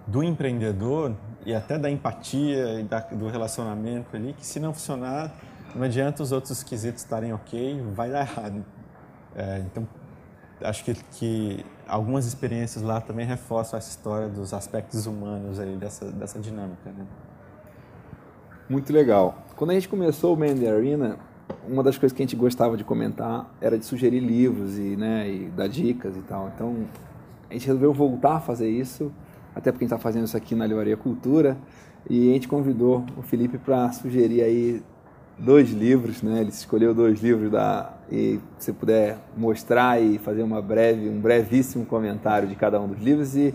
do 0.08 0.24
empreendedor 0.24 1.16
e 1.46 1.54
até 1.54 1.78
da 1.78 1.90
empatia 1.90 2.80
e 2.80 2.84
da, 2.84 3.00
do 3.00 3.28
relacionamento 3.30 4.16
ali, 4.16 4.34
que 4.34 4.46
se 4.46 4.60
não 4.60 4.74
funcionar, 4.74 5.32
não 5.76 5.84
adianta 5.84 6.24
os 6.24 6.32
outros 6.32 6.64
quesitos 6.64 7.04
estarem 7.04 7.32
ok, 7.34 7.82
vai 7.94 8.10
dar 8.10 8.22
errado. 8.22 8.66
É, 9.36 9.60
então, 9.60 9.88
acho 10.62 10.84
que, 10.84 10.94
que 10.96 11.66
algumas 11.88 12.26
experiências 12.26 12.84
lá 12.84 13.00
também 13.00 13.26
reforçam 13.26 13.78
essa 13.78 13.90
história 13.90 14.28
dos 14.28 14.54
aspectos 14.54 15.06
humanos 15.06 15.60
aí 15.60 15.76
dessa, 15.76 16.12
dessa 16.12 16.40
dinâmica. 16.40 16.90
Né? 16.90 17.06
Muito 18.70 18.94
legal. 18.94 19.48
Quando 19.56 19.72
a 19.72 19.74
gente 19.74 19.90
começou 19.90 20.36
o 20.36 20.40
Man 20.40 20.56
the 20.56 20.70
Arena, 20.70 21.18
uma 21.68 21.82
das 21.82 21.98
coisas 21.98 22.16
que 22.16 22.22
a 22.22 22.26
gente 22.26 22.36
gostava 22.36 22.78
de 22.78 22.84
comentar 22.84 23.52
era 23.60 23.80
de 23.80 23.84
sugerir 23.84 24.20
livros 24.20 24.78
e, 24.78 24.96
né, 24.96 25.28
e 25.28 25.50
dar 25.50 25.68
dicas 25.68 26.16
e 26.16 26.22
tal. 26.22 26.52
Então, 26.54 26.86
a 27.50 27.54
gente 27.54 27.66
resolveu 27.66 27.92
voltar 27.92 28.36
a 28.36 28.40
fazer 28.40 28.70
isso, 28.70 29.12
até 29.56 29.72
porque 29.72 29.86
a 29.86 29.88
gente 29.88 29.96
está 29.96 29.98
fazendo 29.98 30.26
isso 30.26 30.38
aqui 30.38 30.54
na 30.54 30.68
Livraria 30.68 30.96
Cultura, 30.96 31.58
e 32.08 32.30
a 32.30 32.34
gente 32.34 32.48
convidou 32.48 33.04
o 33.18 33.24
Felipe 33.24 33.58
para 33.58 33.92
sugerir 33.92 34.44
aí 34.44 34.84
dois 35.40 35.72
livros, 35.72 36.22
né? 36.22 36.42
Ele 36.42 36.50
escolheu 36.50 36.94
dois 36.94 37.22
livros 37.22 37.52
da 37.52 37.94
e 38.12 38.40
se 38.60 38.72
puder 38.72 39.18
mostrar 39.36 40.00
e 40.00 40.20
fazer 40.20 40.44
uma 40.44 40.62
breve, 40.62 41.10
um 41.10 41.20
brevíssimo 41.20 41.86
comentário 41.86 42.48
de 42.48 42.56
cada 42.56 42.80
um 42.80 42.88
dos 42.88 43.00
livros 43.00 43.36
e 43.36 43.54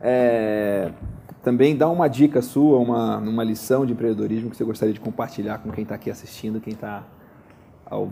é, 0.00 0.90
também 1.44 1.76
dar 1.76 1.90
uma 1.90 2.08
dica 2.08 2.40
sua, 2.40 2.78
uma, 2.78 3.18
uma 3.18 3.44
lição 3.44 3.84
de 3.84 3.92
empreendedorismo 3.92 4.50
que 4.50 4.56
você 4.56 4.64
gostaria 4.64 4.94
de 4.94 4.98
compartilhar 4.98 5.58
com 5.58 5.70
quem 5.70 5.82
está 5.82 5.94
aqui 5.94 6.10
assistindo, 6.10 6.58
quem 6.58 6.72
está 6.72 7.04
ao, 7.84 8.08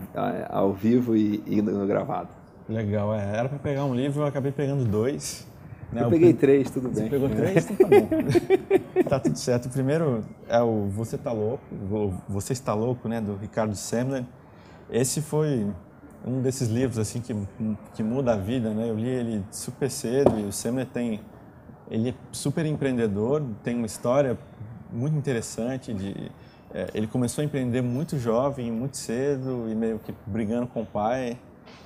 ao 0.49 0.71
vivo 0.71 1.17
e, 1.17 1.43
e 1.47 1.61
no 1.61 1.85
gravado. 1.87 2.29
Legal, 2.69 3.13
é. 3.13 3.37
Era 3.37 3.49
para 3.49 3.57
pegar 3.57 3.85
um 3.85 3.95
livro, 3.95 4.21
eu 4.21 4.27
acabei 4.27 4.51
pegando 4.51 4.85
dois. 4.85 5.47
Né? 5.91 6.03
Eu 6.03 6.09
peguei 6.09 6.33
três, 6.33 6.69
tudo 6.69 6.89
Você 6.89 7.01
bem. 7.01 7.09
pegou 7.09 7.27
três? 7.35 7.69
Então 7.69 7.89
tá 7.89 7.97
bom. 7.99 9.03
tá 9.09 9.19
tudo 9.19 9.37
certo. 9.37 9.65
O 9.65 9.69
primeiro 9.69 10.23
é 10.47 10.61
o 10.61 10.87
Você 10.89 11.17
Tá 11.17 11.31
Louco, 11.31 11.63
Você 12.29 12.53
Está 12.53 12.73
Louco, 12.73 13.09
né, 13.09 13.19
do 13.19 13.35
Ricardo 13.35 13.75
Semler. 13.75 14.23
Esse 14.91 15.21
foi 15.21 15.67
um 16.25 16.39
desses 16.39 16.69
livros 16.69 16.99
assim 16.99 17.19
que, 17.19 17.35
que 17.95 18.03
muda 18.03 18.33
a 18.33 18.37
vida, 18.37 18.69
né? 18.69 18.89
Eu 18.89 18.95
li 18.95 19.09
ele 19.09 19.43
super 19.51 19.89
cedo 19.89 20.39
e 20.39 20.43
o 20.43 20.51
Semler 20.51 20.85
tem 20.85 21.19
ele 21.93 22.09
é 22.09 22.13
super 22.31 22.65
empreendedor, 22.65 23.43
tem 23.63 23.75
uma 23.75 23.85
história 23.85 24.35
muito 24.91 25.15
interessante 25.15 25.93
de 25.93 26.31
é, 26.73 26.89
ele 26.95 27.05
começou 27.05 27.43
a 27.43 27.45
empreender 27.45 27.83
muito 27.83 28.17
jovem, 28.17 28.71
muito 28.71 28.97
cedo 28.97 29.69
e 29.69 29.75
meio 29.75 29.99
que 29.99 30.11
brigando 30.25 30.65
com 30.65 30.81
o 30.81 30.85
pai. 30.85 31.37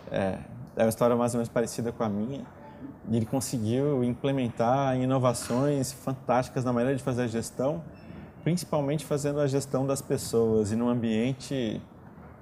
É, 0.10 0.38
é 0.78 0.84
uma 0.84 0.90
história 0.90 1.14
mais 1.14 1.34
ou 1.34 1.40
menos 1.40 1.50
parecida 1.50 1.92
com 1.92 2.06
a 2.06 2.10
minha. 2.10 2.46
E 3.10 3.18
ele 3.18 3.26
conseguiu 3.26 4.02
implementar 4.02 4.96
inovações 4.96 5.92
fantásticas 5.92 6.64
na 6.64 6.72
maneira 6.72 6.96
de 6.96 7.04
fazer 7.04 7.24
a 7.24 7.28
gestão, 7.28 7.84
principalmente 8.46 9.06
fazendo 9.06 9.42
a 9.42 9.48
gestão 9.48 9.86
das 9.86 10.02
pessoas 10.02 10.72
e 10.72 10.78
num 10.78 10.88
ambiente 10.88 11.82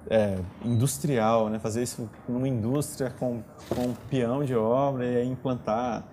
é, 0.08 0.38
industrial, 0.64 1.48
né? 1.48 1.58
fazer 1.58 1.82
isso 1.82 2.08
numa 2.28 2.46
indústria 2.46 3.10
com, 3.10 3.42
com 3.68 3.88
um 3.88 3.94
peão 4.08 4.44
de 4.44 4.54
obra 4.54 5.04
e 5.04 5.26
implantar 5.26 6.04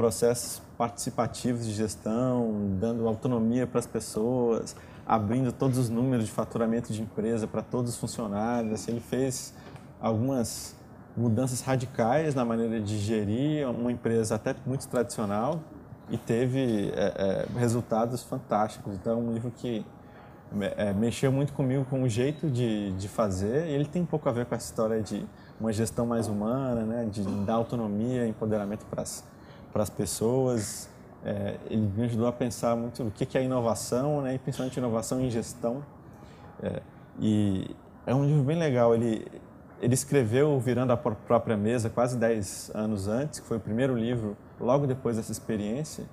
processos 0.00 0.62
participativos 0.78 1.66
de 1.66 1.74
gestão, 1.74 2.74
dando 2.80 3.06
autonomia 3.06 3.66
para 3.66 3.80
as 3.80 3.86
pessoas, 3.86 4.74
abrindo 5.06 5.52
todos 5.52 5.76
os 5.76 5.90
números 5.90 6.24
de 6.24 6.32
faturamento 6.32 6.90
de 6.90 7.02
empresa 7.02 7.46
para 7.46 7.60
todos 7.60 7.90
os 7.90 7.98
funcionários. 7.98 8.72
Assim, 8.72 8.92
ele 8.92 9.00
fez 9.00 9.52
algumas 10.00 10.74
mudanças 11.14 11.60
radicais 11.60 12.34
na 12.34 12.46
maneira 12.46 12.80
de 12.80 12.96
gerir 12.96 13.68
uma 13.68 13.92
empresa 13.92 14.36
até 14.36 14.56
muito 14.64 14.88
tradicional 14.88 15.60
e 16.08 16.16
teve 16.16 16.90
é, 16.94 17.46
é, 17.54 17.58
resultados 17.58 18.22
fantásticos. 18.22 18.94
Então, 18.94 19.12
é 19.12 19.16
um 19.22 19.34
livro 19.34 19.52
que 19.54 19.84
é, 20.78 20.94
mexeu 20.94 21.30
muito 21.30 21.52
comigo 21.52 21.84
com 21.84 22.04
o 22.04 22.08
jeito 22.08 22.48
de, 22.48 22.92
de 22.92 23.06
fazer 23.06 23.66
e 23.66 23.72
ele 23.72 23.84
tem 23.84 24.00
um 24.00 24.06
pouco 24.06 24.30
a 24.30 24.32
ver 24.32 24.46
com 24.46 24.54
essa 24.54 24.64
história 24.64 25.02
de 25.02 25.26
uma 25.60 25.74
gestão 25.74 26.06
mais 26.06 26.26
humana, 26.26 26.86
né, 26.86 27.04
de 27.04 27.22
dar 27.44 27.56
autonomia, 27.56 28.26
empoderamento 28.26 28.86
para 28.86 29.02
as, 29.02 29.22
para 29.72 29.82
as 29.82 29.90
pessoas. 29.90 30.88
É, 31.24 31.56
ele 31.68 31.90
me 31.96 32.04
ajudou 32.04 32.26
a 32.26 32.32
pensar 32.32 32.74
muito 32.76 33.02
o 33.02 33.10
que, 33.10 33.26
que 33.26 33.36
é 33.36 33.42
inovação, 33.42 34.22
né, 34.22 34.34
e 34.34 34.38
principalmente 34.38 34.76
inovação 34.76 35.20
em 35.20 35.30
gestão. 35.30 35.84
É, 36.62 36.80
e 37.18 37.70
é 38.06 38.14
um 38.14 38.24
livro 38.24 38.42
bem 38.42 38.58
legal. 38.58 38.94
Ele, 38.94 39.26
ele 39.80 39.94
escreveu 39.94 40.58
Virando 40.58 40.92
a 40.92 40.96
Própria 40.96 41.56
Mesa 41.56 41.90
quase 41.90 42.16
10 42.16 42.72
anos 42.74 43.08
antes, 43.08 43.40
que 43.40 43.46
foi 43.46 43.58
o 43.58 43.60
primeiro 43.60 43.94
livro 43.94 44.36
logo 44.58 44.86
depois 44.86 45.16
dessa 45.16 45.32
experiência. 45.32 46.04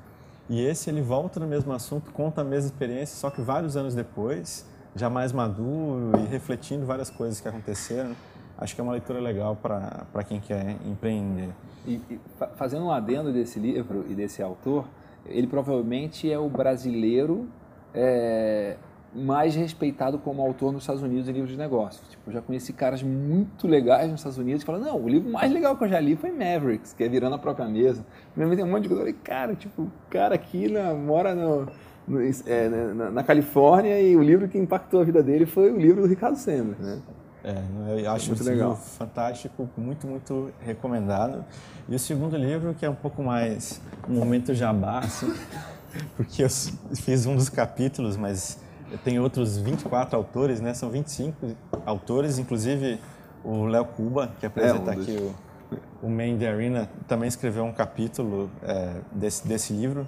E 0.50 0.62
esse 0.62 0.90
ele 0.90 1.02
volta 1.02 1.40
no 1.40 1.48
mesmo 1.48 1.74
assunto, 1.74 2.12
conta 2.12 2.42
a 2.42 2.44
mesma 2.44 2.70
experiência, 2.70 3.18
só 3.18 3.30
que 3.30 3.42
vários 3.42 3.76
anos 3.76 3.94
depois, 3.94 4.66
já 4.96 5.10
mais 5.10 5.34
maduro 5.34 6.12
e 6.20 6.26
refletindo 6.26 6.86
várias 6.86 7.10
coisas 7.10 7.42
que 7.42 7.48
aconteceram. 7.48 8.16
Acho 8.58 8.74
que 8.74 8.82
é 8.82 8.84
uma 8.84 8.94
leitura 8.94 9.20
legal 9.20 9.56
para 9.56 10.24
quem 10.28 10.40
quer 10.40 10.76
empreender. 10.86 11.50
E, 11.86 12.02
e 12.10 12.20
fazendo 12.56 12.86
um 12.86 12.92
adendo 12.92 13.32
desse 13.32 13.60
livro 13.60 14.06
e 14.10 14.16
desse 14.16 14.42
autor, 14.42 14.86
ele 15.26 15.48
provavelmente 15.48 16.32
é 16.32 16.40
o 16.40 16.50
brasileiro 16.50 17.48
é, 17.94 18.78
mais 19.14 19.56
respeitado 19.56 20.18
como 20.20 20.42
autor 20.42 20.72
nos 20.72 20.84
Estados 20.84 21.02
Unidos 21.02 21.30
em 21.30 21.32
livros 21.32 21.52
de 21.52 21.58
negócios. 21.58 22.08
Tipo, 22.10 22.30
eu 22.30 22.34
já 22.34 22.42
conheci 22.42 22.74
caras 22.74 23.02
muito 23.02 23.68
legais 23.68 24.10
nos 24.10 24.20
Estados 24.20 24.38
Unidos 24.38 24.64
que 24.64 24.66
falam, 24.66 24.82
não, 24.82 25.02
o 25.02 25.08
livro 25.08 25.32
mais 25.32 25.52
legal 25.52 25.78
que 25.78 25.84
eu 25.84 25.88
já 25.88 26.00
li 26.00 26.16
foi 26.16 26.32
Mavericks, 26.32 26.94
que 26.94 27.04
é 27.04 27.10
Virando 27.10 27.36
a 27.36 27.40
Própria 27.40 27.68
Mesa. 27.68 28.06
Primeiro 28.34 28.56
tem 28.56 28.66
um 28.66 28.72
monte 28.72 28.84
de 28.84 28.90
coisa, 28.90 29.14
cara, 29.24 29.56
tipo, 29.56 29.84
o 29.84 29.92
cara 30.10 30.36
aqui 30.36 30.68
na, 30.68 30.94
mora 30.94 31.34
no, 31.34 31.68
no 32.08 32.22
é, 32.22 32.70
na, 32.70 33.12
na, 33.12 33.24
Califórnia 33.24 34.02
e 34.02 34.16
o 34.16 34.22
livro 34.22 34.48
que 34.48 34.58
impactou 34.58 35.02
a 35.02 35.04
vida 35.04 35.24
dele 35.24 35.46
foi 35.46 35.72
o 35.72 35.78
livro 35.78 36.02
do 36.02 36.08
Ricardo 36.08 36.36
Semmer, 36.38 36.76
né? 36.80 37.00
É, 37.44 38.04
eu 38.04 38.12
acho 38.12 38.28
muito 38.30 38.44
legal. 38.44 38.76
fantástico, 38.76 39.70
muito, 39.78 40.08
muito 40.08 40.52
recomendado. 40.60 41.46
E 41.88 41.96
o 41.96 42.00
segundo 42.00 42.36
livro, 42.36 42.74
que 42.74 42.86
é 42.86 42.90
um 42.90 42.96
pouco 42.96 43.24
mais 43.24 43.80
um 44.10 44.16
momento 44.16 44.54
jabá, 44.54 45.00
assim, 45.00 45.34
porque 46.18 46.44
eu 46.44 46.50
fiz 46.50 47.26
um 47.26 47.36
dos 47.36 47.50
capítulos, 47.50 48.18
mas 48.18 48.60
tem 49.04 49.20
outros 49.20 49.58
24 49.58 50.16
autores, 50.16 50.60
né? 50.60 50.74
São 50.74 50.90
25 50.90 51.56
autores, 51.86 52.40
inclusive 52.40 53.00
o 53.44 53.66
Léo 53.66 53.86
Cuba, 53.86 54.32
que 54.40 54.46
apresenta 54.46 54.94
é 54.94 54.98
um 54.98 55.02
aqui 55.02 55.34
o, 56.02 56.08
o 56.08 56.48
Arena, 56.48 56.90
também 57.08 57.28
escreveu 57.28 57.64
um 57.64 57.74
capítulo 57.74 58.50
é, 58.64 58.96
desse, 59.12 59.48
desse 59.48 59.74
livro. 59.74 60.08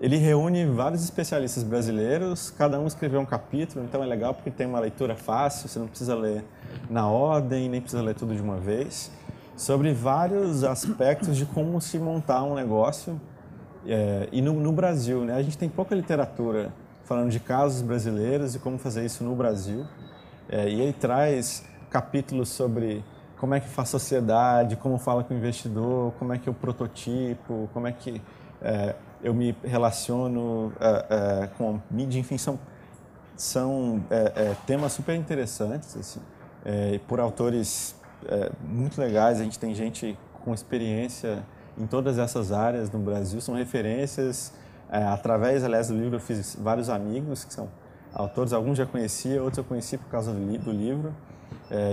Ele 0.00 0.16
reúne 0.16 0.66
vários 0.66 1.04
especialistas 1.04 1.62
brasileiros, 1.62 2.50
cada 2.50 2.78
um 2.80 2.86
escreveu 2.86 3.20
um 3.20 3.26
capítulo, 3.26 3.84
então 3.84 4.02
é 4.02 4.06
legal 4.06 4.34
porque 4.34 4.50
tem 4.50 4.66
uma 4.66 4.80
leitura 4.80 5.14
fácil, 5.14 5.68
você 5.68 5.78
não 5.78 5.86
precisa 5.86 6.14
ler 6.14 6.44
na 6.90 7.08
ordem, 7.08 7.68
nem 7.68 7.80
precisa 7.80 8.02
ler 8.02 8.14
tudo 8.14 8.34
de 8.34 8.42
uma 8.42 8.56
vez, 8.56 9.10
sobre 9.56 9.92
vários 9.92 10.64
aspectos 10.64 11.36
de 11.36 11.46
como 11.46 11.80
se 11.80 11.98
montar 11.98 12.42
um 12.42 12.54
negócio. 12.54 13.20
É, 13.86 14.28
e 14.32 14.42
no, 14.42 14.54
no 14.54 14.72
Brasil, 14.72 15.20
né? 15.20 15.34
A 15.34 15.42
gente 15.42 15.56
tem 15.56 15.68
pouca 15.68 15.94
literatura 15.94 16.72
falando 17.04 17.30
de 17.30 17.38
casos 17.38 17.82
brasileiros 17.82 18.54
e 18.54 18.58
como 18.58 18.78
fazer 18.78 19.04
isso 19.04 19.22
no 19.22 19.34
Brasil. 19.36 19.86
É, 20.48 20.68
e 20.68 20.80
ele 20.80 20.92
traz 20.92 21.64
capítulos 21.88 22.48
sobre 22.48 23.04
como 23.38 23.54
é 23.54 23.60
que 23.60 23.68
faz 23.68 23.90
sociedade, 23.90 24.74
como 24.76 24.98
fala 24.98 25.22
com 25.22 25.34
o 25.34 25.36
investidor, 25.36 26.12
como 26.18 26.32
é 26.32 26.38
que 26.38 26.48
eu 26.48 26.54
prototipo, 26.54 27.68
como 27.72 27.86
é 27.86 27.92
que 27.92 28.20
é, 28.62 28.94
eu 29.24 29.32
me 29.32 29.56
relaciono 29.64 30.70
é, 30.78 31.42
é 31.42 31.46
com 31.56 31.80
mídia, 31.90 32.20
enfim, 32.20 32.36
são, 32.36 32.58
são 33.34 34.04
é, 34.10 34.54
temas 34.66 34.92
super 34.92 35.16
interessantes, 35.16 35.96
assim, 35.96 36.20
por 37.08 37.18
autores 37.18 37.96
muito 38.62 39.00
legais. 39.00 39.40
A 39.40 39.44
gente 39.44 39.58
tem 39.58 39.74
gente 39.74 40.16
com 40.44 40.54
experiência 40.54 41.42
em 41.76 41.86
todas 41.86 42.18
essas 42.18 42.52
áreas 42.52 42.90
no 42.90 42.98
Brasil, 42.98 43.40
são 43.40 43.54
referências 43.54 44.52
através, 44.88 45.64
aliás, 45.64 45.88
do 45.88 45.94
livro 45.94 46.16
eu 46.16 46.20
fiz 46.20 46.56
vários 46.60 46.88
amigos 46.88 47.44
que 47.44 47.52
são 47.52 47.68
autores, 48.14 48.52
alguns 48.52 48.78
já 48.78 48.86
conhecia, 48.86 49.42
outros 49.42 49.58
eu 49.58 49.64
conheci 49.64 49.98
por 49.98 50.08
causa 50.08 50.32
do, 50.32 50.38
li 50.38 50.58
do 50.58 50.70
livro. 50.70 51.12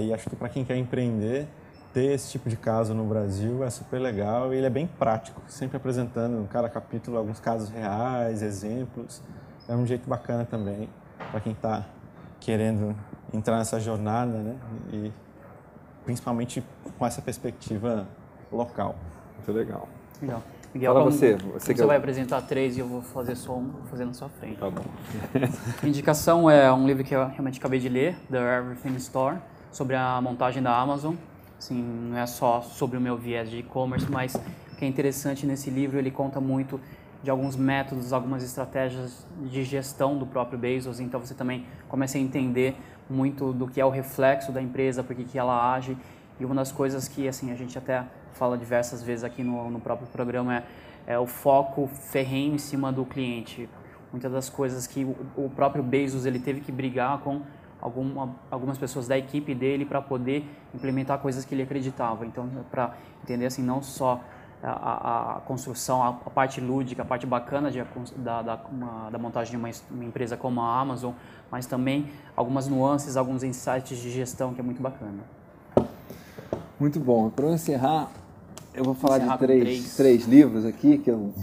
E 0.04 0.14
acho 0.14 0.30
que 0.30 0.36
para 0.36 0.50
quem 0.50 0.64
quer 0.64 0.78
empreender, 0.78 1.48
ter 1.94 2.14
esse 2.14 2.32
tipo 2.32 2.50
de 2.50 2.56
caso 2.56 2.94
no 2.94 3.04
Brasil 3.04 3.64
é 3.64 3.70
super 3.70 4.00
legal 4.00 4.54
e 4.54 4.58
ele 4.58 4.66
é 4.66 4.70
bem 4.70 4.88
prático, 4.88 5.42
sempre 5.48 5.78
apresentando 5.78 6.42
em 6.42 6.48
cada 6.48 6.70
capítulo 6.70 7.18
alguns 7.18 7.40
casos 7.40 7.70
reais, 7.70 8.42
exemplos. 8.42 9.22
É 9.68 9.76
um 9.76 9.86
jeito 9.86 10.10
bacana 10.10 10.46
também 10.46 10.90
para 11.32 11.40
quem 11.40 11.54
está 11.54 11.86
querendo 12.40 12.96
entrar 13.34 13.58
nessa 13.58 13.80
jornada, 13.80 14.32
né? 14.38 14.56
E 14.92 15.12
principalmente 16.04 16.64
com 16.98 17.06
essa 17.06 17.22
perspectiva 17.22 18.08
local. 18.52 18.96
Muito 19.36 19.52
legal. 19.52 19.88
Legal. 20.22 20.42
Miguel, 20.74 20.94
Fala 20.94 21.06
como, 21.06 21.18
você, 21.18 21.36
você 21.36 21.74
que 21.74 21.80
você 21.80 21.86
vai 21.86 21.98
apresentar 21.98 22.42
três 22.44 22.78
e 22.78 22.80
eu 22.80 22.88
vou 22.88 23.02
fazer 23.02 23.36
só 23.36 23.58
um, 23.58 23.68
vou 23.68 23.84
fazer 23.88 24.06
na 24.06 24.14
sua 24.14 24.30
frente. 24.30 24.58
Tá 24.58 24.70
bom. 24.70 24.84
A 25.84 25.86
indicação 25.88 26.50
é 26.50 26.72
um 26.72 26.88
livro 26.88 27.04
que 27.04 27.14
eu 27.14 27.28
realmente 27.28 27.60
acabei 27.60 27.80
de 27.80 27.90
ler, 27.90 28.16
The 28.30 28.58
Everything 28.58 28.96
Store, 28.96 29.38
sobre 29.70 29.98
a 29.98 30.22
montagem 30.22 30.64
da 30.64 30.74
Amazon. 30.78 31.16
Assim, 31.62 31.80
não 31.80 32.18
é 32.18 32.26
só 32.26 32.60
sobre 32.60 32.98
o 32.98 33.02
meu 33.02 33.16
viés 33.16 33.48
de 33.48 33.60
e-commerce, 33.60 34.10
mas 34.10 34.34
o 34.34 34.76
que 34.78 34.84
é 34.84 34.88
interessante 34.88 35.46
nesse 35.46 35.70
livro, 35.70 36.00
ele 36.00 36.10
conta 36.10 36.42
muito 36.42 36.82
de 37.22 37.30
alguns 37.30 37.56
métodos, 37.56 38.12
algumas 38.12 38.44
estratégias 38.44 39.28
de 39.44 39.64
gestão 39.64 40.18
do 40.18 40.26
próprio 40.26 40.58
Bezos, 40.58 41.00
então 41.00 41.20
você 41.20 41.36
também 41.36 41.68
começa 41.88 42.18
a 42.18 42.20
entender 42.20 42.76
muito 43.08 43.54
do 43.54 43.68
que 43.68 43.80
é 43.80 43.86
o 43.86 43.92
reflexo 43.92 44.52
da 44.52 44.60
empresa, 44.60 45.04
por 45.04 45.16
que 45.16 45.38
ela 45.38 45.76
age, 45.76 45.96
e 46.40 46.46
uma 46.46 46.56
das 46.56 46.72
coisas 46.72 47.08
que 47.08 47.28
assim 47.28 47.52
a 47.52 47.56
gente 47.56 47.78
até 47.78 48.06
fala 48.34 48.58
diversas 48.58 49.04
vezes 49.04 49.24
aqui 49.24 49.44
no, 49.44 49.70
no 49.70 49.80
próprio 49.80 50.08
programa 50.08 50.64
é, 51.06 51.14
é 51.14 51.20
o 51.20 51.28
foco 51.28 51.86
ferrenho 51.86 52.56
em 52.56 52.58
cima 52.58 52.92
do 52.92 53.06
cliente. 53.06 53.70
Muitas 54.12 54.32
das 54.32 54.50
coisas 54.50 54.88
que 54.88 55.06
o, 55.06 55.16
o 55.38 55.48
próprio 55.48 55.84
Bezos 55.84 56.26
ele 56.26 56.40
teve 56.40 56.60
que 56.60 56.72
brigar 56.72 57.20
com 57.20 57.44
alguma, 57.82 58.36
algumas 58.50 58.78
pessoas 58.78 59.08
da 59.08 59.18
equipe 59.18 59.54
dele 59.56 59.86
para 59.86 60.02
poder 60.02 60.46
implementar 60.74 61.18
coisas 61.20 61.44
que 61.44 61.56
ele 61.56 61.64
acreditava. 61.64 62.26
Então, 62.26 62.48
para 62.70 62.94
entender 63.24 63.46
assim 63.46 63.64
não 63.64 63.82
só 63.82 64.22
a, 64.64 64.70
a- 64.70 65.38
a 65.38 65.40
construção, 65.42 66.04
a, 66.04 66.10
a 66.10 66.30
parte 66.30 66.62
lúdica, 66.62 67.02
a 67.02 67.06
parte 67.06 67.26
bacana 67.26 67.72
de, 67.72 67.84
da, 68.18 68.42
da, 68.44 68.60
uma- 68.72 69.10
da 69.10 69.18
montagem 69.18 69.52
de 69.52 69.58
uma, 69.58 69.70
uma 69.90 70.06
empresa 70.06 70.38
como 70.38 70.62
a 70.62 70.80
Amazon, 70.80 71.14
mas 71.50 71.66
também 71.66 72.08
algumas 72.36 72.68
nuances, 72.68 73.18
alguns 73.18 73.44
insights 73.44 73.98
de 73.98 74.12
gestão 74.12 74.54
que 74.54 74.60
é 74.62 74.64
muito 74.64 74.82
bacana. 74.82 75.20
Muito 76.80 77.00
bom. 77.00 77.30
Para 77.30 77.46
eu 77.46 77.54
encerrar, 77.54 78.10
eu 78.74 78.84
vou 78.84 78.94
falar 78.96 79.18
Encerrar 79.18 79.38
de 79.38 79.46
três, 79.46 79.64
três. 79.64 79.96
três 79.98 80.26
livros 80.26 80.66
aqui 80.66 80.98
que 80.98 81.10
eu. 81.12 81.34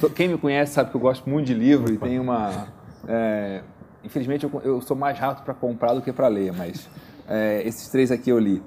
to- 0.00 0.10
Quem 0.10 0.28
me 0.28 0.38
conhece 0.38 0.72
sabe 0.72 0.90
que 0.90 0.96
eu 0.96 1.00
gosto 1.00 1.28
muito 1.28 1.46
de 1.46 1.54
livro 1.54 1.92
e 1.92 1.98
tem 1.98 2.18
uma. 2.18 2.68
é, 3.06 3.62
infelizmente 4.04 4.44
eu, 4.44 4.60
eu 4.64 4.80
sou 4.80 4.96
mais 4.96 5.18
rápido 5.18 5.44
para 5.44 5.54
comprar 5.54 5.94
do 5.94 6.02
que 6.02 6.12
para 6.12 6.28
ler, 6.28 6.52
mas 6.52 6.88
é, 7.28 7.62
esses 7.66 7.88
três 7.88 8.10
aqui 8.10 8.30
eu 8.30 8.38
li. 8.38 8.62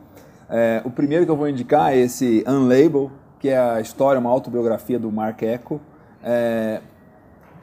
É, 0.50 0.82
o 0.86 0.90
primeiro 0.90 1.26
que 1.26 1.32
eu 1.32 1.38
vou 1.38 1.48
indicar 1.48 1.94
é 1.94 1.98
esse 1.98 2.44
Unlabel, 2.48 3.12
que 3.40 3.50
é 3.50 3.58
a 3.58 3.82
história, 3.82 4.20
uma 4.20 4.30
autobiografia 4.30 5.00
do 5.00 5.12
Mark 5.12 5.42
Echo. 5.42 5.80
É, 6.24 6.82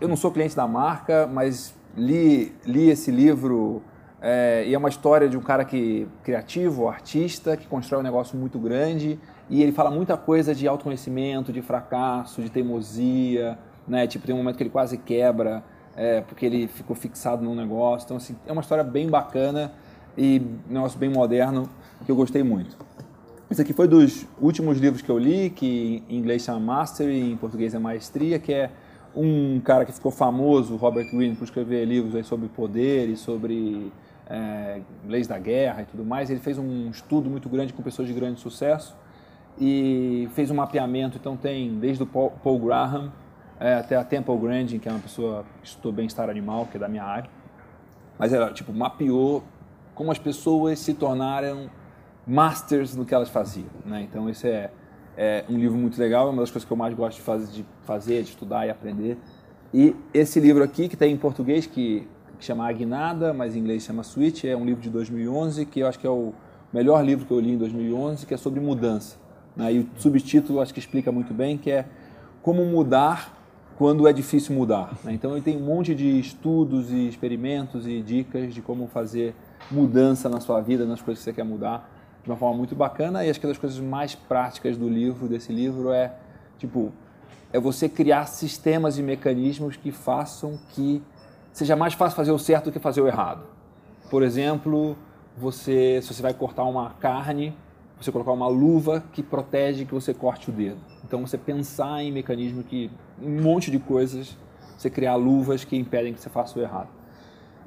eu 0.00 0.08
não 0.08 0.16
sou 0.16 0.30
cliente 0.30 0.56
da 0.56 0.66
marca, 0.66 1.26
mas 1.26 1.74
li, 1.96 2.54
li 2.64 2.90
esse 2.90 3.10
livro 3.10 3.82
é, 4.20 4.64
e 4.66 4.74
é 4.74 4.78
uma 4.78 4.88
história 4.88 5.28
de 5.28 5.36
um 5.36 5.40
cara 5.40 5.64
que 5.64 6.06
criativo, 6.22 6.88
artista, 6.88 7.56
que 7.56 7.66
constrói 7.66 8.00
um 8.00 8.02
negócio 8.02 8.38
muito 8.38 8.58
grande 8.58 9.18
e 9.48 9.62
ele 9.62 9.72
fala 9.72 9.90
muita 9.90 10.16
coisa 10.16 10.54
de 10.54 10.68
autoconhecimento, 10.68 11.52
de 11.52 11.62
fracasso, 11.62 12.42
de 12.42 12.50
teimosia, 12.50 13.58
né? 13.88 14.06
Tipo, 14.06 14.26
tem 14.26 14.34
um 14.34 14.38
momento 14.38 14.56
que 14.56 14.62
ele 14.62 14.70
quase 14.70 14.98
quebra 14.98 15.64
é, 16.01 16.22
porque 16.22 16.46
ele 16.46 16.66
ficou 16.66 16.96
fixado 16.96 17.44
num 17.44 17.55
negócio. 17.55 18.07
Então, 18.07 18.16
assim, 18.16 18.34
é 18.46 18.53
uma 18.53 18.62
história 18.62 18.82
bem 18.82 19.07
bacana 19.07 19.70
e 20.16 20.40
um 20.68 20.72
negócio 20.72 20.98
bem 20.98 21.11
moderno 21.11 21.68
que 22.07 22.11
eu 22.11 22.16
gostei 22.16 22.42
muito. 22.42 22.74
Esse 23.51 23.61
aqui 23.61 23.74
foi 23.74 23.86
dos 23.86 24.26
últimos 24.40 24.78
livros 24.78 25.03
que 25.03 25.11
eu 25.11 25.18
li, 25.18 25.51
que 25.51 26.03
em 26.09 26.16
inglês 26.16 26.42
chama 26.42 26.59
Mastery, 26.59 27.32
em 27.32 27.36
português 27.36 27.74
é 27.74 27.78
Maestria, 27.78 28.38
que 28.38 28.51
é 28.51 28.70
um 29.14 29.61
cara 29.61 29.84
que 29.84 29.92
ficou 29.92 30.11
famoso, 30.11 30.74
Robert 30.76 31.11
Greene, 31.11 31.36
por 31.36 31.44
escrever 31.44 31.84
livros 31.84 32.26
sobre 32.26 32.48
poder 32.48 33.11
e 33.11 33.16
sobre 33.16 33.92
é, 34.26 34.80
leis 35.07 35.26
da 35.26 35.38
guerra 35.38 35.82
e 35.82 35.84
tudo 35.84 36.03
mais. 36.03 36.30
Ele 36.30 36.40
fez 36.40 36.57
um 36.57 36.88
estudo 36.88 37.28
muito 37.28 37.46
grande 37.51 37.74
com 37.74 37.82
pessoas 37.82 38.09
de 38.09 38.14
grande 38.14 38.40
sucesso 38.40 38.96
e 39.61 40.30
fez 40.32 40.51
um 40.51 40.55
mapeamento. 40.55 41.18
Então 41.18 41.36
tem 41.36 41.78
desde 41.78 42.03
o 42.05 42.07
Paul 42.07 42.59
Graham 42.59 43.12
é, 43.61 43.74
até 43.74 43.94
a 43.94 44.02
Temple 44.02 44.36
Grandin, 44.38 44.78
que 44.78 44.88
é 44.88 44.90
uma 44.90 45.00
pessoa 45.00 45.44
que 45.61 45.68
estudou 45.68 45.92
bem-estar 45.92 46.30
animal, 46.30 46.66
que 46.66 46.78
é 46.78 46.80
da 46.80 46.88
minha 46.88 47.04
área. 47.04 47.30
Mas 48.18 48.32
ela 48.32 48.50
tipo 48.52 48.72
mapeou 48.72 49.44
como 49.94 50.11
as 50.11 50.18
pessoas 50.18 50.78
se 50.78 50.94
tornaram 50.94 51.70
masters 52.26 52.96
no 52.96 53.04
que 53.04 53.14
elas 53.14 53.28
faziam. 53.28 53.68
Né? 53.84 54.06
Então 54.08 54.30
esse 54.30 54.48
é, 54.48 54.70
é 55.16 55.44
um 55.48 55.58
livro 55.58 55.76
muito 55.76 56.00
legal, 56.00 56.28
é 56.28 56.30
uma 56.30 56.40
das 56.40 56.50
coisas 56.50 56.66
que 56.66 56.72
eu 56.72 56.76
mais 56.76 56.94
gosto 56.94 57.18
de 57.18 57.22
fazer, 57.22 57.52
de 57.52 57.66
fazer, 57.82 58.22
de 58.22 58.30
estudar 58.30 58.66
e 58.66 58.70
aprender. 58.70 59.18
E 59.74 59.94
esse 60.14 60.40
livro 60.40 60.64
aqui, 60.64 60.88
que 60.88 60.96
tem 60.96 61.12
em 61.12 61.16
português, 61.18 61.66
que, 61.66 62.08
que 62.38 62.44
chama 62.44 62.66
Agnada, 62.66 63.34
mas 63.34 63.54
em 63.54 63.58
inglês 63.58 63.82
chama 63.82 64.02
Switch, 64.02 64.44
é 64.44 64.56
um 64.56 64.64
livro 64.64 64.80
de 64.80 64.88
2011, 64.88 65.66
que 65.66 65.80
eu 65.80 65.86
acho 65.86 65.98
que 65.98 66.06
é 66.06 66.11
o 66.11 66.32
melhor 66.72 67.04
livro 67.04 67.26
que 67.26 67.32
eu 67.32 67.38
li 67.38 67.52
em 67.52 67.58
2011, 67.58 68.24
que 68.26 68.32
é 68.32 68.36
sobre 68.38 68.58
mudança. 68.58 69.18
Né? 69.54 69.74
E 69.74 69.78
o 69.80 69.88
subtítulo 69.96 70.61
acho 70.61 70.72
que 70.72 70.80
explica 70.80 71.12
muito 71.12 71.34
bem, 71.34 71.58
que 71.58 71.70
é 71.70 71.84
Como 72.42 72.64
Mudar 72.64 73.39
quando 73.80 74.06
é 74.06 74.12
difícil 74.12 74.54
mudar. 74.54 74.92
né? 75.02 75.14
Então 75.14 75.32
ele 75.32 75.40
tem 75.40 75.56
um 75.56 75.64
monte 75.64 75.94
de 75.94 76.20
estudos 76.20 76.90
e 76.90 77.08
experimentos 77.08 77.86
e 77.86 78.02
dicas 78.02 78.52
de 78.52 78.60
como 78.60 78.86
fazer 78.86 79.34
mudança 79.70 80.28
na 80.28 80.38
sua 80.38 80.60
vida, 80.60 80.84
nas 80.84 81.00
coisas 81.00 81.24
que 81.24 81.30
você 81.30 81.34
quer 81.34 81.46
mudar, 81.46 81.90
de 82.22 82.28
uma 82.28 82.36
forma 82.36 82.58
muito 82.58 82.74
bacana. 82.74 83.24
E 83.24 83.30
acho 83.30 83.40
que 83.40 83.46
uma 83.46 83.52
das 83.52 83.58
coisas 83.58 83.80
mais 83.80 84.14
práticas 84.14 84.76
do 84.76 84.86
livro, 84.86 85.26
desse 85.26 85.50
livro, 85.50 85.92
é 85.92 86.12
tipo 86.58 86.92
é 87.54 87.58
você 87.58 87.88
criar 87.88 88.26
sistemas 88.26 88.98
e 88.98 89.02
mecanismos 89.02 89.76
que 89.76 89.90
façam 89.90 90.60
que 90.72 91.02
seja 91.50 91.74
mais 91.74 91.94
fácil 91.94 92.16
fazer 92.16 92.32
o 92.32 92.38
certo 92.38 92.66
do 92.66 92.72
que 92.72 92.78
fazer 92.78 93.00
o 93.00 93.08
errado. 93.08 93.44
Por 94.10 94.22
exemplo, 94.22 94.94
você, 95.38 96.00
se 96.02 96.12
você 96.12 96.20
vai 96.20 96.34
cortar 96.34 96.64
uma 96.64 96.90
carne, 97.00 97.56
você 97.98 98.12
colocar 98.12 98.32
uma 98.32 98.46
luva 98.46 99.02
que 99.10 99.22
protege 99.22 99.86
que 99.86 99.94
você 99.94 100.12
corte 100.12 100.50
o 100.50 100.52
dedo. 100.52 100.89
Então 101.11 101.26
você 101.26 101.36
pensar 101.36 102.04
em 102.04 102.12
mecanismo 102.12 102.62
que 102.62 102.88
um 103.20 103.42
monte 103.42 103.68
de 103.68 103.80
coisas, 103.80 104.38
você 104.78 104.88
criar 104.88 105.16
luvas 105.16 105.64
que 105.64 105.76
impedem 105.76 106.14
que 106.14 106.20
você 106.20 106.30
faça 106.30 106.56
o 106.56 106.62
errado. 106.62 106.86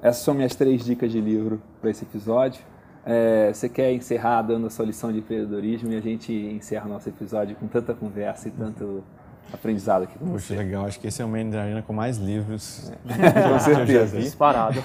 Essas 0.01 0.23
são 0.23 0.33
minhas 0.33 0.55
três 0.55 0.85
dicas 0.85 1.11
de 1.11 1.19
livro 1.19 1.61
para 1.81 1.89
esse 1.89 2.05
episódio. 2.05 2.61
É, 3.05 3.51
você 3.53 3.67
quer 3.67 3.91
encerrar 3.91 4.43
dando 4.43 4.67
a 4.67 4.69
sua 4.69 4.85
lição 4.85 5.11
de 5.11 5.17
empreendedorismo 5.19 5.91
e 5.91 5.97
a 5.97 5.99
gente 5.99 6.31
encerra 6.31 6.87
nosso 6.87 7.09
episódio 7.09 7.57
com 7.57 7.67
tanta 7.67 7.93
conversa 7.93 8.47
e 8.47 8.51
tanto 8.51 9.03
aprendizado 9.51 10.03
aqui 10.03 10.17
com 10.17 10.25
Puxa, 10.25 10.47
você. 10.47 10.55
legal. 10.55 10.85
Acho 10.85 10.97
que 11.01 11.07
esse 11.07 11.21
é 11.21 11.25
o 11.25 11.27
Man 11.27 11.49
da 11.49 11.63
Arena 11.63 11.81
com 11.81 11.91
mais 11.91 12.17
livros. 12.17 12.93
Com 13.03 13.59
certeza. 13.59 14.21
Disparado. 14.21 14.81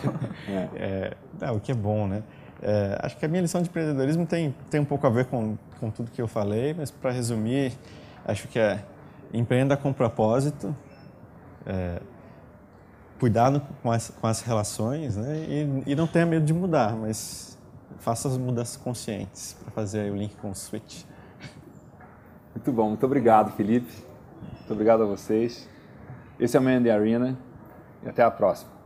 É, 0.75 1.13
é, 1.43 1.51
o 1.53 1.61
que 1.61 1.71
é 1.71 1.77
bom, 1.77 2.09
né? 2.09 2.25
É, 2.61 2.99
acho 3.05 3.17
que 3.17 3.25
a 3.25 3.29
minha 3.29 3.43
lição 3.43 3.63
de 3.63 3.69
empreendedorismo 3.69 4.27
tem, 4.27 4.53
tem 4.69 4.81
um 4.81 4.85
pouco 4.85 5.07
a 5.07 5.11
ver 5.11 5.27
com, 5.27 5.57
com 5.79 5.91
tudo 5.91 6.11
que 6.11 6.21
eu 6.21 6.27
falei, 6.27 6.75
mas 6.77 6.91
para 6.91 7.13
resumir, 7.13 7.73
acho 8.25 8.49
que 8.49 8.59
é 8.59 8.85
empreenda 9.33 9.77
com 9.77 9.93
propósito, 9.93 10.75
é, 11.67 12.01
cuidado 13.19 13.61
com 13.83 13.91
as, 13.91 14.11
com 14.11 14.27
as 14.27 14.41
relações, 14.41 15.17
né? 15.17 15.37
E, 15.49 15.93
e 15.93 15.95
não 15.95 16.07
tenha 16.07 16.25
medo 16.25 16.45
de 16.45 16.55
mudar, 16.55 16.95
mas 16.95 17.59
faça 17.99 18.29
as 18.29 18.37
mudanças 18.37 18.77
conscientes 18.77 19.57
para 19.63 19.71
fazer 19.73 20.11
o 20.11 20.17
link 20.17 20.37
com 20.37 20.51
o 20.51 20.55
Switch. 20.55 21.05
Muito 22.55 22.73
bom, 22.73 22.89
muito 22.89 23.05
obrigado, 23.05 23.53
Felipe. 23.53 23.93
Muito 24.59 24.73
obrigado 24.73 25.03
a 25.03 25.07
vocês. 25.07 25.69
Esse 26.39 26.57
é 26.57 26.61
o 26.61 26.63
Man 26.63 26.93
Arena 26.93 27.37
e 28.03 28.09
até 28.09 28.23
a 28.23 28.31
próxima. 28.31 28.78